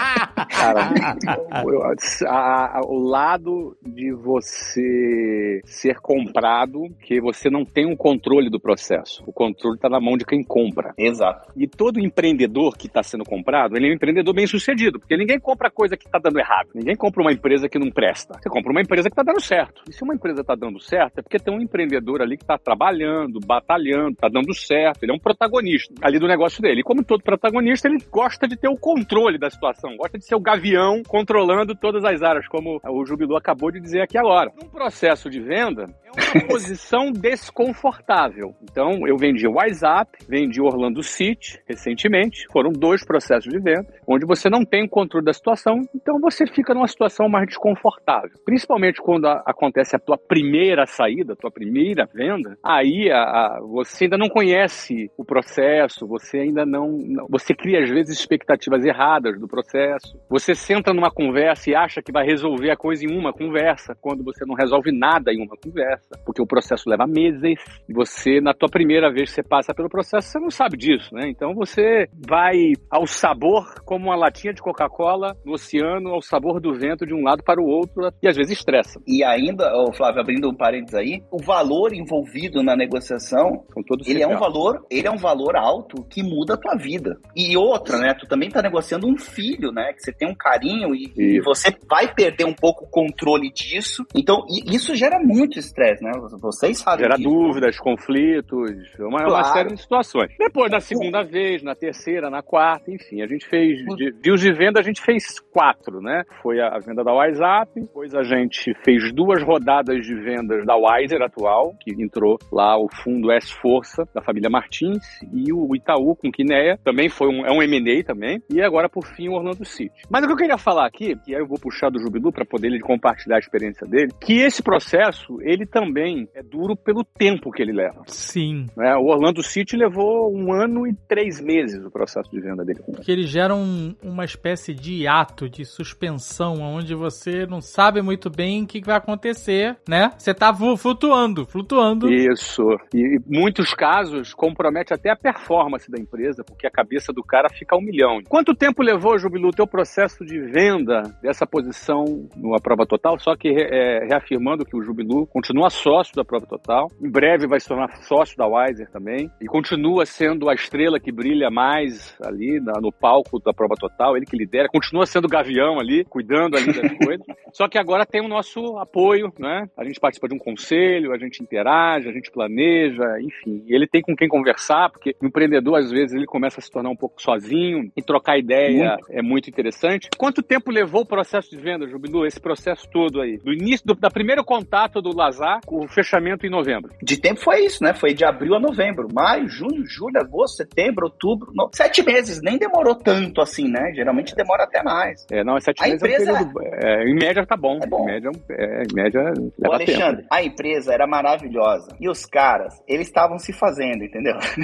Cara, 0.61 0.93
a, 2.29 2.79
a, 2.79 2.81
o 2.87 2.99
lado 2.99 3.77
de 3.83 4.13
você 4.13 5.61
ser 5.65 5.99
comprado, 6.01 6.81
que 7.01 7.21
você 7.21 7.49
não 7.49 7.65
tem 7.65 7.87
o 7.87 7.93
um 7.93 7.97
controle 7.97 8.51
do 8.51 8.61
processo. 8.61 9.23
O 9.27 9.33
controle 9.33 9.77
está 9.77 9.89
na 9.89 9.99
mão 9.99 10.17
de 10.17 10.25
quem 10.27 10.45
compra. 10.45 10.93
Exato. 10.99 11.51
E 11.57 11.67
todo 11.67 11.99
empreendedor 11.99 12.77
que 12.77 12.87
está 12.87 13.03
sendo 13.03 13.25
comprado, 13.25 13.77
ele 13.77 13.89
é 13.89 13.91
um 13.91 13.95
empreendedor 13.95 14.35
bem 14.35 14.47
sucedido, 14.47 15.01
porque 15.01 15.17
ninguém 15.17 15.41
compra 15.41 15.71
coisa 15.71 15.97
que 15.97 16.07
está 16.07 16.19
dando 16.19 16.39
errado. 16.39 16.69
Ninguém 16.75 16.95
compra 16.95 17.23
uma 17.23 17.33
empresa 17.33 17.69
que 17.69 17.79
não 17.79 17.91
presta. 17.91 18.39
Você 18.39 18.51
compra 18.51 18.71
uma 18.71 18.83
empresa 18.83 19.09
que 19.09 19.15
está 19.15 19.23
dando 19.23 19.41
certo. 19.41 19.83
E 19.89 19.93
se 19.93 20.03
uma 20.03 20.15
empresa 20.15 20.43
está 20.43 20.55
dando 20.55 20.79
certo, 20.79 21.19
é 21.19 21.23
porque 21.23 21.39
tem 21.39 21.55
um 21.55 21.61
empreendedor 21.61 22.21
ali 22.21 22.37
que 22.37 22.45
está 22.45 22.59
trabalhando, 22.59 23.41
batalhando, 23.41 24.11
está 24.11 24.29
dando 24.29 24.55
certo. 24.55 25.05
Ele 25.05 25.13
é 25.13 25.15
um 25.15 25.19
protagonista 25.19 25.95
ali 26.03 26.19
do 26.19 26.29
negócio 26.29 26.61
dele. 26.61 26.81
E 26.81 26.85
como 26.85 27.03
todo 27.03 27.23
protagonista, 27.23 27.89
ele 27.89 27.99
gosta 28.11 28.47
de 28.47 28.57
ter 28.57 28.69
o 28.69 28.77
controle 28.77 29.39
da 29.39 29.49
situação, 29.49 29.97
gosta 29.97 30.19
de 30.19 30.25
ser 30.25 30.35
o 30.35 30.41
gavião 30.51 31.03
controlando 31.07 31.75
todas 31.75 32.05
as 32.05 32.23
áreas, 32.23 32.49
como 32.49 32.81
o 32.85 33.07
Jubilu 33.07 33.37
acabou 33.37 33.71
de 33.71 33.81
dizer 33.81 34.03
aqui 34.03 34.19
agora. 34.19 34.51
Um 34.63 34.69
processo 34.69 35.31
de 35.31 35.41
venda 35.41 35.87
É 36.05 36.39
uma 36.39 36.47
posição 36.49 37.13
desconfortável. 37.13 38.55
Então, 38.63 39.07
eu 39.07 39.17
vendi 39.17 39.47
o 39.47 39.55
WhatsApp, 39.55 40.19
vendi 40.29 40.61
Orlando 40.61 41.03
City 41.03 41.61
recentemente. 41.67 42.47
Foram 42.53 42.73
dois 42.73 43.05
processos 43.05 43.53
de 43.53 43.59
venda, 43.61 43.87
onde 44.07 44.27
você 44.27 44.51
não 44.51 44.65
tem 44.65 44.89
controle 44.89 45.25
da 45.25 45.33
situação, 45.33 45.83
então 45.95 46.19
você 46.21 46.47
fica 46.47 46.75
numa 46.75 46.89
situação 46.89 47.29
mais 47.29 47.47
desconfortável. 47.47 48.31
Principalmente 48.45 49.01
quando 49.01 49.27
a, 49.27 49.43
acontece 49.47 49.95
a 49.95 49.99
tua 49.99 50.19
primeira 50.19 50.87
saída, 50.87 51.35
a 51.35 51.37
tua 51.37 51.51
primeira 51.51 52.09
venda, 52.13 52.59
aí 52.65 53.11
a, 53.11 53.23
a, 53.23 53.61
você 53.61 54.05
ainda 54.05 54.19
não 54.19 54.29
conhece 54.29 55.11
o 55.17 55.25
processo, 55.25 56.07
você 56.07 56.39
ainda 56.39 56.67
não, 56.67 56.91
não. 56.91 57.27
Você 57.29 57.55
cria, 57.55 57.83
às 57.83 57.91
vezes, 57.91 58.19
expectativas 58.19 58.85
erradas 58.85 59.39
do 59.39 59.47
processo. 59.47 60.19
Você 60.29 60.40
senta 60.41 60.93
numa 60.93 61.11
conversa 61.11 61.71
e 61.71 61.75
acha 61.75 62.03
que 62.03 62.13
vai 62.13 62.25
resolver 62.25 62.71
a 62.71 62.77
coisa 62.77 63.05
em 63.05 63.17
uma 63.17 63.33
conversa, 63.33 63.95
quando 64.01 64.25
você 64.25 64.45
não 64.45 64.55
resolve 64.55 64.91
nada 64.93 65.33
em 65.33 65.45
uma 65.45 65.57
conversa, 65.57 66.19
porque 66.25 66.43
o 66.43 66.47
processo 66.47 66.89
leva 66.89 67.07
meses 67.07 67.59
você, 67.89 68.41
na 68.41 68.55
tua 68.55 68.69
primeira 68.69 69.13
vez 69.13 69.31
que 69.31 69.37
você 69.37 69.43
passa 69.43 69.75
pelo 69.75 69.89
processo, 69.89 70.29
você 70.29 70.39
não 70.39 70.51
sabe 70.51 70.77
disso, 70.77 71.15
né? 71.15 71.29
Então 71.29 71.55
você 71.55 72.09
vai 72.29 72.73
ao 72.91 73.07
sabor 73.07 73.65
como 73.85 74.07
uma 74.07 74.17
latinha 74.17 74.55
de 74.55 74.63
Coca-Cola 74.63 75.37
no 75.45 75.53
oceano, 75.53 76.11
ao 76.11 76.23
sabor 76.23 76.61
do 76.61 76.75
vento 76.75 77.07
de 77.07 77.15
um 77.15 77.23
lado 77.23 77.43
para 77.43 77.61
o 77.61 77.67
outro 77.67 78.11
e 78.23 78.29
às 78.29 78.37
vezes 78.37 78.59
estressa. 78.59 79.01
E 79.07 79.23
ainda, 79.25 79.73
oh, 79.75 79.93
Flávio, 79.93 80.21
abrindo 80.21 80.49
um 80.49 80.55
parênteses 80.55 80.95
aí, 80.95 81.23
o 81.31 81.43
valor 81.43 81.93
envolvido 81.93 82.63
na 82.63 82.77
negociação, 82.77 83.65
ele 84.07 84.23
é 84.23 84.27
um 84.27 84.39
valor, 84.39 84.85
ele 84.91 85.07
é 85.07 85.11
um 85.11 85.17
valor 85.17 85.57
alto 85.57 86.05
que 86.05 86.23
muda 86.23 86.55
a 86.55 86.57
tua 86.57 86.77
vida. 86.77 87.19
E 87.37 87.57
outra, 87.57 87.99
né? 87.99 88.15
Tu 88.15 88.27
também 88.27 88.49
tá 88.49 88.63
negociando 88.63 89.07
um 89.07 89.19
filho, 89.19 89.73
né? 89.73 89.93
Que 89.93 90.03
você 90.03 90.13
tem 90.13 90.30
um 90.31 90.35
carinho 90.35 90.95
e, 90.95 91.13
e 91.17 91.41
você 91.41 91.75
vai 91.89 92.13
perder 92.13 92.45
um 92.45 92.55
pouco 92.55 92.85
o 92.85 92.89
controle 92.89 93.51
disso. 93.53 94.05
Então, 94.15 94.45
isso 94.49 94.95
gera 94.95 95.19
muito 95.19 95.59
estresse, 95.59 96.03
né? 96.03 96.13
Vocês 96.41 96.79
sabem. 96.79 97.05
Gera 97.05 97.17
disso. 97.17 97.29
dúvidas, 97.29 97.79
conflitos, 97.79 98.71
uma, 98.99 99.19
claro. 99.19 99.31
uma, 99.31 99.45
série 99.45 99.75
de 99.75 99.81
situações. 99.81 100.31
Depois, 100.39 100.71
na 100.71 100.81
segunda 100.81 101.23
vez, 101.23 101.63
na 101.63 101.75
terceira, 101.75 102.31
na 102.31 102.43
quarta, 102.43 102.91
enfim, 102.91 103.23
a 103.23 103.27
gente 103.27 103.47
fez. 103.47 103.85
De, 103.97 104.13
deals 104.13 104.41
de 104.41 104.53
venda, 104.53 104.81
a 104.81 104.83
gente 104.83 105.01
fez 105.01 105.39
quatro, 105.53 106.01
né? 106.01 106.25
Foi 106.43 106.61
a, 106.61 106.69
a 106.69 106.79
venda 106.79 107.03
da 107.03 107.13
WhatsApp, 107.13 107.73
depois 107.75 108.15
a 108.15 108.23
gente 108.23 108.75
fez 108.85 109.13
duas 109.13 109.43
rodadas 109.43 110.05
de 110.05 110.15
vendas 110.15 110.65
da 110.65 110.77
Wiser 110.77 111.23
atual, 111.23 111.75
que 111.81 111.91
entrou 112.03 112.39
lá 112.53 112.79
o 112.79 112.89
fundo 113.03 113.31
S-Força 113.31 114.09
da 114.15 114.23
família 114.23 114.51
Martins, 114.51 115.05
e 115.33 115.53
o 115.53 115.75
Itaú 115.75 116.15
com 116.17 116.31
Quineia, 116.31 116.79
também 116.85 117.09
foi 117.09 117.29
um, 117.29 117.45
é 117.45 117.51
um 117.51 117.63
M&A 117.63 118.03
também, 118.05 118.43
e 118.51 118.61
agora, 118.63 118.89
por 118.89 119.07
fim, 119.07 119.29
o 119.29 119.33
Orlando 119.33 119.65
City. 119.65 120.03
Mas 120.09 120.20
o 120.25 120.29
que 120.29 120.33
eu 120.33 120.37
queria 120.37 120.59
falar 120.59 120.87
aqui, 120.87 121.17
que 121.17 121.35
aí 121.35 121.41
eu 121.41 121.47
vou 121.47 121.59
puxar 121.59 121.91
do 121.91 122.01
Jubilu 122.01 122.33
para 122.33 122.45
poder 122.45 122.69
ele 122.69 122.81
compartilhar 122.81 123.37
a 123.37 123.39
experiência 123.39 123.87
dele, 123.87 124.13
que 124.21 124.41
esse 124.41 124.63
processo, 124.63 125.39
ele 125.43 125.67
também 125.67 126.29
é 126.35 126.43
duro 126.43 126.77
pelo 126.77 127.05
tempo 127.05 127.51
que 127.51 127.63
ele 127.63 127.73
leva. 127.73 128.03
Sim. 128.07 128.67
É, 128.79 128.97
o 128.97 129.07
Orlando 129.07 129.43
City 129.43 129.77
levou 129.77 130.35
um 130.35 130.53
ano 130.53 130.87
e 130.87 130.95
três 131.09 131.41
meses 131.41 131.85
o 131.85 131.91
processo 131.91 132.31
de 132.31 132.41
venda 132.41 132.65
dele. 132.65 132.81
Que 133.03 133.13
ele 133.13 133.27
gera 133.27 133.55
um, 133.55 133.95
uma 134.03 134.25
espécie 134.25 134.75
de 134.75 135.07
ato 135.07 135.49
de 135.49 135.65
suspensão, 135.65 136.61
onde 136.61 136.95
você 136.95 137.47
não 137.47 137.61
sabe 137.61 138.03
muito 138.03 138.31
bem 138.31 138.65
o 138.65 138.67
que 138.67 138.81
vai 138.81 138.97
acontecer, 138.97 139.77
né? 139.89 140.11
Você 140.17 140.35
tá 140.35 140.53
flutuando, 140.55 141.47
flutuando. 141.47 142.13
Isso. 142.13 142.63
E 142.95 143.21
muitos 143.27 143.75
casos 143.75 144.35
compromete 144.35 144.93
até 144.93 145.11
a 145.11 145.17
performance 145.17 145.91
da 145.91 145.99
empresa, 145.99 146.45
porque 146.45 146.67
a 146.67 146.71
cabeça 146.71 147.13
do 147.13 147.23
cara 147.23 147.49
fica 147.49 147.77
um 147.77 147.83
milhão. 147.83 148.21
Quanto 148.29 148.55
tempo 148.55 148.83
levou, 148.83 149.19
Jubilu, 149.19 149.49
o 149.49 149.53
teu 149.53 149.67
processo 149.67 150.10
de 150.25 150.39
venda 150.41 151.03
dessa 151.23 151.47
posição 151.47 152.05
no 152.37 152.61
Prova 152.61 152.87
Total? 152.87 153.19
Só 153.19 153.37
que 153.37 153.49
é, 153.49 154.07
reafirmando 154.07 154.65
que 154.65 154.77
o 154.77 154.83
Jubilu 154.83 155.27
continua 155.27 155.71
sócio 155.71 156.15
da 156.15 156.25
Prova 156.25 156.47
Total, 156.47 156.91
em 157.01 157.11
breve 157.11 157.47
vai 157.47 157.61
se 157.61 157.69
tornar 157.69 157.91
sócio 158.03 158.37
da 158.37 158.47
Wiser 158.47 158.91
também, 158.91 159.31
e 159.41 159.47
continua 159.47 160.05
sendo 160.07 160.49
a 160.49 160.55
estrela 160.55 161.01
que 161.01 161.13
brilha 161.13 161.51
mais 161.51 162.17
ali 162.23 162.61
na, 162.61 162.81
no 162.81 162.93
palco 162.93 163.39
da 163.39 163.53
Prova 163.53 163.75
Total, 163.79 164.17
ele 164.17 164.27
que 164.27 164.37
lidera, 164.37 164.69
continua 164.69 165.07
sendo 165.07 165.27
o 165.27 165.29
gavião 165.29 165.79
ali, 165.79 166.05
cuidando 166.05 166.57
ali 166.57 166.67
das 166.67 166.93
coisas. 166.99 167.27
Só 167.53 167.69
que 167.69 167.79
agora 167.79 168.07
tem 168.07 168.25
o 168.25 168.29
nosso 168.29 168.79
apoio, 168.79 169.33
né? 169.39 169.69
A 169.77 169.85
gente 169.85 170.01
participa 170.01 170.29
de 170.29 170.35
um 170.35 170.39
conselho, 170.39 171.13
a 171.13 171.19
gente 171.19 171.43
interage, 171.43 172.09
a 172.09 172.13
gente 172.13 172.31
planeja, 172.31 173.21
enfim. 173.21 173.65
Ele 173.67 173.87
tem 173.87 174.03
com 174.03 174.15
quem 174.15 174.29
conversar, 174.29 174.91
porque 174.91 175.15
o 175.21 175.27
empreendedor, 175.27 175.77
às 175.77 175.91
vezes, 175.91 176.15
ele 176.15 176.27
começa 176.27 176.61
a 176.61 176.63
se 176.63 176.71
tornar 176.71 176.91
um 176.91 176.97
pouco 176.97 177.21
sozinho 177.21 177.91
e 177.97 178.03
trocar 178.03 178.39
ideia 178.39 178.97
muito. 178.97 179.13
é 179.13 179.23
muito 179.23 179.51
interessante. 179.51 179.90
Quanto 180.17 180.43
tempo 180.43 180.71
levou 180.71 181.03
o 181.03 181.07
processo 181.07 181.51
de 181.51 181.57
venda, 181.57 181.87
Jubilu, 181.87 182.27
esse 182.27 182.41
processo 182.41 182.89
todo 182.91 183.21
aí? 183.21 183.39
Do 183.39 183.53
início, 183.53 183.87
do 183.87 183.95
da 183.95 184.11
primeiro 184.11 184.45
contato 184.45 185.01
do 185.01 185.15
Lazar, 185.15 185.61
o 185.67 185.87
fechamento 185.89 186.47
em 186.47 186.51
novembro. 186.51 186.93
De 187.03 187.21
tempo 187.21 187.41
foi 187.41 187.65
isso, 187.65 187.83
né? 187.83 187.95
Foi 187.95 188.15
de 188.15 188.25
abril 188.25 188.55
a 188.55 188.61
novembro. 188.61 189.09
Maio, 189.13 189.49
junho, 189.49 189.85
julho, 189.87 190.19
agosto, 190.21 190.57
setembro, 190.57 191.07
outubro. 191.07 191.53
No... 191.55 191.69
Sete 191.73 192.03
meses, 192.03 192.41
nem 192.43 192.59
demorou 192.59 192.95
tanto 192.95 193.41
assim, 193.41 193.69
né? 193.69 193.93
Geralmente 193.95 194.35
demora 194.35 194.65
até 194.65 194.83
mais. 194.83 195.27
É, 195.31 195.45
não, 195.45 195.57
é 195.57 195.61
sete 195.61 195.83
a 195.83 195.87
meses 195.87 196.03
empresa... 196.03 196.31
é 196.31 196.35
um 196.35 196.37
período, 196.37 196.61
é, 196.63 197.05
em 197.05 197.15
média 197.15 197.47
tá 197.47 197.57
bom. 197.57 197.79
É 197.83 197.87
bom. 197.87 198.03
Em 198.03 198.13
média, 198.13 198.31
é, 198.51 198.83
em 198.83 198.95
média 198.95 199.21
leva 199.59 199.69
Ô, 199.69 199.73
Alexandre, 199.73 200.23
tempo. 200.23 200.29
a 200.35 200.43
empresa 200.43 200.93
era 200.93 201.07
maravilhosa. 201.07 201.97
E 202.01 202.09
os 202.09 202.25
caras, 202.25 202.83
eles 202.87 203.07
estavam 203.07 203.39
se 203.39 203.53
fazendo, 203.53 204.05
entendeu? 204.05 204.37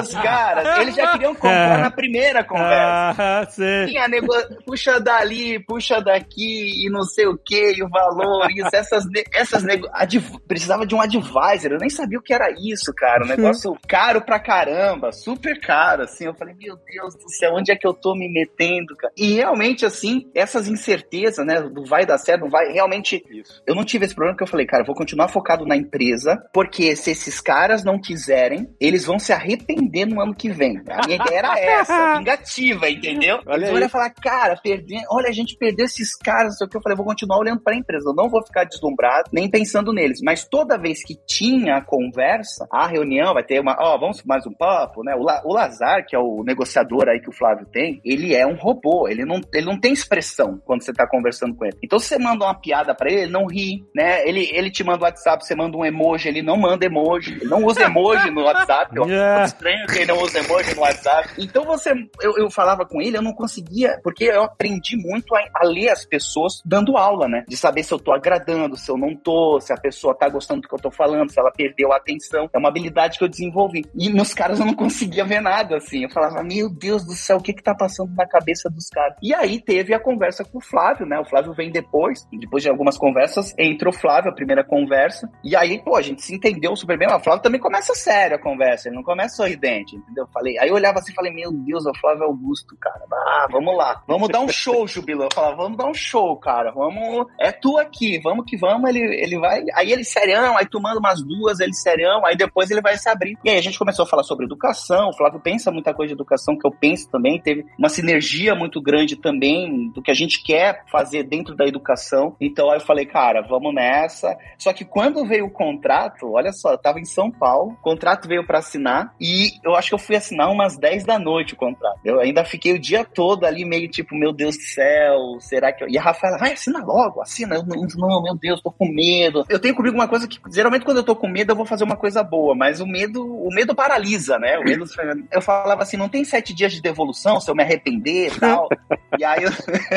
os 0.00 0.14
caras, 0.14 0.78
eles 0.78 0.94
já 0.94 1.12
queriam 1.12 1.34
comprar 1.34 1.78
na 1.78 1.90
primeira 1.90 2.44
conversa. 2.44 2.91
Ah, 2.92 3.46
Tinha 3.86 4.08
nego... 4.08 4.28
Puxa 4.66 5.00
dali, 5.00 5.58
puxa 5.64 6.00
daqui 6.00 6.86
e 6.86 6.90
não 6.90 7.02
sei 7.02 7.26
o 7.26 7.38
que, 7.38 7.72
e 7.72 7.82
o 7.82 7.88
valor, 7.88 8.50
isso, 8.50 8.70
essas, 8.72 9.04
essas 9.34 9.62
nego... 9.62 9.88
Adv... 9.92 10.38
precisava 10.46 10.86
de 10.86 10.94
um 10.94 11.00
advisor, 11.00 11.72
eu 11.72 11.78
nem 11.78 11.90
sabia 11.90 12.18
o 12.18 12.22
que 12.22 12.34
era 12.34 12.50
isso, 12.50 12.92
cara. 12.94 13.24
Um 13.24 13.28
negócio 13.28 13.76
caro 13.88 14.22
pra 14.22 14.38
caramba, 14.38 15.12
super 15.12 15.60
caro, 15.60 16.02
assim. 16.02 16.24
Eu 16.24 16.34
falei, 16.34 16.54
meu 16.58 16.76
Deus 16.76 17.14
do 17.14 17.30
céu, 17.30 17.54
onde 17.54 17.72
é 17.72 17.76
que 17.76 17.86
eu 17.86 17.94
tô 17.94 18.14
me 18.14 18.28
metendo, 18.32 18.96
cara? 18.96 19.12
E 19.16 19.34
realmente, 19.34 19.84
assim, 19.86 20.30
essas 20.34 20.68
incertezas, 20.68 21.44
né, 21.46 21.60
do 21.60 21.84
vai 21.84 22.06
dar 22.06 22.18
certo, 22.18 22.42
não 22.42 22.50
vai, 22.50 22.72
realmente, 22.72 23.22
isso. 23.30 23.62
eu 23.66 23.74
não 23.74 23.84
tive 23.84 24.04
esse 24.04 24.14
problema 24.14 24.36
que 24.36 24.42
eu 24.42 24.46
falei, 24.46 24.66
cara, 24.66 24.82
eu 24.82 24.86
vou 24.86 24.94
continuar 24.94 25.28
focado 25.28 25.66
na 25.66 25.76
empresa, 25.76 26.42
porque 26.52 26.94
se 26.96 27.10
esses 27.10 27.40
caras 27.40 27.84
não 27.84 28.00
quiserem, 28.00 28.74
eles 28.80 29.04
vão 29.04 29.18
se 29.18 29.32
arrepender 29.32 30.06
no 30.06 30.20
ano 30.20 30.34
que 30.34 30.50
vem. 30.50 30.80
A 30.88 31.06
minha 31.06 31.16
ideia 31.16 31.38
era 31.38 31.58
essa, 31.58 32.16
vingativa, 32.18 32.81
entendeu? 32.90 33.40
Olha 33.46 33.66
eles 33.66 33.80
vão 33.80 33.88
falar, 33.88 34.10
cara, 34.10 34.56
perder, 34.56 35.02
olha, 35.10 35.28
a 35.28 35.32
gente 35.32 35.56
perdeu 35.56 35.86
esses 35.86 36.16
caras, 36.16 36.56
sei 36.56 36.66
o 36.66 36.70
que. 36.70 36.76
Eu 36.76 36.82
falei, 36.82 36.96
vou 36.96 37.06
continuar 37.06 37.38
olhando 37.38 37.60
pra 37.60 37.74
empresa, 37.74 38.10
eu 38.10 38.14
não 38.14 38.28
vou 38.28 38.44
ficar 38.44 38.64
deslumbrado, 38.64 39.30
nem 39.32 39.50
pensando 39.50 39.92
neles. 39.92 40.20
Mas 40.22 40.44
toda 40.44 40.78
vez 40.78 41.04
que 41.04 41.16
tinha 41.26 41.76
a 41.76 41.84
conversa, 41.84 42.66
a 42.70 42.86
reunião 42.86 43.34
vai 43.34 43.44
ter 43.44 43.60
uma, 43.60 43.76
ó, 43.78 43.94
oh, 43.94 44.00
vamos 44.00 44.22
mais 44.24 44.46
um 44.46 44.52
papo, 44.52 45.02
né? 45.02 45.14
O, 45.14 45.22
La, 45.22 45.42
o 45.44 45.52
Lazar, 45.52 46.04
que 46.06 46.14
é 46.14 46.18
o 46.18 46.42
negociador 46.44 47.08
aí 47.08 47.20
que 47.20 47.28
o 47.28 47.32
Flávio 47.32 47.66
tem, 47.66 48.00
ele 48.04 48.34
é 48.34 48.46
um 48.46 48.54
robô, 48.54 49.08
ele 49.08 49.24
não, 49.24 49.40
ele 49.52 49.66
não 49.66 49.78
tem 49.78 49.92
expressão 49.92 50.60
quando 50.64 50.82
você 50.82 50.92
tá 50.92 51.06
conversando 51.06 51.54
com 51.54 51.64
ele. 51.64 51.76
Então, 51.82 51.98
se 51.98 52.08
você 52.08 52.18
manda 52.18 52.44
uma 52.44 52.54
piada 52.54 52.94
pra 52.94 53.10
ele, 53.10 53.22
ele 53.22 53.32
não 53.32 53.46
ri, 53.46 53.84
né? 53.94 54.26
Ele, 54.26 54.48
ele 54.52 54.70
te 54.70 54.84
manda 54.84 55.00
um 55.00 55.04
WhatsApp, 55.04 55.44
você 55.44 55.54
manda 55.54 55.76
um 55.76 55.84
emoji, 55.84 56.28
ele 56.28 56.42
não 56.42 56.56
manda 56.56 56.84
emoji, 56.84 57.32
ele 57.32 57.46
não 57.46 57.64
usa 57.64 57.84
emoji 57.84 58.30
no 58.30 58.42
WhatsApp. 58.42 58.94
Eu 58.94 59.06
yeah. 59.08 59.44
estranho 59.44 59.86
que 59.86 59.98
ele 59.98 60.06
não 60.06 60.18
usa 60.18 60.38
emoji 60.38 60.74
no 60.74 60.82
WhatsApp. 60.82 61.28
Então, 61.38 61.64
você, 61.64 61.92
eu, 62.20 62.36
eu 62.38 62.50
falava 62.50 62.71
com 62.86 63.00
ele, 63.00 63.16
eu 63.16 63.22
não 63.22 63.32
conseguia, 63.32 64.00
porque 64.02 64.24
eu 64.24 64.42
aprendi 64.42 64.96
muito 64.96 65.34
a, 65.34 65.40
a 65.54 65.64
ler 65.64 65.90
as 65.90 66.04
pessoas 66.04 66.62
dando 66.64 66.96
aula, 66.96 67.28
né? 67.28 67.44
De 67.48 67.56
saber 67.56 67.82
se 67.82 67.92
eu 67.92 67.98
tô 67.98 68.12
agradando, 68.12 68.76
se 68.76 68.90
eu 68.90 68.96
não 68.96 69.14
tô, 69.14 69.60
se 69.60 69.72
a 69.72 69.76
pessoa 69.76 70.14
tá 70.14 70.28
gostando 70.28 70.62
do 70.62 70.68
que 70.68 70.74
eu 70.74 70.78
tô 70.78 70.90
falando, 70.90 71.30
se 71.30 71.38
ela 71.38 71.50
perdeu 71.50 71.92
a 71.92 71.96
atenção. 71.96 72.48
É 72.52 72.58
uma 72.58 72.68
habilidade 72.68 73.18
que 73.18 73.24
eu 73.24 73.28
desenvolvi. 73.28 73.84
E 73.94 74.08
nos 74.08 74.34
caras 74.34 74.58
eu 74.60 74.66
não 74.66 74.74
conseguia 74.74 75.24
ver 75.24 75.40
nada, 75.40 75.76
assim. 75.76 76.02
Eu 76.02 76.10
falava, 76.10 76.42
meu 76.42 76.68
Deus 76.68 77.04
do 77.04 77.12
céu, 77.12 77.38
o 77.38 77.42
que 77.42 77.52
que 77.52 77.62
tá 77.62 77.74
passando 77.74 78.14
na 78.14 78.26
cabeça 78.26 78.68
dos 78.70 78.88
caras? 78.88 79.16
E 79.22 79.34
aí 79.34 79.60
teve 79.60 79.94
a 79.94 80.00
conversa 80.00 80.44
com 80.44 80.58
o 80.58 80.60
Flávio, 80.60 81.06
né? 81.06 81.18
O 81.18 81.24
Flávio 81.24 81.52
vem 81.52 81.70
depois, 81.70 82.26
depois 82.32 82.62
de 82.62 82.68
algumas 82.68 82.96
conversas, 82.96 83.54
entra 83.58 83.88
o 83.88 83.92
Flávio, 83.92 84.30
a 84.30 84.34
primeira 84.34 84.64
conversa. 84.64 85.30
E 85.44 85.56
aí, 85.56 85.82
pô, 85.82 85.96
a 85.96 86.02
gente 86.02 86.22
se 86.22 86.34
entendeu 86.34 86.74
super 86.76 86.98
bem. 86.98 87.08
O 87.08 87.20
Flávio 87.20 87.42
também 87.42 87.60
começa 87.60 87.94
sério 87.94 88.36
a 88.36 88.38
conversa, 88.38 88.88
ele 88.88 88.96
não 88.96 89.02
começa 89.02 89.36
sorridente, 89.36 89.96
entendeu? 89.96 90.26
Falei, 90.32 90.58
aí 90.58 90.68
eu 90.68 90.74
olhava 90.74 90.98
assim 90.98 91.12
e 91.12 91.14
falei, 91.14 91.32
meu 91.32 91.52
Deus, 91.52 91.86
o 91.86 91.94
Flávio 92.00 92.24
Augusto, 92.24 92.61
cara. 92.80 93.04
Ah, 93.10 93.46
vamos 93.50 93.76
lá. 93.76 94.02
Vamos 94.06 94.28
dar 94.28 94.40
um 94.40 94.48
show, 94.48 94.86
Jubilão. 94.86 95.28
Falava, 95.32 95.56
vamos 95.56 95.78
dar 95.78 95.86
um 95.86 95.94
show, 95.94 96.36
cara. 96.36 96.70
Vamos. 96.72 97.26
É 97.38 97.52
tu 97.52 97.78
aqui, 97.78 98.20
vamos 98.20 98.44
que 98.46 98.56
vamos. 98.56 98.88
Ele, 98.88 99.00
ele 99.00 99.38
vai. 99.38 99.64
Aí 99.74 99.92
ele 99.92 100.04
serião, 100.04 100.56
aí 100.56 100.66
tu 100.66 100.80
manda 100.80 100.98
umas 100.98 101.22
duas, 101.22 101.60
ele 101.60 101.74
serião, 101.74 102.24
aí 102.24 102.36
depois 102.36 102.70
ele 102.70 102.80
vai 102.80 102.96
se 102.96 103.08
abrir. 103.08 103.38
E 103.44 103.50
aí 103.50 103.58
a 103.58 103.62
gente 103.62 103.78
começou 103.78 104.04
a 104.04 104.08
falar 104.08 104.22
sobre 104.22 104.46
educação. 104.46 105.08
O 105.08 105.16
Flávio 105.16 105.40
pensa 105.40 105.70
muita 105.70 105.94
coisa 105.94 106.08
de 106.08 106.14
educação 106.14 106.56
que 106.56 106.66
eu 106.66 106.70
penso 106.70 107.10
também. 107.10 107.40
Teve 107.40 107.66
uma 107.78 107.88
sinergia 107.88 108.54
muito 108.54 108.80
grande 108.80 109.16
também 109.16 109.90
do 109.90 110.02
que 110.02 110.10
a 110.10 110.14
gente 110.14 110.42
quer 110.42 110.84
fazer 110.90 111.24
dentro 111.24 111.54
da 111.54 111.66
educação. 111.66 112.36
Então 112.40 112.70
aí 112.70 112.76
eu 112.76 112.84
falei, 112.84 113.06
cara, 113.06 113.42
vamos 113.42 113.74
nessa. 113.74 114.36
Só 114.58 114.72
que 114.72 114.84
quando 114.84 115.26
veio 115.26 115.46
o 115.46 115.50
contrato, 115.50 116.32
olha 116.32 116.52
só, 116.52 116.72
eu 116.72 116.78
tava 116.78 117.00
em 117.00 117.04
São 117.04 117.30
Paulo, 117.30 117.72
o 117.72 117.82
contrato 117.82 118.28
veio 118.28 118.46
para 118.46 118.58
assinar 118.58 119.14
e 119.20 119.52
eu 119.64 119.74
acho 119.74 119.88
que 119.88 119.94
eu 119.94 119.98
fui 119.98 120.16
assinar 120.16 120.50
umas 120.50 120.76
10 120.76 121.04
da 121.04 121.18
noite 121.18 121.54
o 121.54 121.56
contrato. 121.56 121.98
Eu 122.04 122.20
ainda 122.20 122.44
fiquei 122.52 122.74
o 122.74 122.78
dia 122.78 123.02
todo 123.02 123.44
ali 123.44 123.64
meio 123.64 123.88
tipo, 123.88 124.14
meu 124.14 124.30
Deus 124.30 124.56
do 124.58 124.62
céu, 124.62 125.38
será 125.40 125.72
que 125.72 125.82
eu... 125.82 125.88
E 125.88 125.96
a 125.96 126.02
Rafaela, 126.02 126.36
vai, 126.36 126.52
assina 126.52 126.84
logo, 126.84 127.22
assina. 127.22 127.56
Eu 127.56 127.64
não, 127.64 128.22
meu 128.22 128.34
Deus, 128.36 128.60
tô 128.60 128.70
com 128.70 128.86
medo. 128.86 129.44
Eu 129.48 129.58
tenho 129.58 129.74
comigo 129.74 129.94
uma 129.94 130.06
coisa 130.06 130.28
que, 130.28 130.38
geralmente, 130.50 130.84
quando 130.84 130.98
eu 130.98 131.04
tô 131.04 131.16
com 131.16 131.26
medo, 131.26 131.52
eu 131.52 131.56
vou 131.56 131.64
fazer 131.64 131.84
uma 131.84 131.96
coisa 131.96 132.22
boa, 132.22 132.54
mas 132.54 132.80
o 132.80 132.86
medo, 132.86 133.24
o 133.24 133.48
medo 133.48 133.74
paralisa, 133.74 134.38
né? 134.38 134.58
O 134.58 134.64
medo, 134.64 134.84
eu 135.32 135.40
falava 135.40 135.82
assim, 135.82 135.96
não 135.96 136.10
tem 136.10 136.24
sete 136.24 136.52
dias 136.52 136.72
de 136.72 136.82
devolução 136.82 137.40
se 137.40 137.50
eu 137.50 137.54
me 137.54 137.62
arrepender 137.62 138.34
e 138.34 138.38
tal. 138.38 138.68
e 139.18 139.24
aí, 139.24 139.44
eu... 139.44 139.50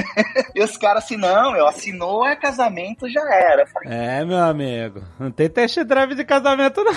e 0.55 0.63
os 0.63 0.77
caras 0.77 1.03
assim, 1.03 1.17
não, 1.17 1.55
eu 1.55 1.67
assinou, 1.67 2.25
é 2.25 2.37
casamento, 2.37 3.09
já 3.09 3.21
era. 3.21 3.67
Falei, 3.67 3.89
É, 3.91 4.23
meu 4.23 4.37
amigo. 4.37 5.03
Não 5.19 5.29
tem 5.29 5.49
test 5.49 5.77
drive 5.83 6.15
de 6.15 6.23
casamento, 6.23 6.81
não. 6.83 6.93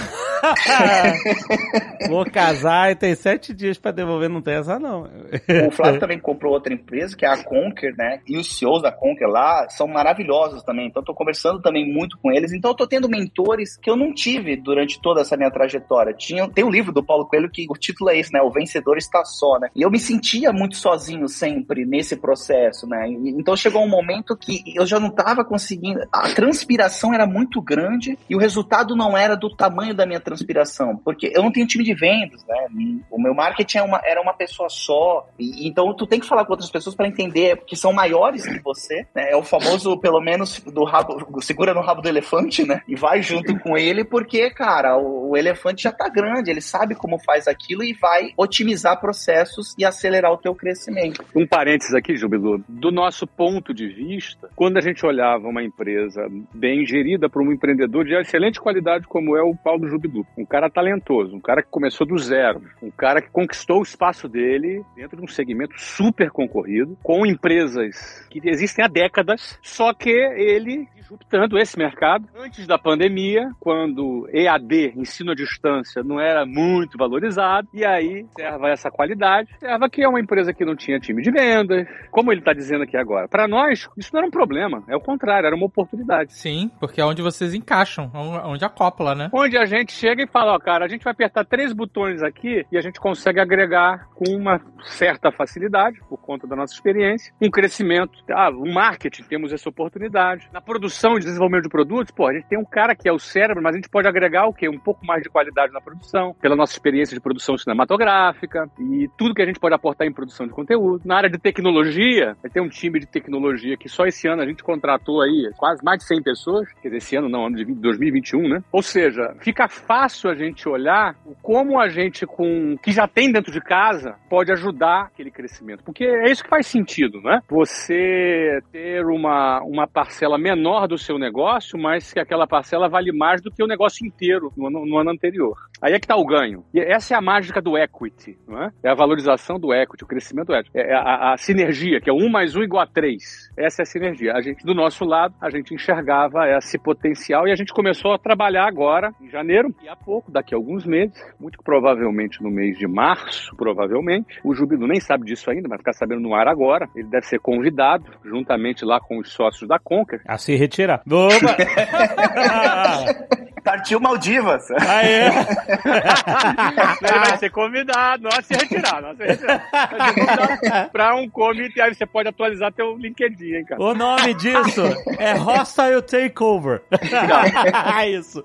Vou 2.08 2.24
casar 2.30 2.92
e 2.92 2.94
tem 2.94 3.16
sete 3.16 3.52
dias 3.52 3.76
pra 3.76 3.90
devolver, 3.90 4.28
não 4.28 4.40
tem 4.40 4.54
essa, 4.54 4.78
não. 4.78 5.08
O 5.68 5.70
Flávio 5.70 5.98
também 6.00 6.18
comprou 6.18 6.52
outra 6.52 6.72
empresa, 6.72 7.16
que 7.16 7.24
é 7.24 7.28
a 7.28 7.42
Conquer, 7.42 7.94
né? 7.96 8.20
E 8.26 8.36
os 8.36 8.58
CEOs 8.58 8.82
da 8.82 8.92
Conquer 8.92 9.26
lá 9.26 9.68
são 9.70 9.86
maravilhosos 9.86 10.62
também. 10.62 10.86
Então, 10.88 11.02
eu 11.02 11.06
tô 11.06 11.14
conversando 11.14 11.60
também 11.60 11.90
muito 11.90 12.18
com 12.18 12.30
eles. 12.32 12.52
Então, 12.52 12.70
eu 12.70 12.74
tô 12.76 12.86
tendo 12.86 13.08
mentores 13.08 13.76
que 13.76 13.90
eu 13.90 13.96
não 13.96 14.12
tive 14.12 14.56
durante 14.56 15.00
toda 15.00 15.20
essa 15.22 15.36
minha 15.36 15.50
trajetória. 15.50 16.12
Tinha, 16.12 16.48
tem 16.48 16.64
um 16.64 16.70
livro 16.70 16.92
do 16.92 17.02
Paulo 17.04 17.26
Coelho 17.26 17.50
que 17.50 17.66
o 17.68 17.74
título 17.74 18.10
é 18.10 18.18
esse, 18.18 18.32
né? 18.32 18.40
O 18.42 18.50
Vencedor 18.50 18.96
Está 18.98 19.24
Só, 19.24 19.58
né? 19.58 19.68
E 19.74 19.82
eu 19.82 19.90
me 19.90 19.98
sentia 19.98 20.52
muito 20.52 20.76
sozinho 20.76 21.28
sempre 21.28 21.84
nesse 21.84 22.16
processo, 22.16 22.86
né? 22.86 23.06
Então, 23.08 23.56
chegou 23.56 23.82
um 23.82 23.88
momento 23.88 24.36
que 24.36 24.62
eu 24.76 24.86
já 24.86 25.00
não 25.00 25.10
tava 25.10 25.44
conseguindo. 25.44 26.00
A 26.12 26.28
transpiração 26.30 27.14
era 27.14 27.26
muito 27.26 27.60
grande 27.62 28.18
e 28.28 28.34
o 28.34 28.38
resultado 28.38 28.94
não 28.94 29.16
era 29.16 29.36
do 29.36 29.54
tamanho 29.54 29.94
da 29.94 30.04
minha 30.06 30.20
transpiração. 30.20 30.96
Porque 31.04 31.32
eu 31.34 31.42
não 31.42 31.52
tenho 31.52 31.66
time 31.66 31.84
de 31.84 31.94
vendas, 31.94 32.44
né? 32.46 32.66
O 33.10 33.20
meu 33.20 33.34
marketing 33.34 33.78
é 33.78 33.82
uma- 33.82 34.00
era 34.04 34.20
uma 34.20 34.34
pessoa 34.34 34.68
só. 34.68 35.26
E, 35.38 35.68
então 35.68 35.94
tu 35.94 36.06
tem 36.06 36.20
que 36.20 36.26
falar 36.26 36.44
com 36.44 36.52
outras 36.52 36.70
pessoas 36.70 36.94
para 36.94 37.08
entender 37.08 37.62
que 37.66 37.76
são 37.76 37.92
maiores 37.92 38.46
que 38.46 38.60
você. 38.60 39.06
Né? 39.14 39.30
É 39.30 39.36
o 39.36 39.42
famoso, 39.42 39.98
pelo 39.98 40.20
menos, 40.20 40.60
do 40.60 40.84
rabo, 40.84 41.40
segura 41.40 41.74
no 41.74 41.80
rabo 41.80 42.02
do 42.02 42.08
elefante, 42.08 42.66
né? 42.66 42.82
E 42.88 42.96
vai 42.96 43.22
junto 43.22 43.58
com 43.60 43.76
ele, 43.76 44.04
porque, 44.04 44.50
cara, 44.50 44.96
o, 44.96 45.30
o 45.30 45.36
elefante 45.36 45.82
já 45.82 45.92
tá 45.92 46.08
grande, 46.08 46.50
ele 46.50 46.60
sabe 46.60 46.94
como 46.94 47.18
faz 47.18 47.46
aquilo 47.46 47.82
e 47.82 47.92
vai 47.92 48.32
otimizar 48.36 49.00
processos 49.00 49.74
e 49.78 49.84
acelerar 49.84 50.32
o 50.32 50.38
teu 50.38 50.54
crescimento. 50.54 51.24
Um 51.34 51.46
parênteses 51.46 51.94
aqui, 51.94 52.16
Jubilu. 52.16 52.62
Do 52.68 52.90
nosso 52.90 53.26
ponto 53.26 53.72
de 53.72 53.88
vista, 53.88 54.50
quando 54.56 54.78
a 54.78 54.80
gente 54.80 55.04
olhava 55.04 55.48
uma 55.48 55.62
empresa 55.62 56.26
bem 56.52 56.84
gerida 56.86 57.28
por 57.28 57.42
um 57.42 57.52
empreendedor 57.52 58.04
de 58.04 58.14
excelente 58.14 58.60
qualidade 58.60 59.06
como 59.06 59.36
é 59.36 59.42
o 59.42 59.54
Paulo 59.54 59.88
Jubilu, 59.88 60.26
um 60.36 60.44
cara 60.44 60.70
talentoso, 60.70 61.36
um 61.36 61.40
cara 61.40 61.62
que 61.62 61.68
começou 61.70 62.06
do 62.06 62.18
zero, 62.18 62.62
um 62.82 62.90
cara 62.90 63.20
que 63.20 63.30
conquistou 63.30 63.80
o 63.80 63.82
espaço 63.82 64.28
dele 64.28 64.82
dentro 64.96 65.16
de 65.16 65.22
um 65.22 65.27
segmento 65.32 65.74
super 65.78 66.30
concorrido, 66.30 66.96
com 67.02 67.26
empresas 67.26 68.26
que 68.30 68.40
existem 68.44 68.84
há 68.84 68.88
décadas, 68.88 69.58
só 69.62 69.92
que 69.92 70.10
ele 70.10 70.88
disruptando 71.08 71.58
esse 71.58 71.78
mercado 71.78 72.28
antes 72.36 72.66
da 72.66 72.78
pandemia, 72.78 73.50
quando 73.58 74.28
EAD, 74.30 74.92
ensino 74.96 75.32
à 75.32 75.34
distância, 75.34 76.02
não 76.02 76.20
era 76.20 76.44
muito 76.44 76.98
valorizado, 76.98 77.66
e 77.72 77.84
aí 77.84 78.26
serva 78.36 78.68
essa 78.68 78.90
qualidade, 78.90 79.48
serva 79.58 79.88
que 79.88 80.02
é 80.02 80.08
uma 80.08 80.20
empresa 80.20 80.52
que 80.52 80.64
não 80.64 80.76
tinha 80.76 81.00
time 81.00 81.22
de 81.22 81.30
vendas, 81.30 81.86
como 82.10 82.30
ele 82.30 82.40
está 82.40 82.52
dizendo 82.52 82.84
aqui 82.84 82.96
agora. 82.96 83.26
Para 83.26 83.48
nós, 83.48 83.88
isso 83.96 84.10
não 84.12 84.18
era 84.18 84.28
um 84.28 84.30
problema, 84.30 84.82
é 84.86 84.96
o 84.96 85.00
contrário, 85.00 85.46
era 85.46 85.56
uma 85.56 85.66
oportunidade. 85.66 86.34
Sim, 86.34 86.70
porque 86.78 87.00
é 87.00 87.04
onde 87.04 87.22
vocês 87.22 87.54
encaixam, 87.54 88.10
onde 88.44 88.64
acopla, 88.64 89.14
né? 89.14 89.30
Onde 89.32 89.56
a 89.56 89.64
gente 89.64 89.92
chega 89.92 90.22
e 90.22 90.26
fala, 90.26 90.54
ó, 90.54 90.58
cara, 90.58 90.84
a 90.84 90.88
gente 90.88 91.04
vai 91.04 91.12
apertar 91.12 91.44
três 91.44 91.72
botões 91.72 92.22
aqui 92.22 92.66
e 92.70 92.76
a 92.76 92.80
gente 92.82 93.00
consegue 93.00 93.40
agregar 93.40 94.08
com 94.14 94.30
uma 94.30 94.60
certa 94.82 95.32
facilidade, 95.32 95.98
por 96.08 96.18
conta 96.18 96.46
da 96.46 96.54
nossa 96.54 96.74
experiência, 96.74 97.32
um 97.40 97.50
crescimento. 97.50 98.18
Ah, 98.30 98.50
o 98.50 98.70
marketing, 98.70 99.22
temos 99.22 99.52
essa 99.52 99.68
oportunidade. 99.68 100.48
Na 100.52 100.60
produção 100.60 100.97
e 101.16 101.20
desenvolvimento 101.20 101.64
de 101.64 101.68
produtos, 101.68 102.12
pô, 102.12 102.26
a 102.26 102.32
gente 102.32 102.48
tem 102.48 102.58
um 102.58 102.64
cara 102.64 102.94
que 102.94 103.08
é 103.08 103.12
o 103.12 103.18
cérebro, 103.18 103.62
mas 103.62 103.74
a 103.74 103.76
gente 103.76 103.88
pode 103.88 104.08
agregar 104.08 104.46
o 104.46 104.52
quê? 104.52 104.68
Um 104.68 104.78
pouco 104.78 105.06
mais 105.06 105.22
de 105.22 105.28
qualidade 105.28 105.72
na 105.72 105.80
produção, 105.80 106.34
pela 106.40 106.56
nossa 106.56 106.72
experiência 106.72 107.14
de 107.14 107.20
produção 107.20 107.56
cinematográfica 107.56 108.68
e 108.78 109.08
tudo 109.16 109.34
que 109.34 109.42
a 109.42 109.46
gente 109.46 109.60
pode 109.60 109.74
aportar 109.74 110.06
em 110.06 110.12
produção 110.12 110.46
de 110.46 110.52
conteúdo. 110.52 111.02
Na 111.04 111.16
área 111.16 111.30
de 111.30 111.38
tecnologia, 111.38 112.36
vai 112.42 112.50
ter 112.50 112.60
um 112.60 112.68
time 112.68 112.98
de 112.98 113.06
tecnologia 113.06 113.76
que 113.76 113.88
só 113.88 114.06
esse 114.06 114.26
ano 114.26 114.42
a 114.42 114.46
gente 114.46 114.64
contratou 114.64 115.22
aí 115.22 115.50
quase 115.56 115.84
mais 115.84 116.00
de 116.00 116.06
100 116.06 116.22
pessoas, 116.22 116.72
quer 116.82 116.88
dizer, 116.88 116.96
esse 116.96 117.16
ano 117.16 117.28
não, 117.28 117.46
ano 117.46 117.56
de 117.56 117.64
2021, 117.64 118.48
né? 118.48 118.62
Ou 118.72 118.82
seja, 118.82 119.34
fica 119.40 119.68
fácil 119.68 120.30
a 120.30 120.34
gente 120.34 120.68
olhar 120.68 121.14
como 121.42 121.80
a 121.80 121.88
gente 121.88 122.26
com 122.26 122.76
que 122.82 122.90
já 122.90 123.06
tem 123.06 123.30
dentro 123.30 123.52
de 123.52 123.60
casa 123.60 124.16
pode 124.28 124.50
ajudar 124.52 125.06
aquele 125.06 125.30
crescimento, 125.30 125.84
porque 125.84 126.04
é 126.04 126.30
isso 126.30 126.42
que 126.42 126.50
faz 126.50 126.66
sentido, 126.66 127.20
né? 127.20 127.40
Você 127.48 128.60
ter 128.72 129.04
uma, 129.04 129.60
uma 129.62 129.86
parcela 129.86 130.38
menor 130.38 130.87
do 130.88 130.98
seu 130.98 131.18
negócio, 131.18 131.78
mas 131.78 132.12
que 132.12 132.18
aquela 132.18 132.46
parcela 132.46 132.88
vale 132.88 133.12
mais 133.12 133.40
do 133.40 133.50
que 133.50 133.62
o 133.62 133.66
negócio 133.66 134.06
inteiro 134.06 134.52
no 134.56 134.66
ano, 134.66 134.86
no 134.86 134.98
ano 134.98 135.10
anterior. 135.10 135.56
Aí 135.80 135.92
é 135.92 135.98
que 135.98 136.06
está 136.06 136.16
o 136.16 136.26
ganho. 136.26 136.64
E 136.74 136.80
essa 136.80 137.14
é 137.14 137.16
a 137.16 137.20
mágica 137.20 137.62
do 137.62 137.78
equity, 137.78 138.36
não 138.46 138.62
é? 138.62 138.70
É 138.82 138.90
a 138.90 138.94
valorização 138.94 139.58
do 139.58 139.72
equity, 139.72 140.02
o 140.02 140.06
crescimento 140.06 140.48
do 140.48 140.54
equity. 140.54 140.76
É 140.76 140.94
a, 140.94 141.34
a 141.34 141.36
sinergia, 141.36 142.00
que 142.00 142.10
é 142.10 142.12
1 142.12 142.28
mais 142.28 142.56
1 142.56 142.62
igual 142.62 142.82
a 142.82 142.86
3. 142.86 143.52
Essa 143.56 143.82
é 143.82 143.84
a 143.84 143.86
sinergia. 143.86 144.32
A 144.32 144.40
gente, 144.40 144.64
do 144.64 144.74
nosso 144.74 145.04
lado, 145.04 145.34
a 145.40 145.50
gente 145.50 145.74
enxergava 145.74 146.48
esse 146.48 146.78
potencial 146.78 147.46
e 147.46 147.52
a 147.52 147.56
gente 147.56 147.72
começou 147.72 148.12
a 148.12 148.18
trabalhar 148.18 148.66
agora, 148.66 149.12
em 149.20 149.30
janeiro, 149.30 149.72
e 149.82 149.88
há 149.88 149.94
pouco, 149.94 150.32
daqui 150.32 150.54
a 150.54 150.58
alguns 150.58 150.84
meses, 150.84 151.16
muito 151.38 151.58
provavelmente 151.62 152.42
no 152.42 152.50
mês 152.50 152.76
de 152.76 152.88
março, 152.88 153.54
provavelmente. 153.56 154.40
O 154.42 154.54
Jubilu 154.54 154.86
nem 154.86 155.00
sabe 155.00 155.24
disso 155.24 155.50
ainda, 155.50 155.68
vai 155.68 155.78
ficar 155.78 155.92
sabendo 155.92 156.20
no 156.20 156.34
ar 156.34 156.48
agora. 156.48 156.88
Ele 156.96 157.08
deve 157.08 157.26
ser 157.26 157.38
convidado, 157.38 158.04
juntamente 158.24 158.84
lá 158.84 158.98
com 159.00 159.18
os 159.18 159.32
sócios 159.32 159.68
da 159.68 159.78
Conquer, 159.78 160.20
A 160.26 160.38
se 160.38 160.56
retirar. 160.56 160.77
Opa! 161.10 161.58
Partiu 163.68 164.00
Maldivas. 164.00 164.70
Aê! 164.70 165.28
Ele 167.04 167.18
vai 167.18 167.36
ser 167.36 167.50
convidado, 167.50 168.22
não 168.22 168.30
a 168.30 168.40
se 168.40 168.54
retirar, 168.54 169.04
a 169.04 169.14
se 169.14 169.22
retirar. 169.22 169.68
Vai 169.70 170.14
ser 170.14 170.24
convidado 170.24 170.90
pra 170.90 171.14
um 171.14 171.28
comitê, 171.28 171.82
aí 171.82 171.94
você 171.94 172.06
pode 172.06 172.30
atualizar 172.30 172.72
teu 172.72 172.96
LinkedIn, 172.96 173.56
hein, 173.56 173.64
cara. 173.66 173.82
O 173.82 173.94
nome 173.94 174.32
disso 174.32 174.80
é 175.18 175.34
Hostile 175.34 176.00
Takeover. 176.00 176.80
Isso. 178.08 178.42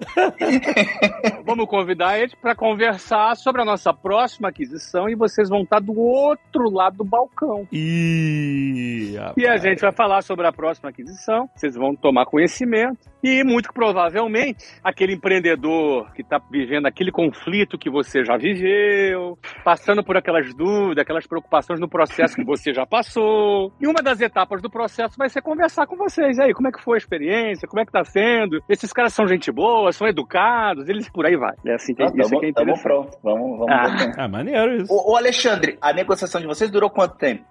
Vamos 1.45 1.69
convidar 1.69 2.19
eles 2.19 2.35
para 2.35 2.53
conversar 2.53 3.37
sobre 3.37 3.61
a 3.61 3.65
nossa 3.65 3.93
próxima 3.93 4.49
aquisição 4.49 5.07
e 5.07 5.15
vocês 5.15 5.47
vão 5.47 5.61
estar 5.61 5.79
do 5.79 5.97
outro 5.97 6.69
lado 6.69 6.97
do 6.97 7.05
balcão. 7.05 7.65
E... 7.71 9.15
E 9.37 9.47
a 9.47 9.55
gente 9.55 9.79
vai 9.79 9.93
falar 9.93 10.21
sobre 10.21 10.45
a 10.45 10.51
próxima 10.51 10.89
aquisição, 10.89 11.49
vocês 11.55 11.75
vão 11.75 11.95
tomar 11.95 12.25
conhecimento 12.25 13.13
e 13.23 13.41
muito 13.43 13.71
provavelmente 13.73 14.65
aquele 14.83 15.12
empreendedor 15.13 16.11
que 16.13 16.21
está 16.21 16.41
vivendo 16.51 16.85
aquele 16.85 17.11
conflito 17.11 17.77
que 17.77 17.89
você 17.89 18.23
já 18.23 18.37
viveu, 18.37 19.37
passando 19.63 20.03
por 20.03 20.17
aquelas 20.17 20.53
dúvidas, 20.53 21.01
aquelas 21.01 21.27
preocupações 21.27 21.79
no 21.79 21.87
processo 21.89 22.35
que 22.35 22.43
você 22.43 22.73
já 22.73 22.85
passou. 22.85 23.71
E 23.79 23.87
uma 23.87 24.01
das 24.01 24.19
etapas 24.21 24.61
do 24.61 24.69
processo 24.69 25.15
vai 25.17 25.29
ser 25.29 25.41
conversar 25.41 25.85
com 25.87 25.95
vocês. 25.95 26.37
E 26.37 26.41
aí, 26.41 26.53
como 26.53 26.67
é 26.67 26.71
que 26.71 26.81
foi 26.83 26.95
a 26.95 26.97
experiência? 26.97 27.67
Como 27.67 27.81
é 27.81 27.85
que 27.85 27.91
tá 27.91 28.03
sendo? 28.03 28.61
Esses 28.69 28.91
caras 28.91 29.13
são 29.13 29.27
gente 29.27 29.51
boa, 29.51 29.91
são 29.91 30.07
educados, 30.07 30.87
eles 30.89 31.09
por 31.09 31.25
aí 31.25 31.35
vai. 31.35 31.53
É 31.65 31.75
assim 31.75 31.93
que, 31.93 32.03
Ah, 32.03 32.07
isso 32.07 32.29
tamo, 32.29 32.41
que 32.41 32.47
é 32.47 32.51
tamo 32.53 32.71
interessante. 32.71 32.83
pronto. 32.83 33.17
Vamos, 33.23 33.59
vamos 33.59 33.69
Ah. 33.69 33.95
ver. 33.97 34.11
Ah, 34.17 34.27
maneiro 34.27 34.75
isso. 34.81 34.93
Ô, 34.93 35.11
ô, 35.13 35.15
Alexandre, 35.17 35.77
a 35.81 35.93
negociação 35.93 36.39
de 36.41 36.47
vocês 36.47 36.69
durou 36.71 36.89
quanto 36.89 37.15
tempo? 37.17 37.43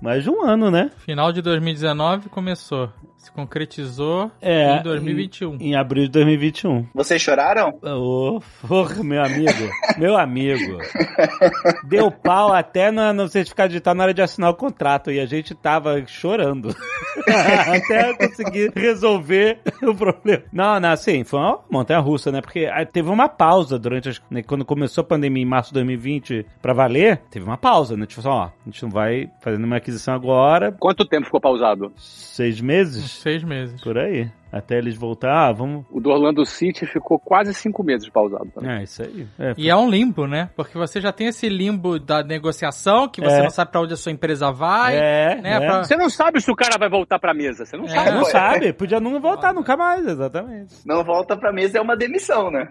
Mais 0.00 0.22
de 0.24 0.30
um 0.30 0.42
ano, 0.42 0.70
né? 0.70 0.90
Final 0.98 1.30
de 1.30 1.42
2019 1.42 2.28
começou. 2.30 2.88
Se 3.18 3.30
concretizou 3.30 4.30
É. 4.40 4.78
em 4.78 4.82
2021. 4.82 5.54
Em, 5.60 5.68
em 5.70 5.76
abril 5.76 6.04
de 6.04 6.10
2021. 6.10 6.86
Vocês 6.94 7.20
choraram? 7.22 7.78
Ô, 7.82 8.40
porra, 8.66 9.02
meu 9.02 9.22
amigo. 9.22 9.70
Meu 9.98 10.16
amigo. 10.16 10.78
Deu 11.84 12.10
pau 12.10 12.52
até 12.52 12.90
no, 12.90 13.12
no 13.12 13.28
certificado 13.28 13.68
digital 13.70 13.94
na 13.94 14.04
hora 14.04 14.14
de 14.14 14.22
assinar 14.22 14.50
o 14.50 14.54
contrato 14.54 15.10
e 15.10 15.18
a 15.18 15.26
gente 15.26 15.54
tava 15.54 16.04
chorando. 16.06 16.74
até 17.26 18.14
conseguir 18.14 18.72
resolver 18.74 19.58
o 19.82 19.94
problema. 19.94 20.42
Não, 20.52 20.78
não, 20.80 20.90
assim, 20.90 21.24
foi 21.24 21.38
uma 21.40 21.60
montanha 21.70 22.00
russa, 22.00 22.30
né? 22.30 22.40
Porque 22.40 22.66
ah, 22.70 22.84
teve 22.84 23.08
uma 23.08 23.28
pausa 23.28 23.78
durante 23.78 24.08
as, 24.08 24.22
né, 24.30 24.42
quando 24.42 24.64
começou 24.64 25.02
a 25.02 25.06
pandemia 25.06 25.42
em 25.42 25.46
março 25.46 25.70
de 25.70 25.74
2020 25.74 26.46
pra 26.60 26.72
valer, 26.72 27.18
teve 27.30 27.44
uma 27.44 27.56
pausa, 27.56 27.96
né? 27.96 28.06
Tipo 28.06 28.20
assim, 28.20 28.28
ó, 28.28 28.44
a 28.44 28.52
gente 28.66 28.82
não 28.82 28.90
vai 28.90 29.30
fazendo 29.40 29.64
uma 29.64 29.76
aquisição 29.76 30.14
agora, 30.14 30.72
Quanto 30.78 31.04
tempo 31.06 31.24
ficou 31.26 31.40
pausado? 31.40 31.92
seis 31.96 32.60
meses, 32.60 33.10
seis 33.12 33.42
meses. 33.42 33.80
por 33.82 33.96
aí. 33.98 34.30
Até 34.52 34.76
eles 34.76 34.94
voltar, 34.96 35.48
ah, 35.48 35.52
vamos... 35.52 35.86
O 35.90 35.98
do 35.98 36.10
Orlando 36.10 36.44
City 36.44 36.84
ficou 36.86 37.18
quase 37.18 37.54
cinco 37.54 37.82
meses 37.82 38.08
pausado. 38.10 38.50
também. 38.54 38.70
É, 38.70 38.82
isso 38.82 39.02
aí. 39.02 39.26
É, 39.38 39.54
E 39.56 39.70
é 39.70 39.74
um 39.76 39.88
limbo, 39.88 40.26
né? 40.26 40.50
Porque 40.54 40.76
você 40.76 41.00
já 41.00 41.10
tem 41.10 41.28
esse 41.28 41.48
limbo 41.48 41.98
da 41.98 42.22
negociação, 42.22 43.08
que 43.08 43.20
você 43.20 43.36
É. 43.38 43.42
não 43.42 43.50
sabe 43.50 43.70
pra 43.70 43.80
onde 43.80 43.94
a 43.94 43.96
sua 43.96 44.12
empresa 44.12 44.52
vai. 44.52 44.96
é, 44.96 45.40
né, 45.40 45.52
é. 45.54 45.60
pra- 45.60 45.84
Você 45.84 45.96
não 45.96 46.10
sabe 46.10 46.40
se 46.40 46.50
o 46.50 46.54
cara 46.54 46.76
vai 46.78 46.90
voltar 46.90 47.18
pra 47.18 47.32
mesa, 47.32 47.64
você 47.64 47.76
não 47.76 47.84
É. 47.86 47.88
sabe. 47.88 48.10
Não 48.10 48.24
sabe, 48.26 48.72
podia 48.74 49.00
não 49.00 49.18
voltar 49.20 49.54
nunca 49.54 49.76
mais, 49.76 50.06
exatamente. 50.06 50.74
Não 50.84 51.02
volta 51.02 51.34
pra 51.36 51.52
mesa, 51.52 51.78
é 51.78 51.80
uma 51.80 51.96
demissão, 51.96 52.50
né? 52.50 52.68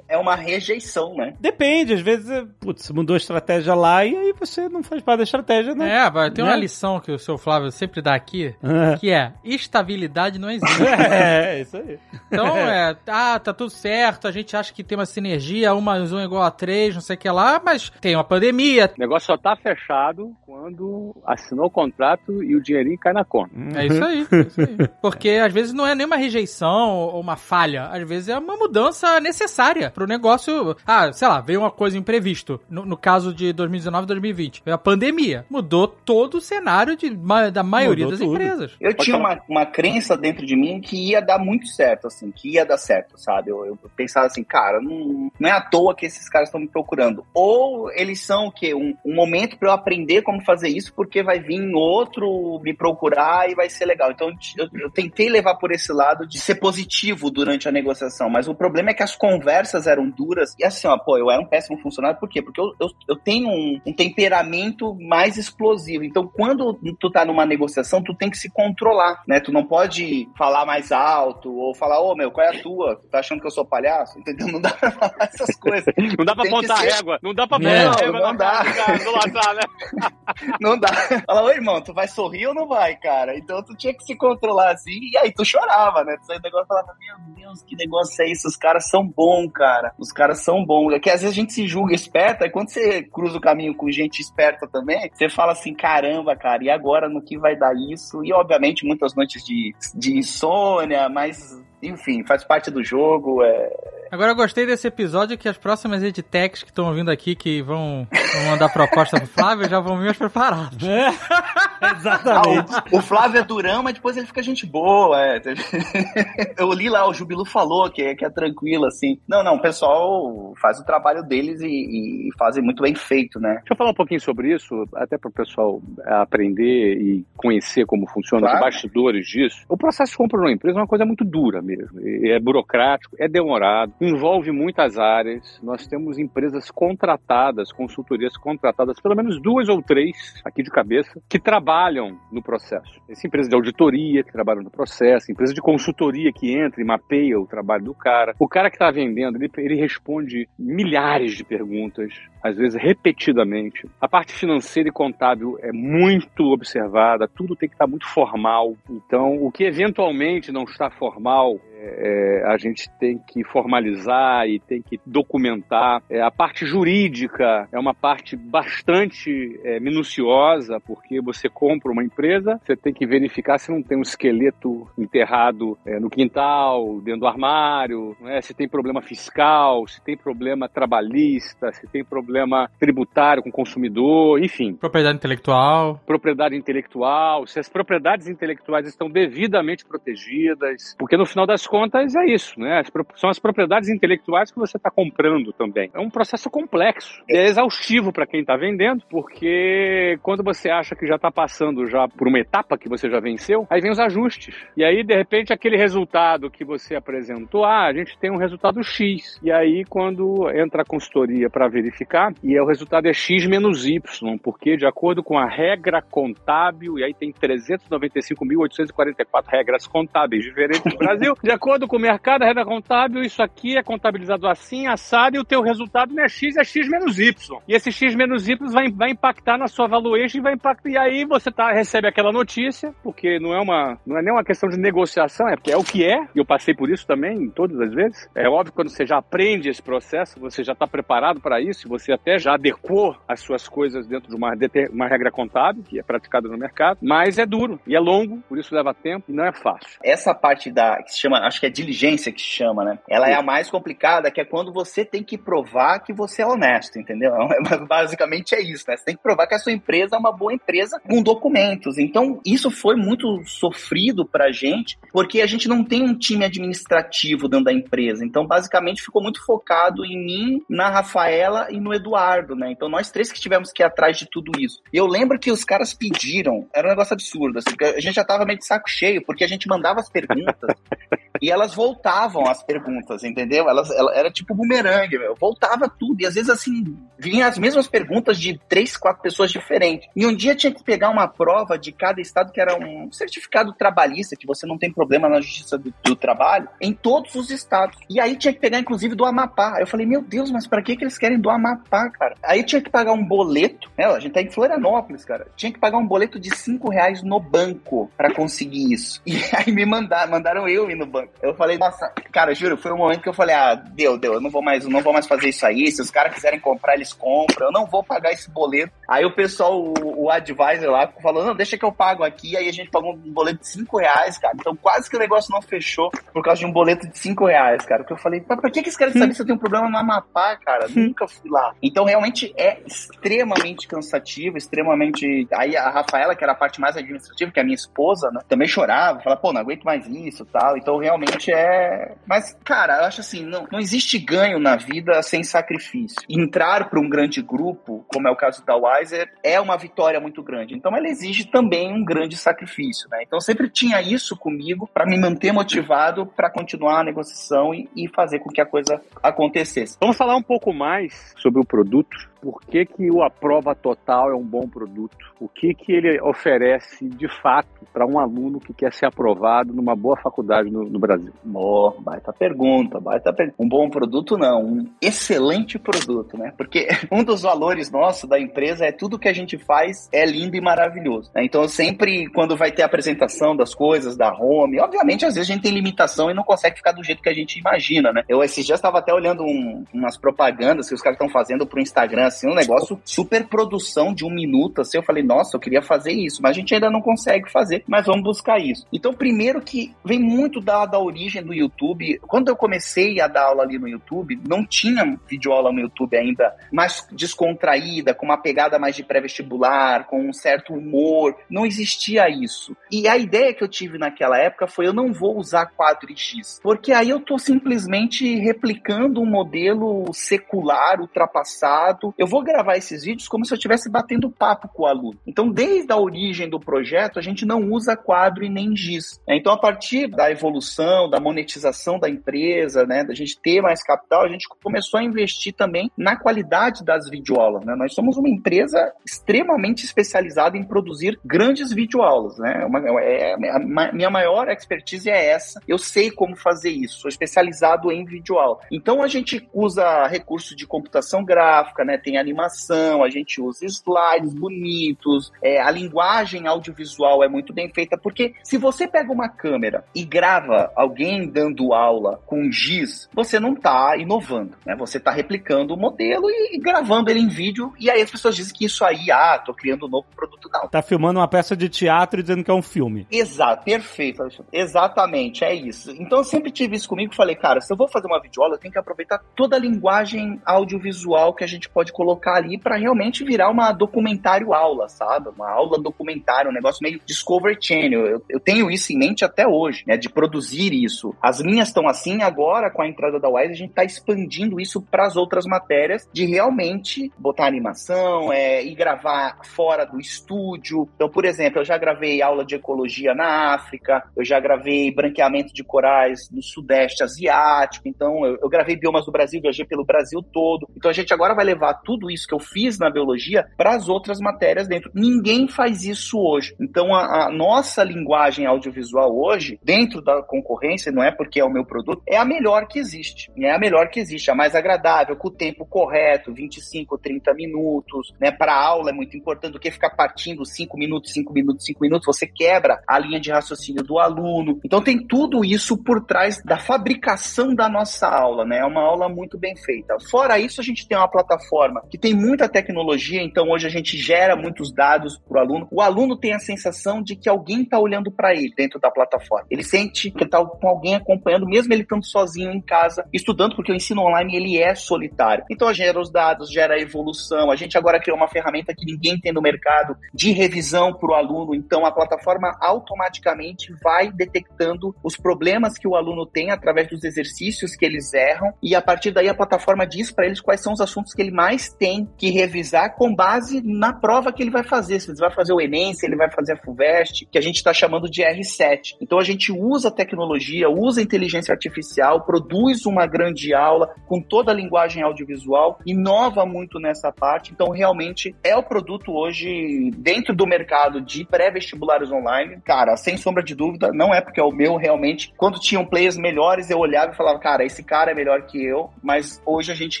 é 0.08 0.16
uma 0.18 0.34
rejeição, 0.36 1.14
né? 1.14 1.34
Depende, 1.40 1.92
às 1.94 2.00
vezes, 2.00 2.30
é, 2.30 2.44
putz, 2.60 2.90
mudou 2.90 3.14
a 3.14 3.16
estratégia 3.18 3.74
lá 3.74 4.04
e 4.04 4.16
aí 4.16 4.34
você 4.38 4.68
não 4.68 4.82
faz 4.82 5.02
parte 5.02 5.18
da 5.18 5.24
estratégia, 5.24 5.74
né? 5.74 5.90
É, 6.06 6.30
tem 6.30 6.44
uma 6.44 6.54
Né? 6.54 6.60
lição 6.60 6.98
que 7.00 7.12
o 7.12 7.18
seu 7.18 7.36
Flávio 7.36 7.70
sempre 7.70 8.00
dá 8.00 8.14
aqui, 8.14 8.54
que 9.00 9.10
é 9.10 9.32
estabilidade 9.44 10.29
verdade 10.30 10.38
não 10.38 10.50
existe. 10.50 10.70
É, 11.10 11.60
isso 11.60 11.76
aí. 11.76 11.98
Então, 12.26 12.56
é, 12.56 12.96
ah, 13.06 13.38
tá 13.38 13.52
tudo 13.52 13.70
certo, 13.70 14.28
a 14.28 14.30
gente 14.30 14.56
acha 14.56 14.72
que 14.72 14.84
tem 14.84 14.96
uma 14.96 15.06
sinergia, 15.06 15.74
um 15.74 15.80
mais 15.80 16.12
um 16.12 16.18
é 16.18 16.24
igual 16.24 16.42
a 16.42 16.50
três, 16.50 16.94
não 16.94 17.00
sei 17.00 17.16
o 17.16 17.18
que 17.18 17.28
lá, 17.28 17.60
mas 17.64 17.90
tem 18.00 18.14
uma 18.14 18.24
pandemia. 18.24 18.90
O 18.96 19.00
negócio 19.00 19.26
só 19.26 19.36
tá 19.36 19.56
fechado 19.56 20.32
quando 20.46 21.14
assinou 21.24 21.66
o 21.66 21.70
contrato 21.70 22.42
e 22.42 22.54
o 22.54 22.62
dinheirinho 22.62 22.98
cai 22.98 23.12
na 23.12 23.24
conta. 23.24 23.50
É 23.74 23.86
isso 23.86 24.04
aí, 24.04 24.26
é 24.30 24.40
isso 24.40 24.60
aí. 24.60 24.88
Porque 25.00 25.30
às 25.30 25.52
vezes 25.52 25.72
não 25.72 25.86
é 25.86 25.94
nem 25.94 26.06
uma 26.06 26.16
rejeição 26.16 26.96
ou 26.96 27.20
uma 27.20 27.36
falha, 27.36 27.86
às 27.86 28.06
vezes 28.08 28.28
é 28.28 28.38
uma 28.38 28.56
mudança 28.56 29.20
necessária 29.20 29.90
pro 29.90 30.06
negócio. 30.06 30.76
Ah, 30.86 31.12
sei 31.12 31.28
lá, 31.28 31.40
veio 31.40 31.60
uma 31.60 31.70
coisa 31.70 31.98
imprevisto. 31.98 32.60
No, 32.68 32.84
no 32.84 32.96
caso 32.96 33.34
de 33.34 33.52
2019 33.52 34.04
e 34.04 34.06
2020, 34.06 34.62
veio 34.64 34.74
a 34.74 34.78
pandemia. 34.78 35.44
Mudou 35.48 35.88
todo 35.88 36.36
o 36.36 36.40
cenário 36.40 36.96
de, 36.96 37.10
da 37.52 37.62
maioria 37.62 38.04
Mudou 38.04 38.18
das 38.18 38.26
tudo. 38.26 38.34
empresas. 38.34 38.72
Eu 38.80 38.94
tinha 38.94 39.16
uma, 39.16 39.40
uma 39.48 39.66
crença 39.66 40.16
dentro 40.20 40.46
de 40.46 40.56
mim 40.56 40.80
que 40.80 41.10
ia 41.10 41.20
dar 41.20 41.38
muito 41.38 41.66
certo, 41.66 42.06
assim, 42.06 42.30
que 42.30 42.54
ia 42.54 42.64
dar 42.64 42.78
certo, 42.78 43.18
sabe? 43.18 43.50
Eu, 43.50 43.64
eu 43.66 43.78
pensava 43.96 44.26
assim, 44.26 44.44
cara, 44.44 44.80
não, 44.80 45.30
não 45.38 45.48
é 45.48 45.52
à 45.52 45.60
toa 45.60 45.94
que 45.94 46.06
esses 46.06 46.28
caras 46.28 46.48
estão 46.48 46.60
me 46.60 46.68
procurando. 46.68 47.24
Ou 47.34 47.90
eles 47.92 48.20
são 48.20 48.46
o 48.46 48.52
quê? 48.52 48.74
Um, 48.74 48.94
um 49.04 49.14
momento 49.14 49.58
para 49.58 49.68
eu 49.68 49.72
aprender 49.72 50.22
como 50.22 50.44
fazer 50.44 50.68
isso, 50.68 50.92
porque 50.94 51.22
vai 51.22 51.40
vir 51.40 51.60
outro 51.74 52.60
me 52.62 52.74
procurar 52.74 53.50
e 53.50 53.54
vai 53.54 53.68
ser 53.68 53.86
legal. 53.86 54.10
Então 54.10 54.30
eu, 54.56 54.68
eu 54.74 54.90
tentei 54.90 55.28
levar 55.28 55.56
por 55.56 55.72
esse 55.72 55.92
lado 55.92 56.26
de 56.26 56.38
ser 56.38 56.56
positivo 56.56 57.30
durante 57.30 57.68
a 57.68 57.72
negociação, 57.72 58.28
mas 58.28 58.48
o 58.48 58.54
problema 58.54 58.90
é 58.90 58.94
que 58.94 59.02
as 59.02 59.16
conversas 59.16 59.86
eram 59.86 60.08
duras. 60.08 60.54
E 60.58 60.64
assim, 60.64 60.86
ó, 60.86 60.96
pô, 60.98 61.16
eu 61.16 61.30
era 61.30 61.40
um 61.40 61.46
péssimo 61.46 61.78
funcionário, 61.78 62.18
por 62.18 62.28
quê? 62.28 62.42
Porque 62.42 62.60
eu, 62.60 62.74
eu, 62.80 62.88
eu 63.08 63.16
tenho 63.16 63.48
um, 63.48 63.80
um 63.86 63.92
temperamento 63.92 64.94
mais 65.00 65.36
explosivo. 65.36 66.04
Então, 66.04 66.26
quando 66.26 66.78
tu 66.98 67.10
tá 67.10 67.24
numa 67.24 67.46
negociação, 67.46 68.02
tu 68.02 68.14
tem 68.14 68.30
que 68.30 68.38
se 68.38 68.50
controlar, 68.50 69.22
né? 69.26 69.40
Tu 69.40 69.52
não 69.52 69.64
pode 69.64 70.04
falar 70.36 70.64
mais 70.66 70.90
alto 70.92 71.52
ou 71.54 71.74
falar, 71.74 72.00
ô 72.00 72.14
meu, 72.14 72.30
qual 72.30 72.46
é 72.46 72.56
a 72.58 72.62
tua? 72.62 72.96
Tu 72.96 73.08
tá 73.08 73.18
achando 73.20 73.40
que 73.40 73.46
eu 73.46 73.50
sou 73.50 73.64
palhaço? 73.64 74.18
Entendeu? 74.18 74.48
Não 74.48 74.60
dá 74.60 74.70
pra 74.70 74.90
falar 74.90 75.14
essas 75.20 75.54
coisas. 75.58 75.94
Não 76.18 76.24
dá 76.24 76.34
pra 76.34 76.44
Tem 76.44 76.52
apontar 76.52 76.76
ser- 76.78 76.92
régua. 76.92 77.18
Não 77.22 77.34
dá 77.34 77.46
pra 77.46 77.58
Não, 77.58 77.70
apontar 77.70 78.00
régua 78.04 78.20
não 78.20 78.32
na 78.32 78.38
cara 78.38 78.64
dá. 78.64 78.98
do 78.98 79.32
cara, 79.32 79.54
né? 79.54 80.10
Não 80.60 80.78
dá. 80.78 80.88
Fala, 81.26 81.42
ô 81.42 81.50
irmão, 81.50 81.80
tu 81.82 81.92
vai 81.92 82.06
sorrir 82.08 82.46
ou 82.46 82.54
não 82.54 82.66
vai, 82.66 82.94
cara? 82.96 83.36
Então 83.36 83.62
tu 83.62 83.74
tinha 83.76 83.92
que 83.92 84.04
se 84.04 84.14
controlar 84.16 84.72
assim, 84.72 84.98
e 85.12 85.16
aí 85.18 85.32
tu 85.32 85.44
chorava, 85.44 86.04
né? 86.04 86.16
Tu 86.18 86.26
saía 86.26 86.38
do 86.40 86.44
negócio 86.44 86.64
e 86.64 86.68
falava, 86.68 86.94
meu 86.98 87.34
Deus, 87.34 87.62
que 87.62 87.76
negócio 87.76 88.22
é 88.24 88.30
isso? 88.30 88.46
Os 88.48 88.56
caras 88.56 88.88
são 88.88 89.06
bons, 89.06 89.50
cara. 89.52 89.92
Os 89.98 90.12
caras 90.12 90.38
são 90.44 90.64
bons. 90.64 90.92
É 90.94 90.98
que 91.00 91.10
às 91.10 91.20
vezes 91.22 91.36
a 91.36 91.40
gente 91.40 91.52
se 91.52 91.66
julga 91.66 91.94
esperta, 91.94 92.46
e 92.46 92.50
quando 92.50 92.70
você 92.70 93.02
cruza 93.02 93.36
o 93.38 93.40
caminho 93.40 93.74
com 93.74 93.90
gente 93.90 94.20
esperta 94.20 94.68
também, 94.68 95.10
você 95.12 95.28
fala 95.28 95.52
assim, 95.52 95.74
caramba, 95.74 96.36
cara, 96.36 96.62
e 96.64 96.70
agora 96.70 97.08
no 97.08 97.20
que 97.22 97.36
vai 97.38 97.56
dar 97.56 97.74
isso? 97.74 98.24
E 98.24 98.32
obviamente 98.32 98.86
muitas 98.86 99.14
noites 99.14 99.44
de, 99.44 99.74
de 100.00 100.16
insônia, 100.16 101.08
mas 101.08 101.60
enfim, 101.82 102.24
faz 102.24 102.44
parte 102.44 102.70
do 102.70 102.82
jogo. 102.82 103.42
É... 103.42 103.99
Agora 104.10 104.32
eu 104.32 104.36
gostei 104.36 104.66
desse 104.66 104.88
episódio 104.88 105.38
que 105.38 105.48
as 105.48 105.56
próximas 105.56 106.02
edtechs 106.02 106.62
que 106.64 106.70
estão 106.70 106.92
vindo 106.92 107.10
aqui, 107.10 107.36
que 107.36 107.62
vão, 107.62 108.08
vão 108.10 108.50
mandar 108.50 108.68
proposta 108.72 109.18
pro 109.18 109.28
Flávio, 109.28 109.68
já 109.68 109.78
vão 109.78 109.96
vir 109.98 110.06
mais 110.06 110.18
preparados. 110.18 110.78
Ah, 111.82 111.94
Exatamente. 111.96 112.72
o, 112.92 112.98
o 112.98 113.00
Flávio 113.00 113.40
é 113.40 113.42
durão, 113.42 113.82
mas 113.82 113.94
depois 113.94 114.14
ele 114.14 114.26
fica 114.26 114.42
gente 114.42 114.66
boa. 114.66 115.16
É. 115.18 115.40
Eu 116.58 116.70
li 116.74 116.90
lá, 116.90 117.08
o 117.08 117.14
Jubilu 117.14 117.46
falou 117.46 117.90
que 117.90 118.02
é, 118.02 118.14
que 118.14 118.22
é 118.22 118.28
tranquilo, 118.28 118.84
assim. 118.84 119.18
Não, 119.26 119.42
não, 119.42 119.54
o 119.54 119.62
pessoal 119.62 120.52
faz 120.60 120.78
o 120.78 120.84
trabalho 120.84 121.22
deles 121.22 121.62
e, 121.62 122.28
e 122.28 122.30
fazem 122.38 122.62
muito 122.62 122.82
bem 122.82 122.94
feito, 122.94 123.40
né? 123.40 123.54
Deixa 123.60 123.72
eu 123.72 123.76
falar 123.76 123.92
um 123.92 123.94
pouquinho 123.94 124.20
sobre 124.20 124.54
isso, 124.54 124.86
até 124.94 125.16
para 125.16 125.30
o 125.30 125.32
pessoal 125.32 125.80
aprender 126.04 127.00
e 127.00 127.24
conhecer 127.34 127.86
como 127.86 128.06
funciona 128.06 128.42
Claro. 128.42 128.56
os 128.58 128.64
bastidores 128.74 129.26
disso. 129.26 129.64
O 129.66 129.76
processo 129.78 130.12
de 130.12 130.18
compra 130.18 130.38
numa 130.38 130.52
empresa 130.52 130.78
é 130.78 130.82
uma 130.82 130.86
coisa 130.86 131.06
muito 131.06 131.24
dura 131.24 131.62
mesmo. 131.62 131.98
É 132.04 132.38
burocrático, 132.38 133.16
é 133.18 133.26
demorado, 133.26 133.94
envolve 134.00 134.50
muitas 134.50 134.98
áreas. 134.98 135.60
Nós 135.62 135.86
temos 135.86 136.18
empresas 136.18 136.70
contratadas, 136.70 137.72
consultorias 137.72 138.36
contratadas, 138.36 139.00
pelo 139.00 139.14
menos 139.14 139.40
duas 139.40 139.68
ou 139.68 139.82
três, 139.82 140.40
aqui 140.44 140.62
de 140.62 140.70
cabeça, 140.70 141.20
que 141.28 141.38
trabalham 141.38 142.18
no 142.32 142.42
processo. 142.42 143.00
Essa 143.08 143.26
empresa 143.26 143.48
de 143.48 143.54
auditoria 143.54 144.22
que 144.22 144.32
trabalha 144.32 144.62
no 144.62 144.70
processo, 144.70 145.30
empresa 145.30 145.52
de 145.52 145.60
consultoria 145.60 146.32
que 146.32 146.52
entra 146.52 146.80
e 146.80 146.84
mapeia 146.84 147.38
o 147.38 147.46
trabalho 147.46 147.84
do 147.84 147.94
cara. 147.94 148.34
O 148.38 148.48
cara 148.48 148.70
que 148.70 148.76
está 148.76 148.90
vendendo, 148.90 149.36
ele, 149.36 149.50
ele 149.58 149.74
responde 149.74 150.48
milhares 150.58 151.36
de 151.36 151.44
perguntas, 151.44 152.12
às 152.42 152.56
vezes 152.56 152.80
repetidamente. 152.80 153.88
A 154.00 154.08
parte 154.08 154.32
financeira 154.32 154.88
e 154.88 154.92
contábil 154.92 155.58
é 155.60 155.72
muito 155.72 156.44
observada, 156.44 157.28
tudo 157.28 157.56
tem 157.56 157.68
que 157.68 157.74
estar 157.74 157.86
muito 157.86 158.06
formal. 158.08 158.74
Então, 158.88 159.34
o 159.42 159.50
que 159.50 159.64
eventualmente 159.64 160.52
não 160.52 160.64
está 160.64 160.90
formal, 160.90 161.58
é, 161.80 162.44
a 162.46 162.56
gente 162.58 162.90
tem 162.98 163.18
que 163.18 163.42
formalizar 163.44 164.46
e 164.46 164.60
tem 164.60 164.82
que 164.82 165.00
documentar. 165.06 166.02
É, 166.10 166.20
a 166.20 166.30
parte 166.30 166.66
jurídica 166.66 167.68
é 167.72 167.78
uma 167.78 167.94
parte 167.94 168.36
bastante 168.36 169.58
é, 169.64 169.80
minuciosa, 169.80 170.78
porque 170.80 171.20
você 171.20 171.48
compra 171.48 171.90
uma 171.90 172.04
empresa, 172.04 172.60
você 172.64 172.76
tem 172.76 172.92
que 172.92 173.06
verificar 173.06 173.58
se 173.58 173.72
não 173.72 173.82
tem 173.82 173.96
um 173.96 174.02
esqueleto 174.02 174.86
enterrado 174.98 175.78
é, 175.86 175.98
no 175.98 176.10
quintal, 176.10 177.00
dentro 177.00 177.20
do 177.20 177.26
armário, 177.26 178.16
não 178.20 178.28
é? 178.28 178.40
se 178.40 178.54
tem 178.54 178.68
problema 178.68 179.00
fiscal, 179.00 179.86
se 179.86 180.02
tem 180.02 180.16
problema 180.16 180.68
trabalhista, 180.68 181.72
se 181.72 181.86
tem 181.86 182.04
problema 182.04 182.70
tributário 182.78 183.42
com 183.42 183.48
o 183.48 183.52
consumidor, 183.52 184.42
enfim 184.42 184.74
Propriedade 184.74 185.16
intelectual. 185.16 186.00
propriedade 186.06 186.56
intelectual, 186.56 187.46
se 187.46 187.58
as 187.58 187.68
propriedades 187.68 188.28
intelectuais 188.28 188.86
estão 188.86 189.08
devidamente 189.10 189.84
protegidas, 189.84 190.94
porque 190.98 191.16
no 191.16 191.26
final 191.26 191.46
das 191.46 191.66
contas 191.70 192.14
é 192.16 192.26
isso, 192.26 192.58
né? 192.58 192.80
As 192.80 192.90
são 193.14 193.30
as 193.30 193.38
propriedades 193.38 193.88
intelectuais 193.88 194.50
que 194.50 194.58
você 194.58 194.76
está 194.76 194.90
comprando 194.90 195.52
também. 195.52 195.88
É 195.94 196.00
um 196.00 196.10
processo 196.10 196.50
complexo, 196.50 197.22
é 197.30 197.44
exaustivo 197.44 198.12
para 198.12 198.26
quem 198.26 198.40
está 198.40 198.56
vendendo, 198.56 199.04
porque 199.08 200.18
quando 200.20 200.42
você 200.42 200.68
acha 200.68 200.96
que 200.96 201.06
já 201.06 201.14
está 201.14 201.30
passando 201.30 201.86
já 201.86 202.08
por 202.08 202.26
uma 202.26 202.40
etapa 202.40 202.76
que 202.76 202.88
você 202.88 203.08
já 203.08 203.20
venceu, 203.20 203.68
aí 203.70 203.80
vem 203.80 203.92
os 203.92 204.00
ajustes. 204.00 204.52
E 204.76 204.82
aí, 204.82 205.04
de 205.04 205.14
repente, 205.14 205.52
aquele 205.52 205.76
resultado 205.76 206.50
que 206.50 206.64
você 206.64 206.96
apresentou, 206.96 207.64
ah, 207.64 207.86
a 207.86 207.92
gente 207.92 208.18
tem 208.18 208.32
um 208.32 208.36
resultado 208.36 208.82
X. 208.82 209.38
E 209.40 209.52
aí, 209.52 209.84
quando 209.88 210.50
entra 210.50 210.82
a 210.82 210.84
consultoria 210.84 211.48
para 211.48 211.68
verificar, 211.68 212.34
e 212.42 212.58
o 212.58 212.66
resultado 212.66 213.06
é 213.06 213.12
X 213.12 213.46
menos 213.46 213.86
Y, 213.86 214.00
porque 214.42 214.76
de 214.76 214.86
acordo 214.86 215.22
com 215.22 215.38
a 215.38 215.46
regra 215.46 216.02
contábil, 216.02 216.98
e 216.98 217.04
aí 217.04 217.14
tem 217.14 217.32
395.844 217.32 219.46
regras 219.46 219.86
contábeis 219.86 220.42
diferentes 220.42 220.82
no 220.84 220.98
Brasil, 220.98 221.36
de 221.40 221.59
acordo 221.60 221.86
com 221.86 221.96
o 221.96 222.00
mercado, 222.00 222.42
a 222.42 222.46
regra 222.46 222.64
contábil, 222.64 223.22
isso 223.22 223.42
aqui 223.42 223.76
é 223.76 223.82
contabilizado 223.82 224.48
assim, 224.48 224.86
assado, 224.86 225.36
e 225.36 225.38
o 225.38 225.44
teu 225.44 225.60
resultado 225.60 226.14
não 226.14 226.24
é 226.24 226.28
X, 226.28 226.56
é 226.56 226.64
X 226.64 226.88
menos 226.88 227.18
Y. 227.18 227.60
E 227.68 227.74
esse 227.74 227.92
X 227.92 228.14
menos 228.14 228.48
Y 228.48 228.56
vai, 228.72 228.90
vai 228.90 229.10
impactar 229.10 229.58
na 229.58 229.68
sua 229.68 229.86
valuation 229.86 230.38
e 230.38 230.40
vai 230.40 230.54
impactar. 230.54 230.88
E 230.88 230.96
aí 230.96 231.26
você 231.26 231.52
tá, 231.52 231.70
recebe 231.70 232.08
aquela 232.08 232.32
notícia, 232.32 232.94
porque 233.02 233.38
não 233.38 233.52
é 233.52 233.60
uma 233.60 233.98
não 234.06 234.16
é 234.16 234.22
nem 234.22 234.32
uma 234.32 234.42
questão 234.42 234.70
de 234.70 234.78
negociação, 234.78 235.48
é 235.48 235.54
porque 235.54 235.70
é 235.70 235.76
o 235.76 235.84
que 235.84 236.02
é, 236.02 236.24
e 236.34 236.38
eu 236.38 236.46
passei 236.46 236.74
por 236.74 236.88
isso 236.88 237.06
também, 237.06 237.50
todas 237.50 237.78
as 237.78 237.92
vezes. 237.92 238.28
É 238.34 238.48
óbvio 238.48 238.72
que 238.72 238.76
quando 238.76 238.88
você 238.88 239.04
já 239.04 239.18
aprende 239.18 239.68
esse 239.68 239.82
processo, 239.82 240.40
você 240.40 240.64
já 240.64 240.72
está 240.72 240.86
preparado 240.86 241.40
para 241.40 241.60
isso, 241.60 241.88
você 241.88 242.12
até 242.12 242.38
já 242.38 242.54
adequou 242.54 243.14
as 243.28 243.40
suas 243.40 243.68
coisas 243.68 244.06
dentro 244.06 244.30
de 244.30 244.34
uma, 244.34 244.52
uma 244.90 245.08
regra 245.08 245.30
contábil, 245.30 245.84
que 245.84 245.98
é 245.98 246.02
praticada 246.02 246.48
no 246.48 246.56
mercado, 246.56 246.98
mas 247.02 247.38
é 247.38 247.44
duro 247.44 247.78
e 247.86 247.94
é 247.94 248.00
longo, 248.00 248.38
por 248.48 248.58
isso 248.58 248.74
leva 248.74 248.94
tempo 248.94 249.26
e 249.28 249.32
não 249.34 249.44
é 249.44 249.52
fácil. 249.52 249.98
Essa 250.02 250.34
parte 250.34 250.70
da 250.70 251.02
que 251.02 251.12
se 251.12 251.20
chama, 251.20 251.49
acho 251.50 251.60
que 251.60 251.66
é 251.66 251.70
diligência 251.70 252.32
que 252.32 252.40
se 252.40 252.46
chama, 252.46 252.84
né? 252.84 252.98
Ela 253.08 253.28
é 253.28 253.34
a 253.34 253.42
mais 253.42 253.68
complicada, 253.68 254.30
que 254.30 254.40
é 254.40 254.44
quando 254.44 254.72
você 254.72 255.04
tem 255.04 255.22
que 255.22 255.36
provar 255.36 256.00
que 256.00 256.12
você 256.12 256.42
é 256.42 256.46
honesto, 256.46 256.98
entendeu? 256.98 257.32
Basicamente 257.86 258.54
é 258.54 258.62
isso, 258.62 258.84
né? 258.88 258.96
Você 258.96 259.04
tem 259.04 259.16
que 259.16 259.22
provar 259.22 259.46
que 259.46 259.54
a 259.54 259.58
sua 259.58 259.72
empresa 259.72 260.16
é 260.16 260.18
uma 260.18 260.32
boa 260.32 260.54
empresa 260.54 261.00
com 261.00 261.22
documentos. 261.22 261.98
Então, 261.98 262.40
isso 262.46 262.70
foi 262.70 262.96
muito 262.96 263.42
sofrido 263.44 264.24
pra 264.24 264.52
gente, 264.52 264.98
porque 265.12 265.40
a 265.40 265.46
gente 265.46 265.68
não 265.68 265.84
tem 265.84 266.02
um 266.02 266.16
time 266.16 266.44
administrativo 266.44 267.48
dentro 267.48 267.66
da 267.66 267.72
empresa. 267.72 268.24
Então, 268.24 268.46
basicamente, 268.46 269.02
ficou 269.02 269.22
muito 269.22 269.44
focado 269.44 270.04
em 270.04 270.24
mim, 270.24 270.62
na 270.68 270.88
Rafaela 270.88 271.68
e 271.70 271.80
no 271.80 271.92
Eduardo, 271.92 272.54
né? 272.54 272.70
Então, 272.70 272.88
nós 272.88 273.10
três 273.10 273.32
que 273.32 273.40
tivemos 273.40 273.72
que 273.72 273.82
ir 273.82 273.86
atrás 273.86 274.16
de 274.16 274.28
tudo 274.30 274.52
isso. 274.58 274.80
E 274.92 274.96
eu 274.96 275.06
lembro 275.06 275.38
que 275.38 275.50
os 275.50 275.64
caras 275.64 275.92
pediram, 275.92 276.68
era 276.74 276.86
um 276.86 276.90
negócio 276.90 277.14
absurdo, 277.14 277.58
assim, 277.58 277.74
a 277.80 278.00
gente 278.00 278.14
já 278.14 278.24
tava 278.24 278.44
meio 278.44 278.58
de 278.58 278.66
saco 278.66 278.88
cheio, 278.88 279.22
porque 279.24 279.44
a 279.44 279.48
gente 279.48 279.68
mandava 279.68 280.00
as 280.00 280.08
perguntas 280.08 280.74
E 281.40 281.50
elas 281.50 281.74
voltavam 281.74 282.46
as 282.46 282.62
perguntas, 282.62 283.24
entendeu? 283.24 283.68
Elas, 283.68 283.90
ela, 283.90 284.14
era 284.14 284.30
tipo 284.30 284.54
bumerangue, 284.54 285.18
meu. 285.18 285.34
Voltava 285.34 285.88
tudo. 285.88 286.20
E 286.20 286.26
às 286.26 286.34
vezes, 286.34 286.50
assim, 286.50 286.96
vinham 287.18 287.48
as 287.48 287.58
mesmas 287.58 287.88
perguntas 287.88 288.38
de 288.38 288.60
três, 288.68 288.96
quatro 288.96 289.22
pessoas 289.22 289.50
diferentes. 289.50 290.08
E 290.14 290.26
um 290.26 290.34
dia 290.34 290.54
tinha 290.54 290.72
que 290.72 290.82
pegar 290.82 291.10
uma 291.10 291.26
prova 291.26 291.78
de 291.78 291.92
cada 291.92 292.20
estado, 292.20 292.52
que 292.52 292.60
era 292.60 292.76
um 292.76 293.10
certificado 293.10 293.72
trabalhista, 293.72 294.36
que 294.36 294.46
você 294.46 294.66
não 294.66 294.78
tem 294.78 294.92
problema 294.92 295.28
na 295.28 295.40
justiça 295.40 295.78
do, 295.78 295.92
do 296.04 296.14
trabalho, 296.14 296.68
em 296.80 296.92
todos 296.92 297.34
os 297.34 297.50
estados. 297.50 297.96
E 298.08 298.20
aí 298.20 298.36
tinha 298.36 298.52
que 298.52 298.60
pegar, 298.60 298.78
inclusive, 298.78 299.14
do 299.14 299.24
Amapá. 299.24 299.76
Eu 299.80 299.86
falei, 299.86 300.06
meu 300.06 300.22
Deus, 300.22 300.50
mas 300.50 300.66
para 300.66 300.82
que, 300.82 300.96
que 300.96 301.04
eles 301.04 301.18
querem 301.18 301.38
do 301.38 301.50
Amapá, 301.50 302.10
cara? 302.10 302.34
Aí 302.42 302.62
tinha 302.62 302.82
que 302.82 302.90
pagar 302.90 303.12
um 303.12 303.24
boleto. 303.24 303.90
Né? 303.96 304.04
A 304.04 304.20
gente 304.20 304.32
tá 304.32 304.42
em 304.42 304.50
Florianópolis, 304.50 305.24
cara. 305.24 305.46
Tinha 305.56 305.72
que 305.72 305.78
pagar 305.78 305.98
um 305.98 306.06
boleto 306.06 306.38
de 306.38 306.54
cinco 306.54 306.90
reais 306.90 307.22
no 307.22 307.40
banco 307.40 308.10
para 308.16 308.32
conseguir 308.32 308.92
isso. 308.92 309.20
E 309.26 309.36
aí 309.54 309.72
me 309.72 309.86
mandaram, 309.86 310.30
mandaram 310.30 310.68
eu 310.68 310.90
ir 310.90 310.96
no 310.96 311.06
banco. 311.06 311.29
Eu 311.42 311.54
falei, 311.54 311.78
nossa, 311.78 312.12
cara, 312.32 312.54
juro, 312.54 312.76
foi 312.76 312.92
um 312.92 312.98
momento 312.98 313.22
que 313.22 313.28
eu 313.28 313.34
falei, 313.34 313.54
ah, 313.54 313.74
deu, 313.74 314.18
deu, 314.18 314.34
eu 314.34 314.40
não 314.40 314.50
vou 314.50 314.62
mais, 314.62 314.86
não 314.86 315.00
vou 315.00 315.12
mais 315.12 315.26
fazer 315.26 315.48
isso 315.48 315.64
aí. 315.64 315.90
Se 315.90 316.02
os 316.02 316.10
caras 316.10 316.34
quiserem 316.34 316.60
comprar, 316.60 316.94
eles 316.94 317.12
compram. 317.12 317.68
Eu 317.68 317.72
não 317.72 317.86
vou 317.86 318.04
pagar 318.04 318.32
esse 318.32 318.50
boleto. 318.50 318.92
Aí 319.08 319.24
o 319.24 319.34
pessoal, 319.34 319.82
o, 319.82 320.24
o 320.24 320.30
advisor 320.30 320.90
lá, 320.90 321.08
falou, 321.22 321.44
não, 321.44 321.54
deixa 321.54 321.78
que 321.78 321.84
eu 321.84 321.92
pago 321.92 322.22
aqui. 322.22 322.56
Aí 322.56 322.68
a 322.68 322.72
gente 322.72 322.90
pagou 322.90 323.14
um 323.14 323.32
boleto 323.32 323.60
de 323.60 323.68
cinco 323.68 323.98
reais, 323.98 324.38
cara. 324.38 324.54
Então 324.58 324.76
quase 324.76 325.08
que 325.08 325.16
o 325.16 325.18
negócio 325.18 325.50
não 325.52 325.62
fechou 325.62 326.10
por 326.32 326.42
causa 326.42 326.60
de 326.60 326.66
um 326.66 326.72
boleto 326.72 327.08
de 327.08 327.18
cinco 327.18 327.46
reais, 327.46 327.84
cara. 327.86 328.02
Porque 328.02 328.12
eu 328.12 328.18
falei, 328.18 328.44
mas 328.46 328.60
pra 328.60 328.70
que, 328.70 328.82
que 328.82 328.96
querem 328.96 329.14
saber 329.14 329.34
se 329.34 329.40
eu 329.40 329.46
tenho 329.46 329.56
um 329.56 329.60
problema 329.60 329.88
no 329.88 329.96
Amapá, 329.96 330.56
cara? 330.56 330.86
Nunca 330.88 331.26
fui 331.26 331.50
lá. 331.50 331.74
Então 331.82 332.04
realmente 332.04 332.52
é 332.56 332.80
extremamente 332.86 333.88
cansativo, 333.88 334.58
extremamente. 334.58 335.48
Aí 335.54 335.74
a 335.74 335.88
Rafaela, 335.88 336.34
que 336.34 336.44
era 336.44 336.52
a 336.52 336.56
parte 336.56 336.80
mais 336.80 336.96
administrativa, 336.96 337.50
que 337.50 337.58
é 337.58 337.62
a 337.62 337.64
minha 337.64 337.74
esposa, 337.74 338.30
né? 338.30 338.40
Também 338.46 338.68
chorava, 338.68 339.20
falava, 339.20 339.40
pô, 339.40 339.52
não 339.52 339.60
aguento 339.62 339.84
mais 339.84 340.06
isso 340.06 340.44
tal. 340.44 340.76
Então 340.76 340.98
realmente 340.98 341.19
é. 341.50 342.14
Mas, 342.26 342.56
cara, 342.64 342.98
eu 342.98 343.04
acho 343.04 343.20
assim, 343.20 343.44
não, 343.44 343.66
não 343.70 343.78
existe 343.78 344.18
ganho 344.18 344.58
na 344.58 344.76
vida 344.76 345.22
sem 345.22 345.42
sacrifício. 345.42 346.18
Entrar 346.28 346.88
para 346.88 347.00
um 347.00 347.08
grande 347.08 347.42
grupo, 347.42 348.04
como 348.08 348.28
é 348.28 348.30
o 348.30 348.36
caso 348.36 348.64
da 348.64 348.76
Wiser, 348.76 349.32
é 349.42 349.60
uma 349.60 349.76
vitória 349.76 350.20
muito 350.20 350.42
grande. 350.42 350.74
Então 350.74 350.96
ela 350.96 351.08
exige 351.08 351.44
também 351.46 351.92
um 351.92 352.04
grande 352.04 352.36
sacrifício, 352.36 353.08
né? 353.10 353.18
Então 353.22 353.40
sempre 353.40 353.68
tinha 353.68 354.00
isso 354.00 354.36
comigo 354.36 354.88
para 354.92 355.06
me 355.06 355.18
manter 355.18 355.52
motivado 355.52 356.26
para 356.26 356.50
continuar 356.50 357.00
a 357.00 357.04
negociação 357.04 357.74
e, 357.74 357.88
e 357.96 358.08
fazer 358.08 358.38
com 358.38 358.50
que 358.50 358.60
a 358.60 358.66
coisa 358.66 359.00
acontecesse. 359.22 359.96
Vamos 360.00 360.16
falar 360.16 360.36
um 360.36 360.42
pouco 360.42 360.72
mais 360.72 361.34
sobre 361.36 361.60
o 361.60 361.64
produto 361.64 362.29
por 362.40 362.60
que, 362.62 362.86
que 362.86 363.10
o 363.10 363.22
Aprova 363.22 363.74
Total 363.74 364.30
é 364.30 364.34
um 364.34 364.44
bom 364.44 364.68
produto, 364.68 365.16
o 365.38 365.48
que, 365.48 365.74
que 365.74 365.92
ele 365.92 366.20
oferece 366.20 367.08
de 367.08 367.28
fato 367.40 367.68
para 367.92 368.06
um 368.06 368.18
aluno 368.18 368.60
que 368.60 368.72
quer 368.72 368.92
ser 368.92 369.06
aprovado 369.06 369.72
numa 369.72 369.94
boa 369.94 370.16
faculdade 370.16 370.70
no, 370.70 370.84
no 370.84 370.98
Brasil. 370.98 371.32
Boa, 371.44 371.94
baita 371.98 372.32
pergunta, 372.32 373.00
baita 373.00 373.32
pergunta. 373.32 373.56
Um 373.58 373.68
bom 373.68 373.90
produto 373.90 374.38
não, 374.38 374.62
um 374.64 374.86
excelente 375.00 375.78
produto, 375.78 376.36
né? 376.38 376.52
Porque 376.56 376.88
um 377.10 377.22
dos 377.22 377.42
valores 377.42 377.90
nossos 377.90 378.28
da 378.28 378.38
empresa 378.38 378.86
é 378.86 378.92
tudo 378.92 379.18
que 379.18 379.28
a 379.28 379.32
gente 379.32 379.58
faz 379.58 380.08
é 380.12 380.24
lindo 380.24 380.56
e 380.56 380.60
maravilhoso. 380.60 381.30
Né? 381.34 381.44
Então 381.44 381.66
sempre 381.68 382.28
quando 382.30 382.56
vai 382.56 382.70
ter 382.70 382.82
apresentação 382.82 383.56
das 383.56 383.74
coisas, 383.74 384.16
da 384.16 384.32
home, 384.32 384.80
obviamente 384.80 385.24
às 385.24 385.34
vezes 385.34 385.50
a 385.50 385.52
gente 385.54 385.62
tem 385.62 385.72
limitação 385.72 386.30
e 386.30 386.34
não 386.34 386.44
consegue 386.44 386.76
ficar 386.76 386.92
do 386.92 387.02
jeito 387.02 387.22
que 387.22 387.28
a 387.28 387.34
gente 387.34 387.58
imagina, 387.58 388.12
né? 388.12 388.22
Eu 388.28 388.42
esses 388.42 388.64
dias 388.64 388.78
estava 388.78 388.98
até 388.98 389.12
olhando 389.12 389.42
um, 389.42 389.84
umas 389.92 390.16
propagandas 390.16 390.88
que 390.88 390.94
os 390.94 391.02
caras 391.02 391.16
estão 391.16 391.28
fazendo 391.28 391.66
pro 391.66 391.80
Instagram 391.80 392.29
assim, 392.30 392.48
um 392.48 392.54
negócio 392.54 393.00
super 393.04 393.46
produção 393.46 394.14
de 394.14 394.24
um 394.24 394.30
minuto, 394.30 394.80
assim, 394.80 394.96
eu 394.96 395.02
falei, 395.02 395.22
nossa, 395.22 395.56
eu 395.56 395.60
queria 395.60 395.82
fazer 395.82 396.12
isso, 396.12 396.40
mas 396.42 396.52
a 396.52 396.54
gente 396.54 396.74
ainda 396.74 396.90
não 396.90 397.00
consegue 397.00 397.50
fazer, 397.50 397.84
mas 397.86 398.06
vamos 398.06 398.22
buscar 398.22 398.58
isso. 398.58 398.86
Então, 398.92 399.12
primeiro 399.12 399.60
que 399.60 399.94
vem 400.04 400.18
muito 400.18 400.60
da, 400.60 400.86
da 400.86 400.98
origem 400.98 401.42
do 401.42 401.52
YouTube, 401.52 402.18
quando 402.26 402.48
eu 402.48 402.56
comecei 402.56 403.20
a 403.20 403.28
dar 403.28 403.46
aula 403.46 403.62
ali 403.62 403.78
no 403.78 403.88
YouTube, 403.88 404.40
não 404.48 404.64
tinha 404.64 405.18
videoaula 405.28 405.72
no 405.72 405.80
YouTube 405.80 406.16
ainda 406.16 406.54
mais 406.72 407.06
descontraída, 407.12 408.14
com 408.14 408.26
uma 408.26 408.40
pegada 408.40 408.78
mais 408.78 408.96
de 408.96 409.04
pré-vestibular, 409.04 410.06
com 410.06 410.28
um 410.28 410.32
certo 410.32 410.72
humor, 410.72 411.36
não 411.48 411.66
existia 411.66 412.28
isso. 412.28 412.76
E 412.90 413.08
a 413.08 413.16
ideia 413.16 413.52
que 413.52 413.62
eu 413.62 413.68
tive 413.68 413.98
naquela 413.98 414.38
época 414.38 414.66
foi, 414.66 414.86
eu 414.86 414.92
não 414.92 415.12
vou 415.12 415.36
usar 415.36 415.66
quadro 415.66 416.10
X, 416.16 416.60
porque 416.62 416.92
aí 416.92 417.10
eu 417.10 417.20
tô 417.20 417.38
simplesmente 417.38 418.36
replicando 418.36 419.20
um 419.20 419.26
modelo 419.26 420.12
secular, 420.12 421.00
ultrapassado, 421.00 422.14
eu 422.20 422.26
vou 422.26 422.42
gravar 422.42 422.76
esses 422.76 423.02
vídeos 423.02 423.26
como 423.26 423.46
se 423.46 423.54
eu 423.54 423.56
estivesse 423.56 423.88
batendo 423.88 424.30
papo 424.30 424.68
com 424.68 424.82
o 424.82 424.86
aluno. 424.86 425.18
Então, 425.26 425.50
desde 425.50 425.90
a 425.90 425.96
origem 425.96 426.50
do 426.50 426.60
projeto, 426.60 427.18
a 427.18 427.22
gente 427.22 427.46
não 427.46 427.70
usa 427.70 427.96
quadro 427.96 428.44
e 428.44 428.48
nem 428.50 428.76
giz. 428.76 429.18
É, 429.26 429.34
então, 429.34 429.54
a 429.54 429.58
partir 429.58 430.06
da 430.06 430.30
evolução, 430.30 431.08
da 431.08 431.18
monetização 431.18 431.98
da 431.98 432.10
empresa, 432.10 432.84
né, 432.84 433.02
da 433.04 433.14
gente 433.14 433.40
ter 433.40 433.62
mais 433.62 433.82
capital, 433.82 434.22
a 434.22 434.28
gente 434.28 434.46
começou 434.62 435.00
a 435.00 435.02
investir 435.02 435.54
também 435.54 435.90
na 435.96 436.14
qualidade 436.14 436.84
das 436.84 437.08
videoaulas. 437.08 437.64
Né? 437.64 437.74
Nós 437.74 437.94
somos 437.94 438.18
uma 438.18 438.28
empresa 438.28 438.92
extremamente 439.02 439.86
especializada 439.86 440.58
em 440.58 440.64
produzir 440.64 441.18
grandes 441.24 441.72
videoaulas. 441.72 442.36
Né? 442.38 442.66
Uma, 442.66 442.80
é, 443.00 443.32
a 443.32 443.92
minha 443.94 444.10
maior 444.10 444.46
expertise 444.50 445.08
é 445.08 445.30
essa. 445.30 445.58
Eu 445.66 445.78
sei 445.78 446.10
como 446.10 446.36
fazer 446.36 446.70
isso. 446.70 447.00
Sou 447.00 447.08
especializado 447.08 447.90
em 447.90 448.04
videoaula. 448.04 448.58
Então, 448.70 449.02
a 449.02 449.08
gente 449.08 449.48
usa 449.54 450.06
recursos 450.06 450.54
de 450.54 450.66
computação 450.66 451.24
gráfica, 451.24 451.82
né? 451.82 451.96
Tem 452.10 452.18
animação, 452.18 453.04
a 453.04 453.08
gente 453.08 453.40
usa 453.40 453.64
slides 453.64 454.34
bonitos, 454.34 455.32
é, 455.40 455.60
a 455.60 455.70
linguagem 455.70 456.46
audiovisual 456.48 457.22
é 457.22 457.28
muito 457.28 457.52
bem 457.52 457.68
feita, 457.72 457.96
porque 457.96 458.34
se 458.42 458.58
você 458.58 458.88
pega 458.88 459.12
uma 459.12 459.28
câmera 459.28 459.84
e 459.94 460.04
grava 460.04 460.72
alguém 460.74 461.28
dando 461.28 461.72
aula 461.72 462.20
com 462.26 462.50
giz, 462.50 463.08
você 463.14 463.38
não 463.38 463.52
está 463.52 463.96
inovando, 463.96 464.56
né? 464.66 464.74
Você 464.76 464.98
está 464.98 465.12
replicando 465.12 465.74
o 465.74 465.76
modelo 465.76 466.28
e, 466.28 466.56
e, 466.56 466.58
gravando 466.58 467.10
ele 467.10 467.20
em 467.20 467.28
vídeo, 467.28 467.72
e 467.78 467.88
aí 467.88 468.02
as 468.02 468.10
pessoas 468.10 468.34
dizem 468.34 468.54
que 468.54 468.64
isso 468.64 468.84
aí, 468.84 469.10
ah, 469.10 469.38
tô 469.38 469.54
criando 469.54 469.86
um 469.86 469.88
novo 469.88 470.06
produto, 470.16 470.50
não. 470.52 470.68
Tá 470.68 470.82
filmando 470.82 471.20
uma 471.20 471.28
peça 471.28 471.56
de 471.56 471.68
teatro 471.68 472.18
e 472.18 472.22
dizendo 472.22 472.42
que 472.42 472.50
é 472.50 472.54
um 472.54 472.62
filme. 472.62 473.06
Exato, 473.10 473.64
perfeito, 473.64 474.22
Alexandre. 474.22 474.50
Exatamente, 474.52 475.44
é 475.44 475.54
isso. 475.54 475.92
Então 475.92 476.18
eu 476.18 476.24
sempre 476.24 476.50
tive 476.50 476.74
isso 476.74 476.88
comigo 476.88 477.12
e 477.12 477.16
falei, 477.16 477.36
cara, 477.36 477.60
se 477.60 477.72
eu 477.72 477.76
vou 477.76 477.86
fazer 477.86 478.08
uma 478.08 478.20
videoaula, 478.20 478.56
eu 478.56 478.58
tenho 478.58 478.72
que 478.72 478.78
aproveitar 478.78 479.22
toda 479.36 479.54
a 479.54 479.60
linguagem 479.60 480.40
audiovisual 480.44 481.34
que 481.34 481.44
a 481.44 481.46
gente 481.46 481.68
pode 481.68 481.92
colocar 482.00 482.36
ali 482.36 482.56
para 482.56 482.76
realmente 482.76 483.22
virar 483.22 483.50
uma 483.50 483.72
documentário 483.72 484.54
aula, 484.54 484.88
sabe? 484.88 485.28
Uma 485.28 485.50
aula 485.50 485.78
documentário, 485.78 486.50
um 486.50 486.54
negócio 486.54 486.82
meio 486.82 486.98
Discovery 487.04 487.58
Channel. 487.60 488.06
Eu, 488.06 488.22
eu 488.26 488.40
tenho 488.40 488.70
isso 488.70 488.90
em 488.90 488.96
mente 488.96 489.22
até 489.22 489.46
hoje, 489.46 489.84
né? 489.86 489.98
De 489.98 490.08
produzir 490.08 490.72
isso. 490.72 491.14
As 491.20 491.42
minhas 491.42 491.68
estão 491.68 491.86
assim, 491.86 492.22
agora 492.22 492.70
com 492.70 492.80
a 492.80 492.88
entrada 492.88 493.20
da 493.20 493.28
Wise, 493.28 493.52
a 493.52 493.56
gente 493.56 493.68
está 493.68 493.84
expandindo 493.84 494.58
isso 494.58 494.80
para 494.80 495.04
as 495.04 495.14
outras 495.14 495.44
matérias, 495.44 496.08
de 496.10 496.24
realmente 496.24 497.12
botar 497.18 497.46
animação, 497.46 498.32
é, 498.32 498.64
e 498.64 498.74
gravar 498.74 499.36
fora 499.44 499.84
do 499.84 500.00
estúdio. 500.00 500.88
Então, 500.94 501.10
por 501.10 501.26
exemplo, 501.26 501.60
eu 501.60 501.64
já 501.66 501.76
gravei 501.76 502.22
aula 502.22 502.46
de 502.46 502.54
ecologia 502.54 503.14
na 503.14 503.52
África, 503.52 504.02
eu 504.16 504.24
já 504.24 504.40
gravei 504.40 504.90
branqueamento 504.90 505.52
de 505.52 505.62
corais 505.62 506.30
no 506.32 506.42
Sudeste 506.42 507.04
Asiático, 507.04 507.86
então 507.86 508.24
eu, 508.24 508.38
eu 508.40 508.48
gravei 508.48 508.74
biomas 508.74 509.04
do 509.04 509.12
Brasil, 509.12 509.42
viajei 509.42 509.66
pelo 509.66 509.84
Brasil 509.84 510.22
todo. 510.32 510.66
Então 510.74 510.90
a 510.90 510.94
gente 510.94 511.12
agora 511.12 511.34
vai 511.34 511.44
levar 511.44 511.74
tudo 511.74 511.89
isso 512.10 512.26
que 512.26 512.34
eu 512.34 512.38
fiz 512.38 512.78
na 512.78 512.90
biologia 512.90 513.46
para 513.56 513.74
as 513.74 513.88
outras 513.88 514.20
matérias 514.20 514.68
dentro. 514.68 514.90
Ninguém 514.94 515.48
faz 515.48 515.84
isso 515.84 516.18
hoje. 516.18 516.54
Então, 516.60 516.94
a, 516.94 517.26
a, 517.26 517.30
nossa 517.30 517.82
linguagem 517.82 518.46
audiovisual 518.46 519.16
hoje, 519.16 519.58
dentro 519.62 520.02
da 520.02 520.22
concorrência, 520.22 520.92
não 520.92 521.02
é 521.02 521.10
porque 521.10 521.40
é 521.40 521.44
o 521.44 521.50
meu 521.50 521.64
produto, 521.64 522.02
é 522.06 522.16
a 522.16 522.24
melhor 522.24 522.66
que 522.66 522.78
existe. 522.78 523.30
É 523.38 523.52
a 523.52 523.58
melhor 523.58 523.88
que 523.88 524.00
existe, 524.00 524.30
a 524.30 524.34
mais 524.34 524.54
agradável, 524.54 525.16
com 525.16 525.28
o 525.28 525.32
tempo 525.32 525.64
correto, 525.64 526.32
25, 526.32 526.98
30 526.98 527.34
minutos. 527.34 528.12
Né? 528.20 528.30
Para 528.30 528.54
aula 528.54 528.90
é 528.90 528.92
muito 528.92 529.16
importante 529.16 529.52
do 529.52 529.60
que 529.60 529.70
ficar 529.70 529.90
partindo 529.90 530.44
5 530.44 530.76
minutos, 530.76 531.12
5 531.12 531.32
minutos, 531.32 531.64
5 531.64 531.80
minutos. 531.80 532.06
Você 532.06 532.26
quebra 532.26 532.82
a 532.86 532.98
linha 532.98 533.20
de 533.20 533.30
raciocínio 533.30 533.82
do 533.82 533.98
aluno. 533.98 534.60
Então, 534.64 534.82
tem 534.82 535.06
tudo 535.06 535.44
isso 535.44 535.76
por 535.82 536.04
trás 536.04 536.42
da 536.44 536.58
fabricação 536.58 537.54
da 537.54 537.68
nossa 537.68 538.08
aula. 538.08 538.44
Né? 538.44 538.58
É 538.58 538.64
uma 538.64 538.82
aula 538.82 539.08
muito 539.08 539.38
bem 539.38 539.56
feita. 539.56 539.96
Fora 540.10 540.38
isso, 540.38 540.60
a 540.60 540.64
gente 540.64 540.86
tem 540.86 540.96
uma 540.96 541.08
plataforma 541.08 541.69
que 541.90 541.98
tem 541.98 542.14
muita 542.14 542.48
tecnologia, 542.48 543.22
então 543.22 543.48
hoje 543.50 543.66
a 543.66 543.70
gente 543.70 543.96
gera 543.96 544.36
muitos 544.36 544.72
dados 544.72 545.18
para 545.18 545.38
o 545.38 545.40
aluno. 545.40 545.68
O 545.70 545.80
aluno 545.80 546.16
tem 546.16 546.32
a 546.32 546.38
sensação 546.38 547.02
de 547.02 547.16
que 547.16 547.28
alguém 547.28 547.62
está 547.62 547.78
olhando 547.78 548.10
para 548.10 548.32
ele 548.32 548.52
dentro 548.56 548.80
da 548.80 548.90
plataforma. 548.90 549.46
Ele 549.50 549.62
sente 549.62 550.10
que 550.10 550.24
está 550.24 550.44
com 550.44 550.68
alguém 550.68 550.94
acompanhando, 550.94 551.46
mesmo 551.46 551.72
ele 551.72 551.82
estando 551.82 552.04
sozinho 552.04 552.52
em 552.52 552.60
casa, 552.60 553.06
estudando, 553.12 553.54
porque 553.54 553.72
o 553.72 553.74
ensino 553.74 554.02
online 554.02 554.36
ele 554.36 554.58
é 554.58 554.74
solitário. 554.74 555.44
Então 555.50 555.72
gera 555.72 556.00
os 556.00 556.10
dados, 556.10 556.50
gera 556.50 556.74
a 556.74 556.80
evolução. 556.80 557.50
A 557.50 557.56
gente 557.56 557.76
agora 557.76 558.00
criou 558.00 558.16
uma 558.16 558.28
ferramenta 558.28 558.74
que 558.74 558.84
ninguém 558.84 559.18
tem 559.18 559.32
no 559.32 559.42
mercado 559.42 559.96
de 560.12 560.32
revisão 560.32 560.92
para 560.92 561.10
o 561.10 561.14
aluno. 561.14 561.54
Então 561.54 561.84
a 561.84 561.92
plataforma 561.92 562.56
automaticamente 562.60 563.72
vai 563.82 564.10
detectando 564.10 564.94
os 565.02 565.16
problemas 565.16 565.76
que 565.76 565.88
o 565.88 565.94
aluno 565.94 566.26
tem 566.26 566.50
através 566.50 566.88
dos 566.88 567.04
exercícios 567.04 567.76
que 567.76 567.84
eles 567.84 568.12
erram 568.12 568.52
e 568.62 568.74
a 568.74 568.82
partir 568.82 569.10
daí 569.10 569.28
a 569.28 569.34
plataforma 569.34 569.86
diz 569.86 570.10
para 570.10 570.26
eles 570.26 570.40
quais 570.40 570.60
são 570.60 570.72
os 570.72 570.80
assuntos 570.80 571.12
que 571.12 571.22
ele 571.22 571.30
mais 571.30 571.59
tem 571.68 572.08
que 572.16 572.30
revisar 572.30 572.96
com 572.96 573.14
base 573.14 573.60
na 573.62 573.92
prova 573.92 574.32
que 574.32 574.42
ele 574.42 574.50
vai 574.50 574.64
fazer. 574.64 575.00
Se 575.00 575.10
ele 575.10 575.18
vai 575.18 575.32
fazer 575.32 575.52
o 575.52 575.60
Enem, 575.60 575.94
se 575.94 576.06
ele 576.06 576.16
vai 576.16 576.30
fazer 576.30 576.52
a 576.52 576.56
FUVEST, 576.56 577.26
que 577.30 577.38
a 577.38 577.42
gente 577.42 577.56
está 577.56 577.72
chamando 577.72 578.08
de 578.08 578.22
R7. 578.22 578.96
Então 579.00 579.18
a 579.18 579.24
gente 579.24 579.52
usa 579.52 579.90
tecnologia, 579.90 580.68
usa 580.68 581.02
inteligência 581.02 581.52
artificial, 581.52 582.22
produz 582.22 582.86
uma 582.86 583.06
grande 583.06 583.52
aula 583.54 583.94
com 584.06 584.20
toda 584.20 584.52
a 584.52 584.54
linguagem 584.54 585.02
audiovisual, 585.02 585.78
inova 585.86 586.46
muito 586.46 586.78
nessa 586.78 587.12
parte. 587.12 587.52
Então, 587.52 587.70
realmente 587.70 588.34
é 588.42 588.56
o 588.56 588.62
produto 588.62 589.12
hoje 589.12 589.90
dentro 589.96 590.34
do 590.34 590.46
mercado 590.46 591.00
de 591.00 591.24
pré-vestibulares 591.24 592.10
online. 592.10 592.60
Cara, 592.64 592.96
sem 592.96 593.16
sombra 593.16 593.42
de 593.42 593.54
dúvida, 593.54 593.90
não 593.92 594.14
é 594.14 594.20
porque 594.20 594.40
é 594.40 594.44
o 594.44 594.52
meu 594.52 594.76
realmente. 594.76 595.32
Quando 595.36 595.58
tinham 595.58 595.84
players 595.84 596.16
melhores, 596.16 596.70
eu 596.70 596.78
olhava 596.78 597.12
e 597.12 597.16
falava, 597.16 597.38
cara, 597.38 597.64
esse 597.64 597.82
cara 597.82 598.10
é 598.10 598.14
melhor 598.14 598.42
que 598.42 598.62
eu. 598.64 598.90
Mas 599.02 599.40
hoje 599.44 599.72
a 599.72 599.74
gente 599.74 600.00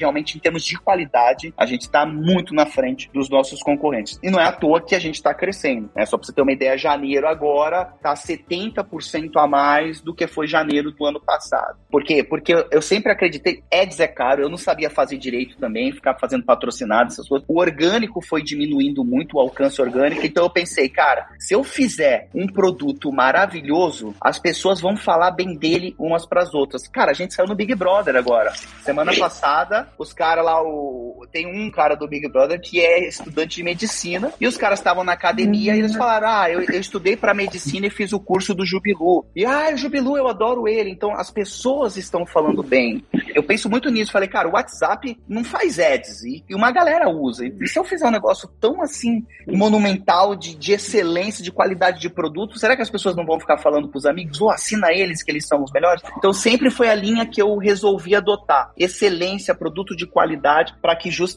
realmente, 0.00 0.36
em 0.36 0.40
termos 0.40 0.64
de 0.64 0.76
qualidade, 0.78 1.49
a 1.56 1.66
gente 1.66 1.82
está 1.82 2.06
muito 2.06 2.54
na 2.54 2.66
frente 2.66 3.10
dos 3.12 3.28
nossos 3.28 3.62
concorrentes. 3.62 4.18
E 4.22 4.30
não 4.30 4.40
é 4.40 4.44
à 4.44 4.52
toa 4.52 4.80
que 4.80 4.94
a 4.94 4.98
gente 4.98 5.16
está 5.16 5.34
crescendo. 5.34 5.90
Né? 5.94 6.04
Só 6.06 6.16
para 6.16 6.26
você 6.26 6.32
ter 6.32 6.42
uma 6.42 6.52
ideia, 6.52 6.76
janeiro 6.76 7.26
agora 7.26 7.92
está 7.96 8.14
70% 8.14 9.30
a 9.36 9.46
mais 9.46 10.00
do 10.00 10.14
que 10.14 10.26
foi 10.26 10.46
janeiro 10.46 10.92
do 10.92 11.04
ano 11.04 11.20
passado. 11.20 11.78
Por 11.90 12.02
quê? 12.04 12.22
Porque 12.22 12.54
eu 12.70 12.82
sempre 12.82 13.12
acreditei, 13.12 13.62
ads 13.72 14.00
é 14.00 14.08
caro, 14.08 14.42
eu 14.42 14.48
não 14.48 14.56
sabia 14.56 14.90
fazer 14.90 15.16
direito 15.18 15.56
também, 15.58 15.92
ficar 15.92 16.18
fazendo 16.18 16.44
patrocinado, 16.44 17.08
essas 17.08 17.28
coisas. 17.28 17.46
O 17.48 17.60
orgânico 17.60 18.20
foi 18.20 18.42
diminuindo 18.42 19.04
muito, 19.04 19.36
o 19.36 19.40
alcance 19.40 19.80
orgânico, 19.80 20.24
então 20.24 20.44
eu 20.44 20.50
pensei, 20.50 20.88
cara, 20.88 21.28
se 21.38 21.54
eu 21.54 21.64
fizer 21.64 22.28
um 22.34 22.46
produto 22.46 23.12
maravilhoso, 23.12 24.14
as 24.20 24.38
pessoas 24.38 24.80
vão 24.80 24.96
falar 24.96 25.30
bem 25.30 25.56
dele 25.56 25.94
umas 25.98 26.26
para 26.26 26.42
as 26.42 26.54
outras. 26.54 26.86
Cara, 26.88 27.10
a 27.10 27.14
gente 27.14 27.34
saiu 27.34 27.48
no 27.48 27.54
Big 27.54 27.74
Brother 27.74 28.16
agora. 28.16 28.52
Semana 28.82 29.12
passada, 29.16 29.88
os 29.98 30.12
caras 30.12 30.44
lá, 30.44 30.62
o... 30.62 31.26
um 31.46 31.70
cara 31.70 31.94
do 31.94 32.08
Big 32.08 32.28
Brother 32.28 32.60
que 32.60 32.80
é 32.80 33.08
estudante 33.08 33.56
de 33.56 33.62
medicina, 33.62 34.32
e 34.40 34.46
os 34.46 34.56
caras 34.56 34.78
estavam 34.78 35.04
na 35.04 35.12
academia 35.12 35.74
e 35.74 35.78
eles 35.78 35.94
falaram: 35.94 36.28
Ah, 36.28 36.50
eu, 36.50 36.62
eu 36.62 36.80
estudei 36.80 37.16
para 37.16 37.34
medicina 37.34 37.86
e 37.86 37.90
fiz 37.90 38.12
o 38.12 38.20
curso 38.20 38.54
do 38.54 38.64
Jubilu. 38.64 39.26
E 39.34 39.44
ah, 39.44 39.70
o 39.72 39.76
Jubilu, 39.76 40.16
eu 40.16 40.28
adoro 40.28 40.68
ele. 40.68 40.90
Então 40.90 41.12
as 41.12 41.30
pessoas 41.30 41.96
estão 41.96 42.26
falando 42.26 42.62
bem. 42.62 43.04
Eu 43.34 43.42
penso 43.42 43.68
muito 43.68 43.90
nisso. 43.90 44.12
Falei, 44.12 44.28
cara, 44.28 44.48
o 44.48 44.52
WhatsApp 44.52 45.18
não 45.28 45.44
faz 45.44 45.78
ads 45.78 46.22
e, 46.24 46.44
e 46.48 46.54
uma 46.54 46.70
galera 46.70 47.08
usa. 47.08 47.46
E 47.46 47.68
se 47.68 47.78
eu 47.78 47.84
fizer 47.84 48.06
um 48.06 48.10
negócio 48.10 48.48
tão 48.60 48.82
assim 48.82 49.24
monumental 49.46 50.34
de, 50.34 50.54
de 50.54 50.72
excelência, 50.72 51.42
de 51.42 51.52
qualidade 51.52 52.00
de 52.00 52.08
produto, 52.08 52.58
será 52.58 52.76
que 52.76 52.82
as 52.82 52.90
pessoas 52.90 53.16
não 53.16 53.26
vão 53.26 53.40
ficar 53.40 53.58
falando 53.58 53.88
pros 53.88 54.06
amigos? 54.06 54.40
Ou 54.40 54.48
oh, 54.48 54.50
assina 54.50 54.92
eles 54.92 55.22
que 55.22 55.30
eles 55.30 55.46
são 55.46 55.62
os 55.62 55.72
melhores? 55.72 56.02
Então 56.16 56.32
sempre 56.32 56.70
foi 56.70 56.88
a 56.88 56.94
linha 56.94 57.26
que 57.26 57.40
eu 57.40 57.56
resolvi 57.56 58.14
adotar. 58.14 58.72
Excelência, 58.76 59.54
produto 59.54 59.96
de 59.96 60.06
qualidade, 60.06 60.74
para 60.80 60.96
que 60.96 61.10
justamente 61.10 61.29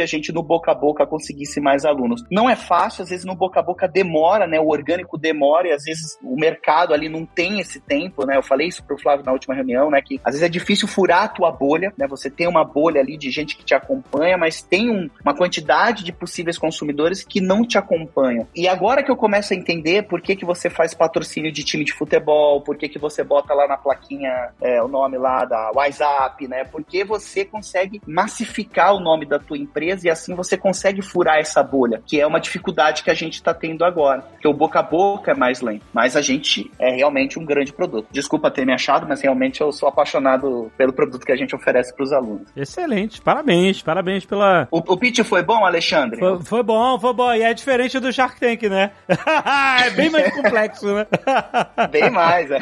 a 0.00 0.06
gente 0.06 0.32
no 0.32 0.42
boca 0.42 0.72
a 0.72 0.74
boca 0.74 1.06
conseguisse 1.06 1.60
mais 1.60 1.84
alunos. 1.84 2.24
Não 2.30 2.48
é 2.48 2.56
fácil, 2.56 3.02
às 3.02 3.10
vezes 3.10 3.24
no 3.24 3.34
boca 3.34 3.60
a 3.60 3.62
boca 3.62 3.88
demora, 3.88 4.46
né? 4.46 4.58
O 4.60 4.68
orgânico 4.68 5.18
demora 5.18 5.68
e 5.68 5.72
às 5.72 5.84
vezes 5.84 6.18
o 6.22 6.36
mercado 6.36 6.94
ali 6.94 7.08
não 7.08 7.24
tem 7.24 7.60
esse 7.60 7.80
tempo, 7.80 8.24
né? 8.24 8.36
Eu 8.36 8.42
falei 8.42 8.68
isso 8.68 8.84
pro 8.84 8.98
Flávio 8.98 9.24
na 9.24 9.32
última 9.32 9.54
reunião, 9.54 9.90
né? 9.90 10.00
Que 10.02 10.20
às 10.24 10.34
vezes 10.34 10.42
é 10.42 10.48
difícil 10.48 10.88
furar 10.88 11.24
a 11.24 11.28
tua 11.28 11.50
bolha, 11.50 11.92
né? 11.96 12.06
Você 12.08 12.30
tem 12.30 12.46
uma 12.46 12.64
bolha 12.64 13.00
ali 13.00 13.16
de 13.16 13.30
gente 13.30 13.56
que 13.56 13.64
te 13.64 13.74
acompanha, 13.74 14.36
mas 14.36 14.62
tem 14.62 14.90
um, 14.90 15.08
uma 15.24 15.34
quantidade 15.34 16.04
de 16.04 16.12
possíveis 16.12 16.58
consumidores 16.58 17.24
que 17.24 17.40
não 17.40 17.64
te 17.64 17.78
acompanham. 17.78 18.46
E 18.54 18.68
agora 18.68 19.02
que 19.02 19.10
eu 19.10 19.16
começo 19.16 19.52
a 19.52 19.56
entender 19.56 20.02
por 20.02 20.20
que, 20.20 20.36
que 20.36 20.44
você 20.44 20.68
faz 20.68 20.94
patrocínio 20.94 21.52
de 21.52 21.64
time 21.64 21.84
de 21.84 21.92
futebol, 21.92 22.60
por 22.60 22.76
que, 22.76 22.88
que 22.88 22.98
você 22.98 23.22
bota 23.22 23.54
lá 23.54 23.66
na 23.66 23.76
plaquinha 23.76 24.50
é, 24.60 24.82
o 24.82 24.88
nome 24.88 25.18
lá 25.18 25.44
da 25.44 25.70
WhatsApp, 25.74 26.46
né? 26.48 26.64
Porque 26.64 27.04
você 27.04 27.44
consegue 27.44 28.00
massificar 28.06 28.94
o 28.94 29.00
nome 29.00 29.26
da 29.30 29.38
tua 29.38 29.56
empresa 29.56 30.08
e 30.08 30.10
assim 30.10 30.34
você 30.34 30.56
consegue 30.56 31.00
furar 31.00 31.38
essa 31.38 31.62
bolha, 31.62 32.02
que 32.04 32.20
é 32.20 32.26
uma 32.26 32.40
dificuldade 32.40 33.02
que 33.02 33.10
a 33.10 33.14
gente 33.14 33.34
está 33.34 33.54
tendo 33.54 33.84
agora. 33.84 34.22
Porque 34.22 34.48
o 34.48 34.52
boca 34.52 34.80
a 34.80 34.82
boca 34.82 35.30
é 35.30 35.34
mais 35.34 35.60
lento, 35.60 35.84
mas 35.92 36.16
a 36.16 36.20
gente 36.20 36.70
é 36.78 36.96
realmente 36.96 37.38
um 37.38 37.44
grande 37.44 37.72
produto. 37.72 38.08
Desculpa 38.10 38.50
ter 38.50 38.66
me 38.66 38.74
achado, 38.74 39.06
mas 39.08 39.20
realmente 39.20 39.60
eu 39.60 39.72
sou 39.72 39.88
apaixonado 39.88 40.70
pelo 40.76 40.92
produto 40.92 41.24
que 41.24 41.32
a 41.32 41.36
gente 41.36 41.54
oferece 41.54 41.94
para 41.94 42.02
os 42.02 42.12
alunos. 42.12 42.48
Excelente, 42.56 43.22
parabéns, 43.22 43.80
parabéns 43.82 44.24
pela. 44.24 44.66
O, 44.70 44.78
o 44.78 44.98
pitch 44.98 45.20
foi 45.20 45.42
bom, 45.42 45.64
Alexandre? 45.64 46.18
Foi, 46.18 46.42
foi, 46.42 46.62
bom, 46.62 46.98
foi 46.98 47.12
bom. 47.12 47.32
E 47.32 47.42
é 47.42 47.54
diferente 47.54 48.00
do 48.00 48.12
Shark 48.12 48.40
Tank, 48.40 48.62
né? 48.64 48.90
é 49.86 49.90
bem 49.90 50.10
mais 50.10 50.32
complexo, 50.34 50.92
né? 50.92 51.06
bem 51.90 52.10
mais, 52.10 52.50
é. 52.50 52.58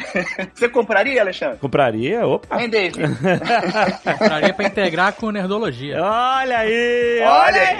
Você 0.53 0.69
compraria, 0.69 1.21
Alexandre? 1.21 1.57
Compraria, 1.57 2.25
opa. 2.27 2.61
Hein, 2.61 2.69
David? 2.69 2.99
compraria 4.03 4.53
para 4.53 4.65
integrar 4.67 5.13
com 5.13 5.31
Nerdologia. 5.31 6.01
Olha 6.01 6.58
aí! 6.59 7.21
Olha, 7.21 7.31
olha 7.31 7.61
aí! 7.61 7.79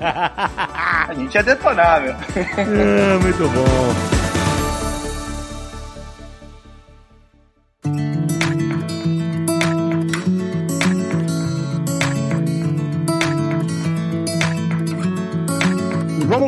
a 1.08 1.14
gente 1.14 1.36
é 1.36 1.42
detonável. 1.42 2.14
É, 2.36 3.18
muito 3.22 3.48
bom. 3.48 4.19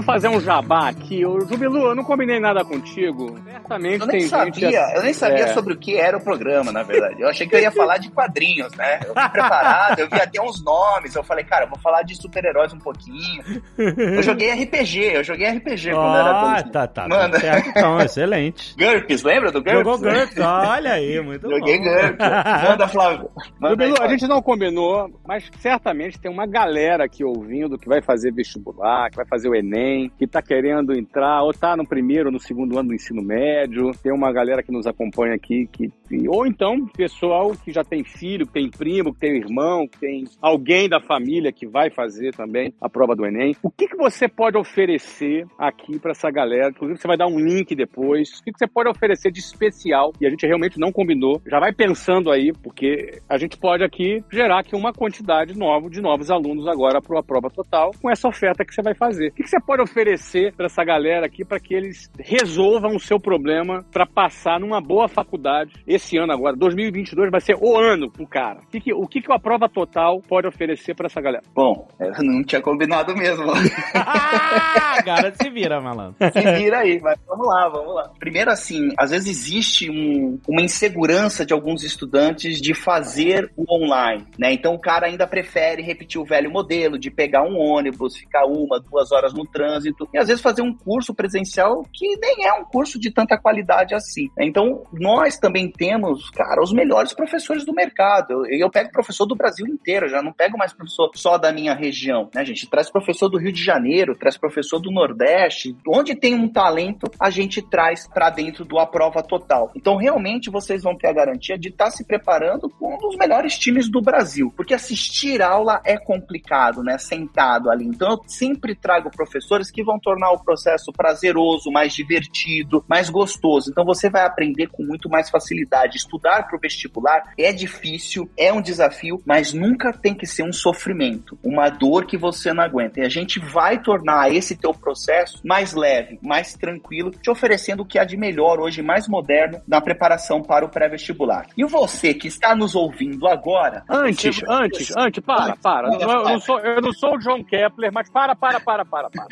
Fazer 0.05 0.29
um 0.29 0.41
jabá 0.41 0.89
aqui. 0.89 1.25
O 1.25 1.41
Jubilu, 1.41 1.89
eu 1.89 1.95
não 1.95 2.05
combinei 2.05 2.41
nada 2.41 2.65
contigo. 2.65 3.39
Certamente 3.45 4.01
eu 4.01 4.07
nem 4.07 4.19
tem 4.19 4.29
sabia, 4.29 4.53
gente... 4.53 4.97
Eu 4.97 5.03
nem 5.03 5.13
sabia 5.13 5.45
é. 5.45 5.55
sobre 5.55 5.75
o 5.75 5.77
que 5.79 5.97
era 5.97 6.17
o 6.17 6.21
programa, 6.21 6.73
na 6.73 6.83
verdade. 6.83 7.21
Eu 7.21 7.29
achei 7.29 7.47
que 7.47 7.55
eu 7.55 7.61
ia 7.61 7.71
falar 7.71 7.99
de 7.99 8.11
quadrinhos, 8.11 8.73
né? 8.75 9.01
Eu 9.07 9.15
fui 9.15 9.29
preparado, 9.31 9.99
eu 9.99 10.09
vi 10.09 10.21
até 10.21 10.41
uns 10.41 10.63
nomes. 10.65 11.15
Eu 11.15 11.23
falei, 11.23 11.45
cara, 11.45 11.65
eu 11.65 11.69
vou 11.69 11.79
falar 11.79 12.03
de 12.03 12.15
super-heróis 12.15 12.73
um 12.73 12.79
pouquinho. 12.79 13.43
Eu 13.77 14.23
joguei 14.23 14.53
RPG, 14.53 15.17
eu 15.17 15.25
joguei 15.25 15.49
RPG 15.49 15.93
oh, 15.93 15.97
quando 15.97 16.17
era 16.17 16.31
Ah, 16.31 16.63
tá, 16.63 16.87
tá. 16.87 17.09
Manda. 17.09 17.39
Certo, 17.39 17.69
então, 17.69 18.01
excelente. 18.01 18.75
GURPS, 18.79 19.23
lembra 19.23 19.53
do 19.53 19.63
GURPS? 19.63 19.79
Jogou 19.79 19.99
GURPS, 19.99 20.39
olha 20.39 20.93
aí, 20.93 21.21
muito 21.21 21.43
joguei 21.43 21.79
bom. 21.79 21.85
Joguei 21.85 22.03
GURPS. 22.03 22.19
Manda, 22.69 22.89
Flávio. 22.89 23.31
Manda 23.59 23.85
Jubilu, 23.85 23.97
aí, 24.01 24.07
a 24.07 24.11
gente 24.11 24.27
não 24.27 24.43
combinou, 24.43 25.11
mas 25.27 25.49
certamente 25.59 26.21
tem 26.21 26.31
uma 26.31 26.47
galera 26.47 27.05
aqui 27.05 27.25
ouvindo 27.25 27.79
que 27.79 27.89
vai 27.89 28.03
fazer 28.03 28.33
vestibular, 28.33 29.11
que 29.11 29.17
vai 29.17 29.27
fazer 29.27 29.49
o 29.49 29.55
Enem, 29.55 29.91
que 30.18 30.26
tá 30.26 30.43
querendo 30.43 30.93
entrar, 30.93 31.43
ou 31.43 31.53
tá 31.53 31.76
no 31.76 31.86
primeiro 31.86 32.26
ou 32.26 32.32
no 32.32 32.40
segundo 32.40 32.78
ano 32.78 32.88
do 32.88 32.95
ensino 32.95 33.22
médio. 33.22 33.90
Tem 34.03 34.12
uma 34.12 34.32
galera 34.32 34.62
que 34.62 34.72
nos 34.72 34.86
acompanha 34.86 35.34
aqui, 35.34 35.68
que, 35.72 35.90
ou 36.28 36.47
então 36.47 36.86
pessoal 36.86 37.53
que 37.64 37.72
já 37.72 37.84
tem 37.84 38.05
filho, 38.05 38.47
que 38.47 38.53
tem 38.53 38.70
primo, 38.70 39.12
que 39.12 39.20
tem 39.20 39.36
irmão, 39.36 39.86
que 39.86 39.99
tem 39.99 40.24
alguém 40.40 40.88
da 40.88 41.01
família 41.01 41.53
que 41.53 41.66
vai 41.66 41.90
fazer 41.90 42.34
também 42.34 42.72
a 42.80 42.88
prova 42.88 43.14
do 43.14 43.26
Enem. 43.26 43.57
O 43.62 43.70
que, 43.70 43.88
que 43.88 43.97
você 43.97 44.28
pode 44.28 44.59
oferecer 44.59 45.47
aqui 45.59 45.99
para 45.99 46.12
essa 46.12 46.30
galera? 46.30 46.70
Inclusive, 46.70 47.01
você 47.01 47.09
vai 47.09 47.16
dar 47.16 47.26
um 47.26 47.38
link 47.38 47.74
depois. 47.74 48.40
O 48.40 48.45
que, 48.45 48.53
que 48.53 48.59
você 48.59 48.66
pode 48.66 48.88
oferecer 48.88 49.30
de 49.30 49.40
especial? 49.40 50.12
E 50.20 50.26
a 50.26 50.30
gente 50.30 50.47
realmente 50.47 50.78
não 50.78 50.93
combinou. 50.93 51.40
Já 51.47 51.59
vai 51.59 51.72
pensando 51.72 52.30
aí, 52.30 52.53
porque 52.53 53.20
a 53.28 53.38
gente 53.38 53.57
pode 53.57 53.84
aqui 53.84 54.22
gerar 54.30 54.61
aqui 54.61 54.74
uma 54.74 54.93
quantidade 54.93 55.57
nova 55.57 55.88
de 55.88 56.01
novos 56.01 56.30
alunos 56.30 56.66
agora 56.66 57.01
para 57.01 57.20
a 57.20 57.22
prova 57.22 57.51
total 57.51 57.93
com 58.01 58.11
essa 58.11 58.28
oferta 58.28 58.64
que 58.64 58.74
você 58.74 58.82
vai 58.82 58.95
fazer. 58.95 59.28
O 59.28 59.32
que, 59.32 59.43
que 59.43 59.51
você 59.51 59.61
pode 59.61 59.82
oferecer 59.83 60.55
para 60.55 60.66
essa 60.66 60.85
galera 60.85 61.26
aqui 61.26 61.45
para 61.45 61.61
que 61.61 61.74
eles 61.74 62.11
resolvam 62.18 62.97
o 62.97 63.01
seu 63.01 63.18
problema 63.18 63.85
para 63.93 64.07
passar 64.07 64.61
numa 64.61 64.80
boa 64.80 65.09
faculdade 65.09 65.72
esse 65.87 66.16
ano 66.16 66.33
agora, 66.33 66.57
2022 66.57 67.30
vai 67.30 67.41
ser 67.41 67.57
o 67.61 67.76
ano 67.76 68.11
pro 68.11 68.26
cara. 68.26 68.61
O 68.61 68.70
que, 68.70 68.80
que 68.80 68.93
o 68.93 69.07
que, 69.07 69.20
que 69.20 69.33
a 69.33 69.39
prova 69.39 69.68
total 69.68 70.20
pode 70.28 70.47
oferecer 70.47 70.95
para 70.95 71.07
essa 71.07 71.20
galera? 71.20 71.43
Bom, 71.55 71.89
eu 71.99 72.12
não 72.22 72.43
tinha 72.45 72.61
combinado 72.61 73.14
mesmo. 73.16 73.51
ah, 73.95 75.03
cara, 75.05 75.33
se 75.35 75.51
vira, 75.51 75.80
malandro. 75.80 76.16
Se 76.33 76.41
vira 76.59 76.78
aí, 76.78 77.01
mas 77.01 77.18
vamos 77.26 77.47
lá, 77.47 77.68
vamos 77.68 77.95
lá. 77.95 78.11
Primeiro 78.18 78.51
assim, 78.51 78.91
às 78.99 79.11
vezes 79.11 79.28
existe 79.28 79.91
um, 79.91 80.39
uma 80.49 80.62
insegurança 80.62 81.45
de 81.45 81.53
alguns 81.53 81.83
estudantes 81.83 82.61
de 82.61 82.74
fazer 82.74 83.51
o 83.57 83.64
online, 83.74 84.26
né? 84.39 84.53
Então 84.53 84.74
o 84.74 84.80
cara 84.80 85.07
ainda 85.07 85.26
prefere 85.26 85.83
repetir 85.83 86.20
o 86.20 86.24
velho 86.24 86.51
modelo 86.51 86.99
de 86.99 87.11
pegar 87.11 87.43
um 87.43 87.59
ônibus, 87.59 88.16
ficar 88.16 88.45
uma, 88.45 88.80
duas 88.80 89.11
horas 89.12 89.33
no 89.33 89.45
trânsito 89.47 89.72
e 90.12 90.18
às 90.18 90.29
vezes 90.29 90.43
fazer 90.43 90.62
um 90.62 90.75
curso 90.75 91.14
presencial 91.14 91.85
que 91.93 92.16
nem 92.18 92.47
é 92.47 92.53
um 92.53 92.64
curso 92.64 92.99
de 92.99 93.11
tanta 93.11 93.39
qualidade 93.39 93.95
assim. 93.95 94.29
Então, 94.39 94.85
nós 94.93 95.39
também 95.39 95.70
temos, 95.70 96.31
cara, 96.31 96.62
os 96.62 96.73
melhores 96.73 97.12
professores 97.12 97.64
do 97.64 97.73
mercado. 97.73 98.47
Eu, 98.47 98.59
eu 98.59 98.70
pego 98.70 98.91
professor 98.91 99.27
do 99.27 99.37
Brasil 99.37 99.66
inteiro, 99.66 100.09
já 100.09 100.23
não 100.23 100.33
pego 100.33 100.59
mais 100.59 100.73
professor 100.73 101.11
só 101.14 101.39
da 101.39 101.53
minha 101.53 101.75
região, 101.75 102.29
né, 102.35 102.45
gente? 102.45 102.68
Traz 102.68 102.91
professor 102.91 103.29
do 103.29 103.39
Rio 103.39 103.53
de 103.53 103.62
Janeiro, 103.62 104.16
traz 104.16 104.37
professor 104.37 104.81
do 104.81 104.91
Nordeste. 104.91 105.77
Onde 105.87 106.14
tem 106.14 106.35
um 106.35 106.49
talento, 106.49 107.11
a 107.20 107.31
gente 107.31 107.62
traz 107.62 108.09
para 108.09 108.31
dentro 108.31 108.64
do 108.64 108.79
A 108.79 108.87
Prova 108.87 109.23
Total. 109.23 109.70
Então, 109.75 109.97
realmente, 109.97 110.51
vocês 110.51 110.83
vão 110.83 110.97
ter 110.97 111.09
a 111.09 111.12
garantia 111.12 111.59
de 111.59 111.68
estar 111.68 111.87
tá 111.87 111.91
se 111.91 112.05
preparando 112.05 112.68
com 112.68 112.95
um 112.95 112.99
dos 112.99 113.16
melhores 113.16 113.59
times 113.59 113.91
do 113.91 114.01
Brasil. 114.01 114.53
Porque 114.57 114.75
assistir 114.75 115.43
aula 115.43 115.81
é 115.85 115.97
complicado, 115.97 116.83
né? 116.83 116.99
Sentado 116.99 117.70
ali. 117.70 117.85
Então, 117.85 118.12
eu 118.12 118.20
sempre 118.27 118.75
trago 118.75 119.11
professores 119.11 119.62
que 119.71 119.83
vão 119.83 119.99
tornar 119.99 120.33
o 120.33 120.43
processo 120.43 120.93
prazeroso, 120.93 121.71
mais 121.71 121.95
divertido, 121.95 122.85
mais 122.89 123.09
gostoso. 123.09 123.71
Então 123.71 123.85
você 123.85 124.09
vai 124.09 124.25
aprender 124.25 124.69
com 124.69 124.83
muito 124.83 125.09
mais 125.09 125.31
facilidade. 125.31 125.97
Estudar 125.97 126.47
para 126.47 126.57
o 126.57 126.61
vestibular 126.61 127.33
é 127.39 127.53
difícil, 127.53 128.31
é 128.37 128.53
um 128.53 128.61
desafio, 128.61 129.21
mas 129.27 129.53
nunca 129.53 129.93
tem 129.93 130.15
que 130.15 130.27
ser 130.27 130.43
um 130.43 130.53
sofrimento, 130.53 131.39
uma 131.43 131.69
dor 131.69 132.07
que 132.07 132.17
você 132.17 132.53
não 132.53 132.63
aguenta. 132.63 133.01
E 133.01 133.05
a 133.05 133.09
gente 133.09 133.39
vai 133.39 133.81
tornar 133.81 134.33
esse 134.33 134.57
teu 134.57 134.73
processo 134.73 135.41
mais 135.45 135.73
leve, 135.73 136.19
mais 136.23 136.55
tranquilo, 136.55 137.11
te 137.11 137.31
oferecendo 137.31 137.83
o 137.83 137.87
que 137.87 137.99
há 137.99 138.05
de 138.05 138.17
melhor 138.17 138.61
hoje, 138.61 138.83
mais 138.83 139.09
moderno, 139.09 139.61
na 139.67 139.81
preparação 139.81 140.43
para 140.43 140.65
o 140.65 140.69
pré-vestibular. 140.69 141.47
E 141.57 141.65
você 141.65 142.15
que 142.15 142.29
está 142.29 142.55
nos 142.55 142.75
ouvindo 142.75 143.27
agora. 143.27 143.85
Antes, 143.89 144.41
antes, 144.49 144.97
antes, 144.97 145.25
para, 145.25 145.57
para. 145.57 145.89
Eu, 145.89 146.01
eu 146.01 146.25
não 146.25 146.41
sou, 146.41 146.59
eu 146.61 146.81
não 146.81 146.93
sou 146.93 147.15
o 147.15 147.19
John 147.19 147.45
Kepler, 147.45 147.93
mas 147.93 148.11
para, 148.11 148.35
para, 148.35 148.61
para, 148.61 148.85
para, 148.85 149.11
para. 149.11 149.27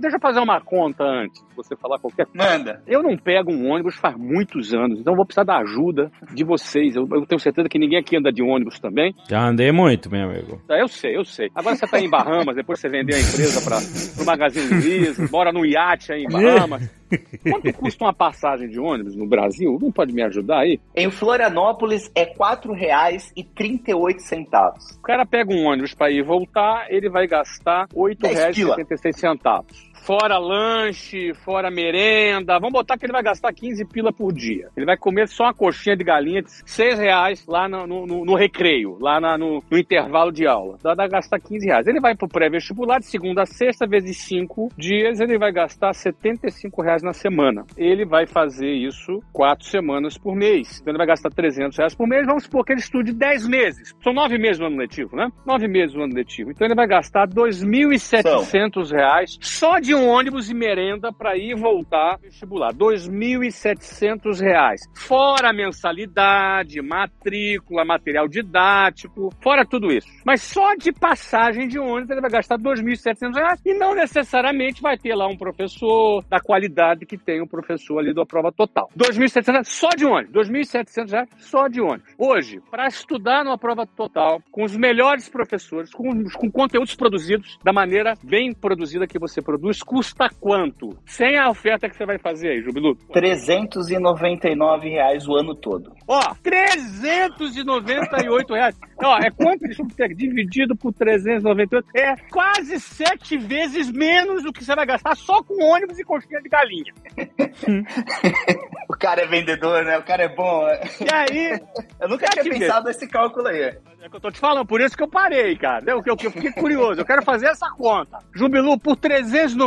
Deixa 0.00 0.16
eu 0.16 0.20
fazer 0.20 0.40
uma 0.40 0.60
conta 0.60 1.04
antes, 1.04 1.40
de 1.40 1.54
você 1.56 1.76
falar 1.76 1.98
qualquer 1.98 2.26
Manda. 2.34 2.82
Eu 2.86 3.02
não 3.02 3.16
pego 3.16 3.52
um 3.52 3.70
ônibus 3.70 3.96
faz 3.96 4.16
muitos 4.16 4.74
anos, 4.74 4.98
então 5.00 5.12
eu 5.12 5.16
vou 5.16 5.24
precisar 5.26 5.44
da 5.44 5.58
ajuda 5.58 6.10
de 6.34 6.44
vocês. 6.44 6.96
Eu, 6.96 7.06
eu 7.12 7.26
tenho 7.26 7.40
certeza 7.40 7.68
que 7.68 7.78
ninguém 7.78 7.98
aqui 7.98 8.16
anda 8.16 8.32
de 8.32 8.42
ônibus 8.42 8.78
também. 8.78 9.14
Já 9.28 9.46
andei 9.48 9.70
muito, 9.72 10.10
meu 10.10 10.28
amigo. 10.28 10.60
Ah, 10.68 10.78
Eu 10.78 10.88
sei, 10.88 11.16
eu 11.16 11.24
sei. 11.24 11.48
Agora 11.54 11.76
você 11.76 11.86
tá 11.86 12.00
em 12.00 12.08
Bahamas, 12.10 12.56
depois 12.56 12.80
você 12.80 12.88
vendeu 12.88 13.16
a 13.16 13.20
empresa 13.20 13.60
para 13.62 13.78
o 14.22 14.26
Magazine 14.26 14.80
Luiza, 14.80 15.28
mora 15.30 15.52
no 15.52 15.64
iate 15.64 16.12
aí 16.12 16.22
em 16.24 16.28
Bahamas. 16.30 16.97
Quanto 17.42 17.72
custa 17.74 18.04
uma 18.04 18.12
passagem 18.12 18.68
de 18.68 18.78
ônibus 18.78 19.16
no 19.16 19.26
Brasil? 19.26 19.78
Não 19.80 19.90
pode 19.90 20.12
me 20.12 20.22
ajudar 20.22 20.58
aí? 20.60 20.78
Em 20.94 21.10
Florianópolis 21.10 22.10
é 22.14 22.24
R$ 22.24 22.34
4,38. 22.34 24.98
O 24.98 25.02
cara 25.02 25.26
pega 25.26 25.52
um 25.52 25.66
ônibus 25.66 25.94
para 25.94 26.10
ir 26.10 26.18
e 26.18 26.22
voltar, 26.22 26.86
ele 26.90 27.08
vai 27.08 27.26
gastar 27.26 27.88
R$ 27.94 28.14
10 28.14 28.56
pila. 28.56 28.76
8,76. 28.76 29.87
Fora 30.08 30.38
lanche, 30.38 31.34
fora 31.44 31.70
merenda. 31.70 32.54
Vamos 32.58 32.72
botar 32.72 32.96
que 32.96 33.04
ele 33.04 33.12
vai 33.12 33.22
gastar 33.22 33.52
15 33.52 33.84
pila 33.84 34.10
por 34.10 34.32
dia. 34.32 34.68
Ele 34.74 34.86
vai 34.86 34.96
comer 34.96 35.28
só 35.28 35.44
uma 35.44 35.52
coxinha 35.52 35.94
de 35.94 36.02
galinha 36.02 36.40
de 36.40 36.50
6 36.64 36.98
reais 36.98 37.44
lá 37.46 37.68
no, 37.68 37.86
no- 37.86 38.24
no- 38.24 38.34
recreio, 38.34 38.96
lá 39.02 39.20
na- 39.20 39.36
no, 39.36 39.62
no 39.70 39.78
intervalo 39.78 40.32
de 40.32 40.46
aula. 40.46 40.78
Dá, 40.82 40.94
dá 40.94 41.06
gastar 41.06 41.38
15 41.38 41.66
reais. 41.66 41.86
Ele 41.86 42.00
vai 42.00 42.16
pro 42.16 42.26
pré-vestibular 42.26 43.00
de 43.00 43.04
segunda 43.04 43.42
a 43.42 43.46
sexta, 43.46 43.86
vezes 43.86 44.16
5 44.22 44.70
dias, 44.78 45.20
ele 45.20 45.36
vai 45.36 45.52
gastar 45.52 45.92
75 45.92 46.80
reais 46.80 47.02
na 47.02 47.12
semana. 47.12 47.66
Ele 47.76 48.06
vai 48.06 48.26
fazer 48.26 48.72
isso 48.72 49.22
quatro 49.30 49.66
semanas 49.66 50.16
por 50.16 50.34
mês. 50.34 50.78
Então 50.80 50.90
ele 50.90 50.96
vai 50.98 51.06
gastar 51.08 51.28
300 51.28 51.76
reais 51.76 51.94
por 51.94 52.08
mês. 52.08 52.24
Vamos 52.24 52.44
supor 52.44 52.64
que 52.64 52.72
ele 52.72 52.80
estude 52.80 53.12
10 53.12 53.46
meses. 53.46 53.94
São 54.02 54.14
9 54.14 54.38
meses 54.38 54.58
no 54.58 54.68
ano 54.68 54.78
letivo, 54.78 55.14
né? 55.14 55.28
9 55.44 55.68
meses 55.68 55.94
no 55.94 56.04
ano 56.04 56.14
letivo. 56.14 56.50
Então 56.50 56.66
ele 56.66 56.74
vai 56.74 56.86
gastar 56.86 57.28
2.700 57.28 58.90
reais 58.90 59.36
só 59.42 59.78
de 59.78 59.97
um 59.98 60.08
ônibus 60.08 60.48
e 60.48 60.54
merenda 60.54 61.12
para 61.12 61.36
ir 61.36 61.50
e 61.50 61.54
voltar 61.54 62.18
vestibular. 62.22 62.72
2.700 62.72 64.40
reais. 64.40 64.80
Fora 64.94 65.52
mensalidade, 65.52 66.80
matrícula, 66.80 67.84
material 67.84 68.28
didático, 68.28 69.30
fora 69.42 69.66
tudo 69.66 69.92
isso. 69.92 70.06
Mas 70.24 70.42
só 70.42 70.74
de 70.74 70.92
passagem 70.92 71.66
de 71.68 71.78
ônibus 71.78 72.10
ele 72.10 72.20
vai 72.20 72.30
gastar 72.30 72.58
2.700 72.58 73.34
reais 73.34 73.60
e 73.64 73.74
não 73.74 73.94
necessariamente 73.94 74.80
vai 74.80 74.96
ter 74.96 75.14
lá 75.14 75.26
um 75.26 75.36
professor 75.36 76.24
da 76.28 76.40
qualidade 76.40 77.06
que 77.06 77.18
tem 77.18 77.40
o 77.40 77.46
professor 77.46 77.98
ali 77.98 78.14
da 78.14 78.24
prova 78.24 78.52
total. 78.52 78.90
2.700 78.96 79.52
reais 79.52 79.68
só 79.68 79.88
de 79.90 80.04
ônibus. 80.04 80.48
2.700 80.48 81.10
reais 81.10 81.28
só 81.38 81.68
de 81.68 81.80
ônibus. 81.80 82.14
Hoje, 82.18 82.60
para 82.70 82.86
estudar 82.86 83.44
numa 83.44 83.58
prova 83.58 83.86
total, 83.86 84.40
com 84.50 84.64
os 84.64 84.76
melhores 84.76 85.28
professores, 85.28 85.90
com, 85.92 86.24
com 86.30 86.50
conteúdos 86.50 86.94
produzidos 86.94 87.58
da 87.64 87.72
maneira 87.72 88.14
bem 88.22 88.52
produzida 88.52 89.06
que 89.06 89.18
você 89.18 89.40
produz, 89.40 89.82
custa 89.88 90.28
quanto? 90.38 90.90
Sem 91.06 91.38
a 91.38 91.48
oferta 91.48 91.88
que 91.88 91.96
você 91.96 92.04
vai 92.04 92.18
fazer 92.18 92.50
aí, 92.50 92.60
Jubilu? 92.62 92.94
399 93.10 94.90
reais 94.90 95.26
o 95.26 95.34
ano 95.34 95.54
todo. 95.54 95.94
Ó, 96.06 96.20
398 96.42 98.52
reais. 98.54 98.76
Ó, 99.02 99.16
é 99.16 99.30
quanto 99.30 99.60
deixa 99.60 99.80
eu 99.82 99.86
ver, 99.96 100.14
dividido 100.14 100.76
por 100.76 100.92
398? 100.92 101.88
É 101.96 102.14
quase 102.30 102.78
sete 102.78 103.38
vezes 103.38 103.90
menos 103.90 104.42
do 104.42 104.52
que 104.52 104.62
você 104.62 104.76
vai 104.76 104.84
gastar 104.84 105.16
só 105.16 105.42
com 105.42 105.54
ônibus 105.64 105.98
e 105.98 106.04
coxinha 106.04 106.42
de 106.42 106.50
galinha. 106.50 106.92
O 108.90 108.96
cara 108.98 109.20
é 109.20 109.26
vendedor, 109.26 109.84
né? 109.84 109.98
O 109.98 110.02
cara 110.02 110.24
é 110.24 110.28
bom. 110.34 110.66
E 110.66 111.14
aí, 111.14 111.60
Eu 112.00 112.08
nunca 112.08 112.26
tinha 112.30 112.42
ver? 112.42 112.58
pensado 112.58 112.86
nesse 112.86 113.06
cálculo 113.06 113.46
aí. 113.46 113.60
é 113.60 114.08
que 114.08 114.16
eu 114.16 114.20
tô 114.20 114.30
te 114.30 114.40
falando, 114.40 114.66
por 114.66 114.80
isso 114.80 114.96
que 114.96 115.02
eu 115.02 115.08
parei, 115.08 115.54
cara. 115.56 115.84
Eu, 115.86 116.02
eu, 116.06 116.16
eu 116.24 116.30
fiquei 116.30 116.50
curioso, 116.52 116.98
eu 117.00 117.04
quero 117.04 117.22
fazer 117.22 117.48
essa 117.48 117.68
conta. 117.70 118.18
Jubilu, 118.34 118.78
por 118.78 118.96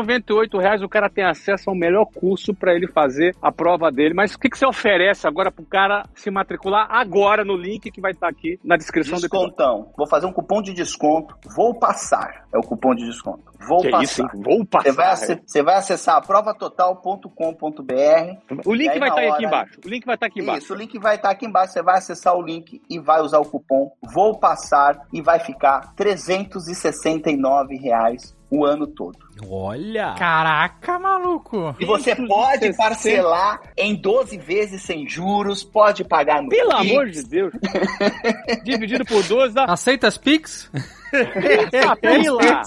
398 0.04 0.58
reais 0.58 0.82
o 0.82 0.90
cara 0.90 1.10
tem 1.10 1.24
acesso 1.24 1.70
ao 1.70 1.76
melhor 1.76 2.06
curso 2.06 2.54
pra 2.54 2.74
ele 2.74 2.88
fazer 2.88 3.36
a 3.42 3.52
prova 3.52 3.92
dele. 3.92 4.14
Mas 4.14 4.34
o 4.34 4.40
que, 4.40 4.50
que 4.50 4.58
você 4.58 4.66
oferece 4.66 5.28
agora 5.28 5.52
pro 5.52 5.66
cara 5.66 6.04
se 6.16 6.30
matricular 6.30 6.88
agora 6.90 7.44
no 7.44 7.56
link 7.56 7.92
que 7.92 8.02
vai 8.02 8.12
estar 8.12 8.28
aqui 8.28 8.60
na 8.64 8.78
descrição 8.78 9.20
do 9.20 9.26
episódio? 9.26 9.50
Descontão. 9.50 9.92
Vou 9.98 10.08
fazer 10.08 10.26
um 10.26 10.34
cupom 10.34 10.62
de 10.62 10.74
desconto. 10.74 11.36
Vou 11.56 11.78
passar. 11.78 12.41
É 12.54 12.58
o 12.58 12.62
cupom 12.62 12.94
de 12.94 13.06
desconto. 13.06 13.44
Vou 13.68 13.82
Que 13.82 13.90
passar. 13.92 14.04
isso, 14.04 14.22
hein? 14.22 14.28
Vou 14.44 14.58
Você 14.60 14.66
passar. 14.66 14.92
vai, 14.94 15.12
ace- 15.14 15.42
você 15.46 15.64
vai 15.64 15.76
acessar 15.76 16.16
aprovatotal.com.br. 16.18 18.62
O 18.66 18.74
link 18.74 19.00
vai 19.00 19.10
estar 19.10 19.22
aqui 19.22 19.32
hora- 19.32 19.44
embaixo. 19.44 19.80
O 19.86 19.90
link 19.90 20.06
vai 20.06 20.16
estar 20.16 20.26
aqui 20.28 20.42
embaixo. 20.42 20.64
Isso, 20.66 20.74
o 20.74 20.78
link 20.78 21.00
vai 21.00 21.16
estar 21.16 21.30
aqui 21.30 21.46
embaixo. 21.46 21.74
Você 21.74 21.82
vai 21.82 21.98
acessar 21.98 22.36
o 22.36 22.42
link 22.42 22.82
e 22.90 23.00
vai 23.00 23.22
usar 23.22 23.40
o 23.40 23.46
cupom 23.46 23.92
Vou 24.14 24.38
Passar 24.38 25.00
e 25.14 25.22
vai 25.22 25.40
ficar 25.40 25.94
369 25.96 27.78
reais 27.78 28.36
o 28.50 28.66
ano 28.66 28.86
todo. 28.86 29.18
Olha! 29.50 30.14
Caraca, 30.18 31.00
maluco. 31.00 31.74
E 31.80 31.86
você 31.86 32.14
360. 32.16 32.28
pode 32.28 32.76
parcelar 32.76 33.62
em 33.78 33.96
12 33.96 34.38
vezes 34.38 34.82
sem 34.82 35.08
juros, 35.08 35.64
pode 35.64 36.04
pagar 36.04 36.42
no 36.42 36.50
Pelo 36.50 36.72
Pix. 36.78 36.92
amor 36.92 37.10
de 37.10 37.24
Deus. 37.24 37.54
Dividido 38.66 39.06
por 39.06 39.24
12 39.24 39.54
dá 39.54 39.64
Aceita 39.66 40.08
as 40.08 40.18
Pix? 40.18 40.70
30 41.12 41.96
pila. 41.98 42.64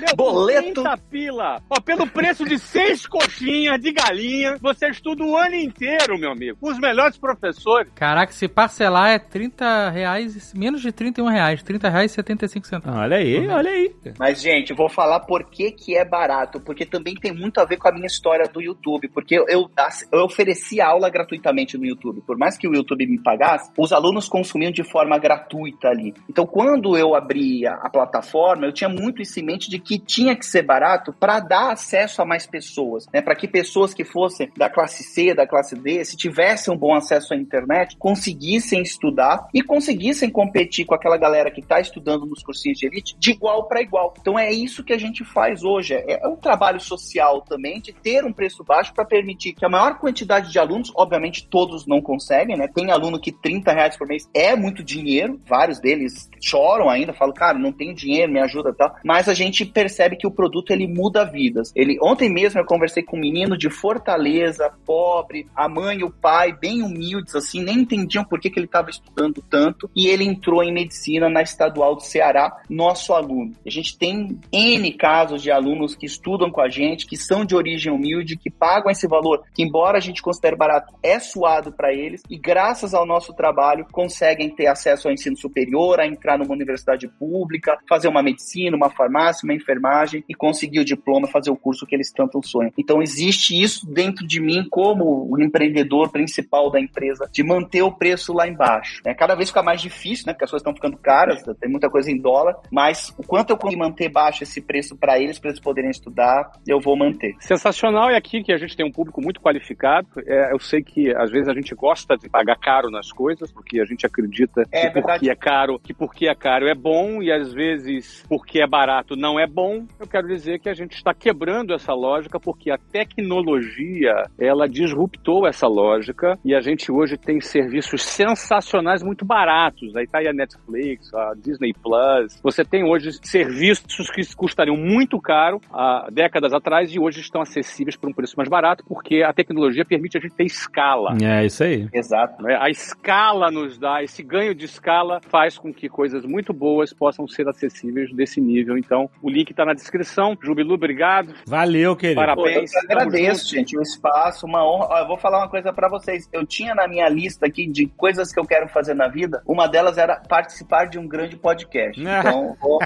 Meu, 0.00 0.16
Boleto. 0.16 0.82
30 0.82 0.96
pila. 1.10 1.62
Ó, 1.70 1.80
pelo 1.80 2.06
preço 2.06 2.44
de 2.44 2.58
seis 2.58 3.06
coxinhas 3.06 3.80
de 3.80 3.92
galinha, 3.92 4.56
você 4.60 4.88
estuda 4.88 5.24
o 5.24 5.36
ano 5.36 5.54
inteiro, 5.54 6.18
meu 6.18 6.32
amigo. 6.32 6.58
Com 6.60 6.70
os 6.70 6.78
melhores 6.78 7.16
professores. 7.16 7.92
Caraca, 7.94 8.32
se 8.32 8.48
parcelar 8.48 9.10
é 9.10 9.18
30 9.18 9.90
reais, 9.90 10.52
menos 10.54 10.80
de 10.80 10.90
31 10.90 11.28
reais. 11.28 11.62
30 11.62 11.88
reais 11.88 12.10
e 12.10 12.14
75 12.14 12.66
centavos. 12.66 12.98
Olha 12.98 13.16
aí, 13.16 13.46
olha 13.48 13.70
aí. 13.70 13.94
Mas, 14.18 14.40
gente, 14.40 14.72
vou 14.72 14.88
falar 14.88 15.20
por 15.20 15.44
que, 15.44 15.70
que 15.70 15.96
é 15.96 16.04
barato, 16.04 16.60
porque 16.60 16.84
também 16.84 17.14
tem 17.14 17.32
muito 17.32 17.58
a 17.60 17.64
ver 17.64 17.76
com 17.76 17.88
a 17.88 17.92
minha 17.92 18.06
história 18.06 18.48
do 18.48 18.60
YouTube, 18.60 19.08
porque 19.08 19.38
eu, 19.38 19.46
eu, 19.48 19.70
eu 20.12 20.24
ofereci 20.24 20.80
aula 20.80 21.08
gratuitamente 21.08 21.78
no 21.78 21.84
YouTube. 21.84 22.22
Por 22.26 22.36
mais 22.36 22.56
que 22.56 22.66
o 22.66 22.74
YouTube 22.74 23.06
me 23.06 23.22
pagasse, 23.22 23.70
os 23.78 23.92
alunos 23.92 24.28
consumiam 24.28 24.72
de 24.72 24.84
forma 24.84 25.18
gratuita 25.18 25.88
ali. 25.88 26.14
Então, 26.28 26.46
quando 26.46 26.93
eu 26.96 27.14
abri 27.14 27.66
a, 27.66 27.74
a 27.74 27.90
plataforma, 27.90 28.66
eu 28.66 28.72
tinha 28.72 28.88
muito 28.88 29.22
isso 29.22 29.38
em 29.38 29.42
mente 29.42 29.70
de 29.70 29.78
que 29.78 29.98
tinha 29.98 30.36
que 30.36 30.46
ser 30.46 30.62
barato 30.62 31.12
para 31.12 31.40
dar 31.40 31.72
acesso 31.72 32.22
a 32.22 32.24
mais 32.24 32.46
pessoas, 32.46 33.06
né? 33.12 33.20
Para 33.20 33.34
que 33.34 33.48
pessoas 33.48 33.94
que 33.94 34.04
fossem 34.04 34.50
da 34.56 34.68
classe 34.68 35.02
C, 35.02 35.34
da 35.34 35.46
classe 35.46 35.76
D, 35.76 36.04
se 36.04 36.16
tivessem 36.16 36.72
um 36.72 36.76
bom 36.76 36.94
acesso 36.94 37.34
à 37.34 37.36
internet, 37.36 37.96
conseguissem 37.98 38.82
estudar 38.82 39.48
e 39.52 39.62
conseguissem 39.62 40.30
competir 40.30 40.84
com 40.84 40.94
aquela 40.94 41.16
galera 41.16 41.50
que 41.50 41.60
está 41.60 41.80
estudando 41.80 42.26
nos 42.26 42.42
cursinhos 42.42 42.78
de 42.78 42.86
elite 42.86 43.16
de 43.18 43.30
igual 43.30 43.66
para 43.66 43.82
igual. 43.82 44.14
Então 44.20 44.38
é 44.38 44.52
isso 44.52 44.84
que 44.84 44.92
a 44.92 44.98
gente 44.98 45.24
faz 45.24 45.62
hoje. 45.62 45.94
É, 45.94 46.24
é 46.24 46.28
um 46.28 46.36
trabalho 46.36 46.80
social 46.80 47.42
também 47.42 47.80
de 47.80 47.92
ter 47.92 48.24
um 48.24 48.32
preço 48.32 48.64
baixo 48.64 48.92
para 48.94 49.04
permitir 49.04 49.52
que 49.52 49.64
a 49.64 49.68
maior 49.68 49.98
quantidade 49.98 50.50
de 50.50 50.58
alunos, 50.58 50.92
obviamente 50.94 51.46
todos 51.46 51.86
não 51.86 52.00
conseguem, 52.00 52.56
né? 52.56 52.68
Tem 52.68 52.90
aluno 52.90 53.20
que 53.20 53.32
30 53.32 53.72
reais 53.72 53.96
por 53.96 54.06
mês 54.06 54.28
é 54.34 54.56
muito 54.56 54.82
dinheiro, 54.82 55.40
vários 55.46 55.80
deles 55.80 56.28
choram 56.40 56.83
ainda, 56.88 57.12
falam, 57.12 57.34
cara, 57.34 57.58
não 57.58 57.72
tenho 57.72 57.94
dinheiro, 57.94 58.32
me 58.32 58.40
ajuda 58.40 58.70
e 58.70 58.74
tal. 58.74 58.94
Mas 59.04 59.28
a 59.28 59.34
gente 59.34 59.64
percebe 59.64 60.16
que 60.16 60.26
o 60.26 60.30
produto 60.30 60.70
ele 60.70 60.86
muda 60.86 61.24
vidas. 61.24 61.72
Ele 61.74 61.98
ontem 62.00 62.28
mesmo 62.30 62.60
eu 62.60 62.64
conversei 62.64 63.02
com 63.02 63.16
um 63.16 63.20
menino 63.20 63.56
de 63.56 63.70
Fortaleza, 63.70 64.72
pobre, 64.84 65.46
a 65.54 65.68
mãe 65.68 65.98
e 65.98 66.04
o 66.04 66.10
pai 66.10 66.52
bem 66.52 66.82
humildes 66.82 67.34
assim, 67.34 67.62
nem 67.62 67.78
entendiam 67.78 68.24
por 68.24 68.40
que, 68.40 68.50
que 68.50 68.58
ele 68.58 68.66
estava 68.66 68.90
estudando 68.90 69.42
tanto 69.48 69.90
e 69.94 70.06
ele 70.06 70.24
entrou 70.24 70.62
em 70.62 70.72
medicina 70.72 71.28
na 71.28 71.42
Estadual 71.42 71.94
do 71.94 72.02
Ceará, 72.02 72.60
nosso 72.68 73.12
aluno. 73.12 73.52
A 73.66 73.70
gente 73.70 73.96
tem 73.98 74.38
N 74.52 74.92
casos 74.92 75.42
de 75.42 75.50
alunos 75.50 75.94
que 75.94 76.06
estudam 76.06 76.50
com 76.50 76.60
a 76.60 76.68
gente, 76.68 77.06
que 77.06 77.16
são 77.16 77.44
de 77.44 77.54
origem 77.54 77.92
humilde, 77.92 78.36
que 78.36 78.50
pagam 78.50 78.90
esse 78.90 79.06
valor, 79.06 79.42
que 79.54 79.62
embora 79.62 79.98
a 79.98 80.00
gente 80.00 80.22
considere 80.22 80.56
barato, 80.56 80.92
é 81.02 81.18
suado 81.18 81.72
para 81.72 81.92
eles 81.92 82.22
e 82.28 82.36
graças 82.36 82.94
ao 82.94 83.06
nosso 83.06 83.32
trabalho 83.34 83.86
conseguem 83.90 84.50
ter 84.50 84.66
acesso 84.66 85.08
ao 85.08 85.14
ensino 85.14 85.36
superior, 85.36 86.00
a 86.00 86.06
entrar 86.06 86.38
numa 86.38 86.52
universidade 86.52 86.73
pública, 87.18 87.78
fazer 87.88 88.08
uma 88.08 88.22
medicina, 88.22 88.76
uma 88.76 88.90
farmácia, 88.90 89.44
uma 89.46 89.54
enfermagem 89.54 90.24
e 90.28 90.34
conseguir 90.34 90.80
o 90.80 90.84
diploma, 90.84 91.28
fazer 91.28 91.50
o 91.50 91.56
curso 91.56 91.86
que 91.86 91.94
eles 91.94 92.12
tanto 92.12 92.40
sonham. 92.46 92.72
Então 92.78 93.02
existe 93.02 93.60
isso 93.60 93.86
dentro 93.92 94.26
de 94.26 94.40
mim 94.40 94.66
como 94.70 95.28
o 95.30 95.40
empreendedor 95.40 96.10
principal 96.10 96.70
da 96.70 96.80
empresa, 96.80 97.28
de 97.32 97.42
manter 97.42 97.82
o 97.82 97.92
preço 97.92 98.32
lá 98.32 98.46
embaixo. 98.48 99.00
Né? 99.04 99.14
Cada 99.14 99.34
vez 99.34 99.48
fica 99.50 99.62
mais 99.62 99.80
difícil, 99.80 100.24
né? 100.26 100.32
Porque 100.32 100.44
as 100.44 100.50
coisas 100.50 100.62
estão 100.62 100.74
ficando 100.74 100.96
caras, 100.96 101.42
tem 101.60 101.70
muita 101.70 101.88
coisa 101.90 102.10
em 102.10 102.18
dólar, 102.18 102.56
mas 102.70 103.14
o 103.18 103.22
quanto 103.22 103.50
eu 103.50 103.56
conseguir 103.56 103.78
manter 103.80 104.08
baixo 104.08 104.42
esse 104.42 104.60
preço 104.60 104.96
para 104.96 105.18
eles, 105.18 105.38
para 105.38 105.50
eles 105.50 105.60
poderem 105.60 105.90
estudar, 105.90 106.52
eu 106.66 106.80
vou 106.80 106.96
manter. 106.96 107.34
Sensacional 107.40 108.10
é 108.10 108.16
aqui 108.16 108.42
que 108.42 108.52
a 108.52 108.56
gente 108.56 108.76
tem 108.76 108.86
um 108.86 108.92
público 108.92 109.20
muito 109.20 109.40
qualificado. 109.40 110.06
É, 110.26 110.52
eu 110.52 110.58
sei 110.58 110.82
que 110.82 111.14
às 111.14 111.30
vezes 111.30 111.48
a 111.48 111.54
gente 111.54 111.74
gosta 111.74 112.16
de 112.16 112.28
pagar 112.28 112.56
caro 112.58 112.90
nas 112.90 113.10
coisas, 113.12 113.50
porque 113.52 113.80
a 113.80 113.84
gente 113.84 114.06
acredita 114.06 114.62
É 114.72 114.82
que 114.82 114.86
porque 114.92 115.00
verdade. 115.00 115.30
é 115.30 115.34
caro, 115.34 115.78
que 115.78 115.92
porque 115.94 116.26
é 116.28 116.34
caro 116.34 116.63
é 116.66 116.74
bom 116.74 117.22
e 117.22 117.32
às 117.32 117.52
vezes 117.52 118.24
porque 118.28 118.60
é 118.60 118.66
barato 118.66 119.16
não 119.16 119.38
é 119.38 119.46
bom. 119.46 119.86
Eu 119.98 120.06
quero 120.06 120.28
dizer 120.28 120.58
que 120.60 120.68
a 120.68 120.74
gente 120.74 120.94
está 120.94 121.14
quebrando 121.14 121.72
essa 121.72 121.92
lógica 121.92 122.38
porque 122.38 122.70
a 122.70 122.78
tecnologia 122.78 124.24
ela 124.38 124.68
disruptou 124.68 125.46
essa 125.46 125.66
lógica 125.66 126.38
e 126.44 126.54
a 126.54 126.60
gente 126.60 126.90
hoje 126.90 127.16
tem 127.16 127.40
serviços 127.40 128.02
sensacionais 128.02 129.02
muito 129.02 129.24
baratos. 129.24 129.94
Aí 129.96 130.06
tá 130.06 130.18
aí 130.18 130.28
a 130.28 130.32
Netflix, 130.32 131.12
a 131.14 131.34
Disney 131.34 131.72
Plus. 131.72 132.40
Você 132.42 132.64
tem 132.64 132.84
hoje 132.84 133.10
serviços 133.22 134.10
que 134.10 134.22
custariam 134.34 134.76
muito 134.76 135.20
caro 135.20 135.60
há 135.72 136.08
décadas 136.10 136.52
atrás 136.52 136.94
e 136.94 136.98
hoje 136.98 137.20
estão 137.20 137.40
acessíveis 137.40 137.96
por 137.96 138.08
um 138.08 138.12
preço 138.12 138.34
mais 138.36 138.48
barato 138.48 138.84
porque 138.86 139.22
a 139.22 139.32
tecnologia 139.32 139.84
permite 139.84 140.18
a 140.18 140.20
gente 140.20 140.34
ter 140.34 140.44
escala. 140.44 141.16
É 141.22 141.44
isso 141.46 141.62
aí. 141.62 141.88
Exato. 141.92 142.46
A 142.46 142.68
escala 142.68 143.50
nos 143.50 143.78
dá, 143.78 144.02
esse 144.02 144.22
ganho 144.22 144.54
de 144.54 144.64
escala 144.64 145.20
faz 145.28 145.58
com 145.58 145.72
que 145.72 145.88
coisas 145.88 146.24
muito 146.24 146.43
boas 146.52 146.92
possam 146.92 147.26
ser 147.26 147.48
acessíveis 147.48 148.12
desse 148.12 148.40
nível. 148.40 148.76
Então, 148.76 149.08
o 149.22 149.30
link 149.30 149.50
está 149.50 149.64
na 149.64 149.74
descrição. 149.74 150.36
Jubilu, 150.40 150.74
obrigado. 150.74 151.34
Valeu, 151.46 151.96
querido. 151.96 152.20
Parabéns. 152.20 152.72
Pô, 152.72 152.78
eu 152.78 152.84
agradeço, 152.84 153.48
gente, 153.48 153.76
o 153.76 153.82
espaço, 153.82 154.46
uma 154.46 154.64
honra. 154.66 154.86
Ó, 154.90 154.98
eu 154.98 155.06
vou 155.06 155.16
falar 155.16 155.38
uma 155.38 155.48
coisa 155.48 155.72
pra 155.72 155.88
vocês. 155.88 156.28
Eu 156.32 156.46
tinha 156.46 156.74
na 156.74 156.86
minha 156.88 157.08
lista 157.08 157.46
aqui 157.46 157.66
de 157.66 157.86
coisas 157.86 158.32
que 158.32 158.40
eu 158.40 158.44
quero 158.44 158.68
fazer 158.68 158.94
na 158.94 159.08
vida, 159.08 159.42
uma 159.46 159.66
delas 159.66 159.98
era 159.98 160.16
participar 160.28 160.86
de 160.86 160.98
um 160.98 161.06
grande 161.06 161.36
podcast. 161.36 162.02
Então, 162.24 162.56
vou, 162.60 162.78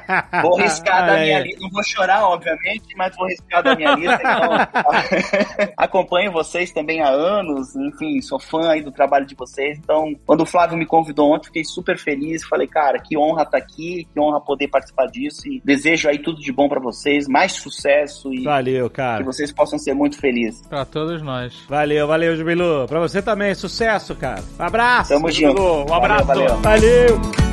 vou 0.42 0.56
riscar 0.59 1.06
da 1.06 1.18
minha 1.18 1.40
lista. 1.40 1.61
Não 1.61 1.70
vou 1.70 1.84
chorar, 1.84 2.26
obviamente, 2.26 2.96
mas 2.96 3.14
vou 3.14 3.26
riscar 3.26 3.62
da 3.62 3.76
minha 3.76 3.94
lista. 3.94 4.18
Então, 4.20 5.68
acompanho 5.76 6.32
vocês 6.32 6.72
também 6.72 7.00
há 7.00 7.09
anos, 7.09 7.76
enfim, 7.76 8.20
sou 8.20 8.40
fã 8.40 8.70
aí 8.70 8.82
do 8.82 8.90
trabalho 8.90 9.26
de 9.26 9.34
vocês. 9.34 9.78
Então, 9.78 10.14
quando 10.26 10.40
o 10.40 10.46
Flávio 10.46 10.76
me 10.76 10.86
convidou 10.86 11.32
ontem, 11.32 11.46
fiquei 11.46 11.64
super 11.64 11.98
feliz. 11.98 12.44
Falei, 12.46 12.66
cara, 12.66 12.98
que 12.98 13.16
honra 13.16 13.44
estar 13.49 13.59
aqui, 13.59 14.07
que 14.12 14.20
honra 14.20 14.40
poder 14.40 14.68
participar 14.68 15.07
disso. 15.07 15.49
E 15.49 15.61
desejo 15.64 16.09
aí 16.09 16.18
tudo 16.18 16.40
de 16.40 16.53
bom 16.53 16.68
pra 16.68 16.80
vocês, 16.80 17.26
mais 17.28 17.53
sucesso 17.53 18.32
e 18.32 18.44
Valeu, 18.44 18.88
que 18.88 18.96
cara. 18.96 19.24
vocês 19.24 19.53
possam 19.53 19.78
ser 19.78 19.94
muito 19.94 20.18
felizes. 20.18 20.66
Pra 20.68 20.84
todos 20.84 21.20
nós. 21.22 21.55
Valeu, 21.68 22.07
valeu, 22.07 22.36
Jubilu. 22.36 22.86
Pra 22.86 23.01
você 23.01 23.20
também, 23.20 23.55
sucesso, 23.55 24.14
cara. 24.14 24.42
Um 24.59 24.62
abraço. 24.62 25.11
Tamo 25.14 25.30
junto. 25.30 25.59
Jubilu, 25.61 25.90
um 25.90 25.94
abraço. 25.94 26.26
Valeu, 26.26 26.57
valeu. 26.59 27.18
Valeu. 27.18 27.49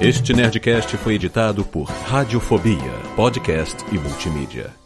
Este 0.00 0.34
Nerdcast 0.34 0.96
foi 0.98 1.14
editado 1.14 1.64
por 1.64 1.84
Radiofobia, 1.84 2.92
podcast 3.16 3.76
e 3.90 3.98
multimídia. 3.98 4.83